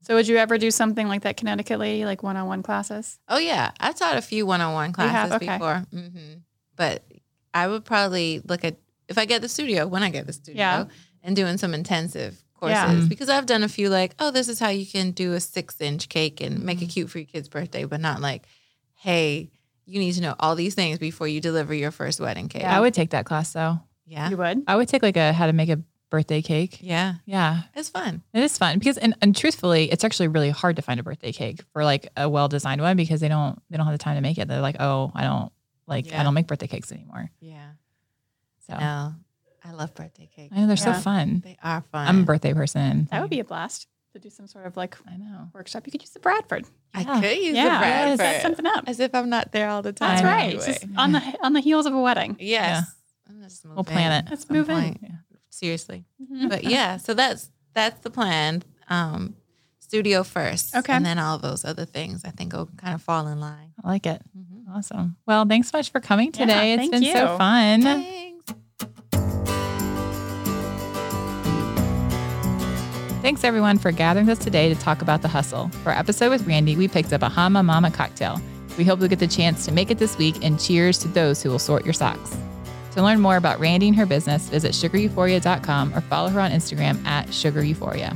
So 0.01 0.15
would 0.15 0.27
you 0.27 0.35
ever 0.35 0.57
do 0.57 0.69
something 0.69 1.07
like 1.07 1.21
that 1.21 1.37
Connecticut 1.37 1.79
lady, 1.79 2.03
like 2.03 2.23
one-on-one 2.23 2.61
classes? 2.61 3.19
Oh 3.29 3.37
yeah, 3.37 3.71
I've 3.79 3.95
taught 3.95 4.17
a 4.17 4.21
few 4.21 4.45
one-on-one 4.45 4.91
classes? 4.91 5.31
Okay. 5.35 5.45
before. 5.47 5.85
hmm 5.93 6.33
But 6.75 7.05
I 7.53 7.69
would 7.69 7.85
probably 7.85 8.41
look 8.43 8.65
at 8.65 8.75
if 9.07 9.17
I 9.17 9.23
get 9.23 9.41
the 9.41 9.47
studio 9.47 9.87
when 9.87 10.03
I 10.03 10.09
get 10.09 10.27
the 10.27 10.33
studio 10.33 10.57
Yeah. 10.59 10.85
And 11.23 11.35
doing 11.35 11.57
some 11.57 11.73
intensive 11.73 12.41
courses 12.53 12.75
Yeah. 12.77 12.93
Mhm. 12.95 13.09
because 13.09 13.29
I've 13.29 13.45
done 13.45 13.63
a 13.63 13.69
few 13.69 13.89
like 13.89 14.15
oh 14.19 14.31
this 14.31 14.47
is 14.49 14.59
how 14.59 14.69
you 14.69 14.85
can 14.85 15.11
do 15.11 15.33
a 15.33 15.39
six-inch 15.39 16.09
cake 16.09 16.41
and 16.41 16.63
make 16.63 16.77
it 16.81 16.85
Mm-hmm. 16.85 16.89
cute 16.91 17.09
for 17.11 17.19
your 17.19 17.25
kid's 17.27 17.49
birthday, 17.49 17.83
but 17.85 17.99
not 18.01 18.21
like 18.21 18.43
hey 18.95 19.51
you 19.85 19.99
need 19.99 20.13
to 20.13 20.21
know 20.21 20.35
all 20.39 20.55
these 20.55 20.75
things 20.75 20.99
before 20.99 21.27
you 21.27 21.39
deliver 21.39 21.73
your 21.73 21.91
first 21.91 22.19
wedding 22.19 22.49
cake. 22.49 22.63
I 22.65 22.79
would 22.79 22.93
take 22.93 23.11
that 23.11 23.25
class 23.25 23.53
though. 23.53 23.79
yeah, 24.05 24.29
You 24.29 24.37
would? 24.37 24.63
I 24.67 24.75
would 24.75 24.87
take 24.89 25.01
like 25.03 25.15
a 25.17 25.31
how 25.33 25.47
to 25.47 25.53
make 25.53 25.69
a 25.69 25.79
birthday 26.09 26.41
cake. 26.41 26.79
yeah, 26.81 27.15
Yeah. 27.25 27.63
it's 27.75 27.89
fun. 27.89 28.23
It 28.33 28.41
is 28.43 28.57
fun 28.57 28.79
because 28.79 28.97
and, 28.97 29.13
and 29.21 29.35
truthfully, 29.35 29.91
it's 29.91 30.03
actually 30.03 30.29
really 30.29 30.49
hard 30.49 30.75
to 30.77 30.81
find 30.81 30.99
a 30.99 31.03
birthday 31.03 31.31
cake 31.31 31.61
for 31.73 31.83
like 31.85 32.07
a 32.17 32.27
well 32.29 32.47
designed 32.47 32.81
one 32.81 32.97
because 32.97 33.19
they 33.21 33.27
don't 33.29 33.61
they 33.69 33.77
don't 33.77 33.85
have 33.85 33.93
the 33.93 34.03
time 34.03 34.15
to 34.15 34.21
make 34.21 34.37
it. 34.37 34.47
They're 34.47 34.61
like, 34.61 34.77
oh, 34.79 35.11
I 35.13 35.23
don't 35.23 35.51
like 35.85 36.07
Yeah. 36.09 36.19
I 36.19 36.23
don't 36.23 36.33
make 36.33 36.47
birthday 36.47 36.67
cakes 36.67 36.91
anymore. 36.91 37.29
Yeah, 37.39 37.71
So 38.67 38.77
no, 38.79 39.13
I 39.67 39.71
love 39.73 39.93
birthday 39.95 40.29
cakes. 40.35 40.53
I 40.55 40.59
know 40.61 40.67
they're 40.67 40.77
so 40.77 40.93
fun. 40.93 41.41
They 41.43 41.57
are 41.63 41.81
fun. 41.91 42.07
I'm 42.07 42.21
a 42.21 42.23
birthday 42.23 42.53
person. 42.53 43.07
That 43.11 43.21
would 43.21 43.29
be 43.29 43.39
a 43.39 43.43
blast 43.43 43.87
to 44.13 44.19
do 44.19 44.29
some 44.29 44.47
sort 44.47 44.65
of 44.65 44.77
like 44.77 44.95
I 45.07 45.17
know. 45.17 45.49
workshop. 45.53 45.83
You 45.85 45.91
could 45.91 46.01
use 46.01 46.11
the 46.11 46.19
Bradford. 46.19 46.65
I 46.93 47.01
Yeah. 47.01 47.21
could 47.21 47.37
use 47.37 47.55
yeah, 47.55 47.63
the 47.63 47.79
Bradford. 47.79 48.19
set 48.19 48.41
something 48.41 48.65
up. 48.65 48.85
As 48.87 48.99
if 48.99 49.13
I'm 49.13 49.29
not 49.29 49.51
there 49.51 49.69
all 49.69 49.81
the 49.81 49.93
time. 49.93 50.09
That's 50.15 50.23
right. 50.23 50.43
anyway. 50.55 50.65
Just 50.65 50.85
on 50.97 51.11
the 51.11 51.37
on 51.43 51.53
the 51.53 51.59
heels 51.59 51.85
of 51.85 51.93
a 51.93 51.99
wedding. 52.01 52.37
Yes. 52.39 52.89
I'm 53.29 53.41
just 53.41 53.65
We'll 53.65 53.83
plan 53.83 54.11
it. 54.13 54.25
at 54.25 54.29
Let's 54.29 54.47
some 54.47 54.55
move 54.55 54.69
in. 54.69 54.81
point. 54.81 54.99
Yeah. 55.03 55.09
Seriously. 55.49 56.05
Mhm. 56.21 56.49
But 56.49 56.63
yeah, 56.63 56.97
so 56.97 57.13
that's 57.13 57.49
that's 57.73 57.99
the 58.01 58.09
plan. 58.09 58.63
Um, 58.89 59.35
studio 59.79 60.23
first. 60.23 60.75
Okay. 60.75 60.93
And 60.93 61.05
then 61.05 61.17
all 61.19 61.37
those 61.37 61.63
other 61.65 61.85
things 61.85 62.23
I 62.25 62.29
think 62.31 62.53
will 62.53 62.69
kind 62.77 62.93
of 62.95 63.01
fall 63.01 63.27
in 63.27 63.39
line. 63.39 63.73
I 63.83 63.87
like 63.87 64.05
it. 64.05 64.21
Mhm. 64.37 64.63
Awesome. 64.73 65.15
Well, 65.25 65.45
thanks 65.45 65.69
so 65.69 65.77
much 65.77 65.91
for 65.91 65.99
coming 66.01 66.27
Yeah, 66.33 66.45
today. 66.45 66.73
it's 66.73 66.81
thank 66.81 66.91
been 66.91 67.03
so 67.13 67.37
fun. 67.37 67.81
Thanks. 67.81 68.26
Thanks 73.27 73.43
everyone 73.43 73.77
for 73.77 73.91
gathering 73.91 74.29
us 74.29 74.39
today 74.39 74.73
to 74.73 74.79
talk 74.79 75.01
about 75.01 75.21
the 75.21 75.27
hustle. 75.27 75.67
For 75.83 75.91
our 75.91 75.99
episode 75.99 76.29
with 76.29 76.47
Randy, 76.47 76.77
we 76.77 76.87
picked 76.87 77.11
up 77.11 77.17
a 77.17 77.27
Bahama 77.27 77.61
Mama 77.61 77.91
cocktail. 77.91 78.39
We 78.77 78.85
hope 78.85 78.99
you'll 78.99 79.09
get 79.09 79.19
the 79.19 79.27
chance 79.27 79.65
to 79.65 79.73
make 79.73 79.91
it 79.91 79.97
this 79.97 80.17
week 80.17 80.45
and 80.45 80.57
cheers 80.57 80.97
to 80.99 81.09
those 81.09 81.43
who 81.43 81.49
will 81.49 81.59
sort 81.59 81.83
your 81.83 81.91
socks. 81.91 82.37
To 82.93 83.03
learn 83.03 83.19
more 83.19 83.35
about 83.35 83.59
Randy 83.59 83.89
and 83.89 83.97
her 83.97 84.05
business, 84.05 84.47
visit 84.47 84.71
sugareuphoria.com 84.71 85.93
or 85.93 85.99
follow 85.99 86.29
her 86.29 86.39
on 86.39 86.51
Instagram 86.51 87.05
at 87.05 87.33
sugareuphoria. 87.33 88.15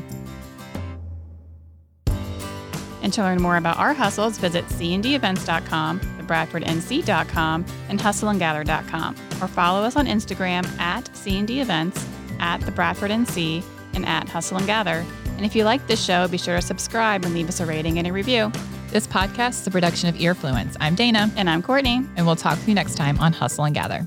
And 3.01 3.11
to 3.11 3.21
learn 3.21 3.41
more 3.41 3.57
about 3.57 3.79
our 3.79 3.93
hustles, 3.93 4.37
visit 4.37 4.63
cndevents.com, 4.67 5.99
thebradfordnc.com, 5.99 7.65
and 7.89 7.99
hustleandgather.com, 7.99 9.15
or 9.41 9.47
follow 9.49 9.83
us 9.83 9.97
on 9.97 10.05
Instagram 10.05 10.65
at 10.79 11.03
cndevents, 11.07 12.01
at 12.39 12.61
the 12.61 12.71
Bradford 12.71 13.11
NC, 13.11 13.61
and 13.93 14.05
at 14.05 14.27
Hustle 14.29 14.57
and 14.57 14.65
Gather. 14.65 15.05
And 15.37 15.45
if 15.45 15.55
you 15.55 15.63
like 15.63 15.85
this 15.87 16.03
show, 16.03 16.27
be 16.27 16.37
sure 16.37 16.55
to 16.57 16.61
subscribe 16.61 17.25
and 17.25 17.33
leave 17.33 17.49
us 17.49 17.59
a 17.59 17.65
rating 17.65 17.97
and 17.97 18.07
a 18.07 18.13
review. 18.13 18.51
This 18.89 19.07
podcast 19.07 19.61
is 19.61 19.67
a 19.67 19.71
production 19.71 20.09
of 20.09 20.15
Earfluence. 20.15 20.75
I'm 20.79 20.95
Dana, 20.95 21.31
And 21.37 21.49
I'm 21.49 21.61
Courtney. 21.63 22.05
and 22.17 22.25
we'll 22.25 22.35
talk 22.35 22.59
to 22.59 22.65
you 22.67 22.73
next 22.75 22.95
time 22.95 23.17
on 23.19 23.33
Hustle 23.33 23.63
and 23.65 23.73
Gather. 23.73 24.05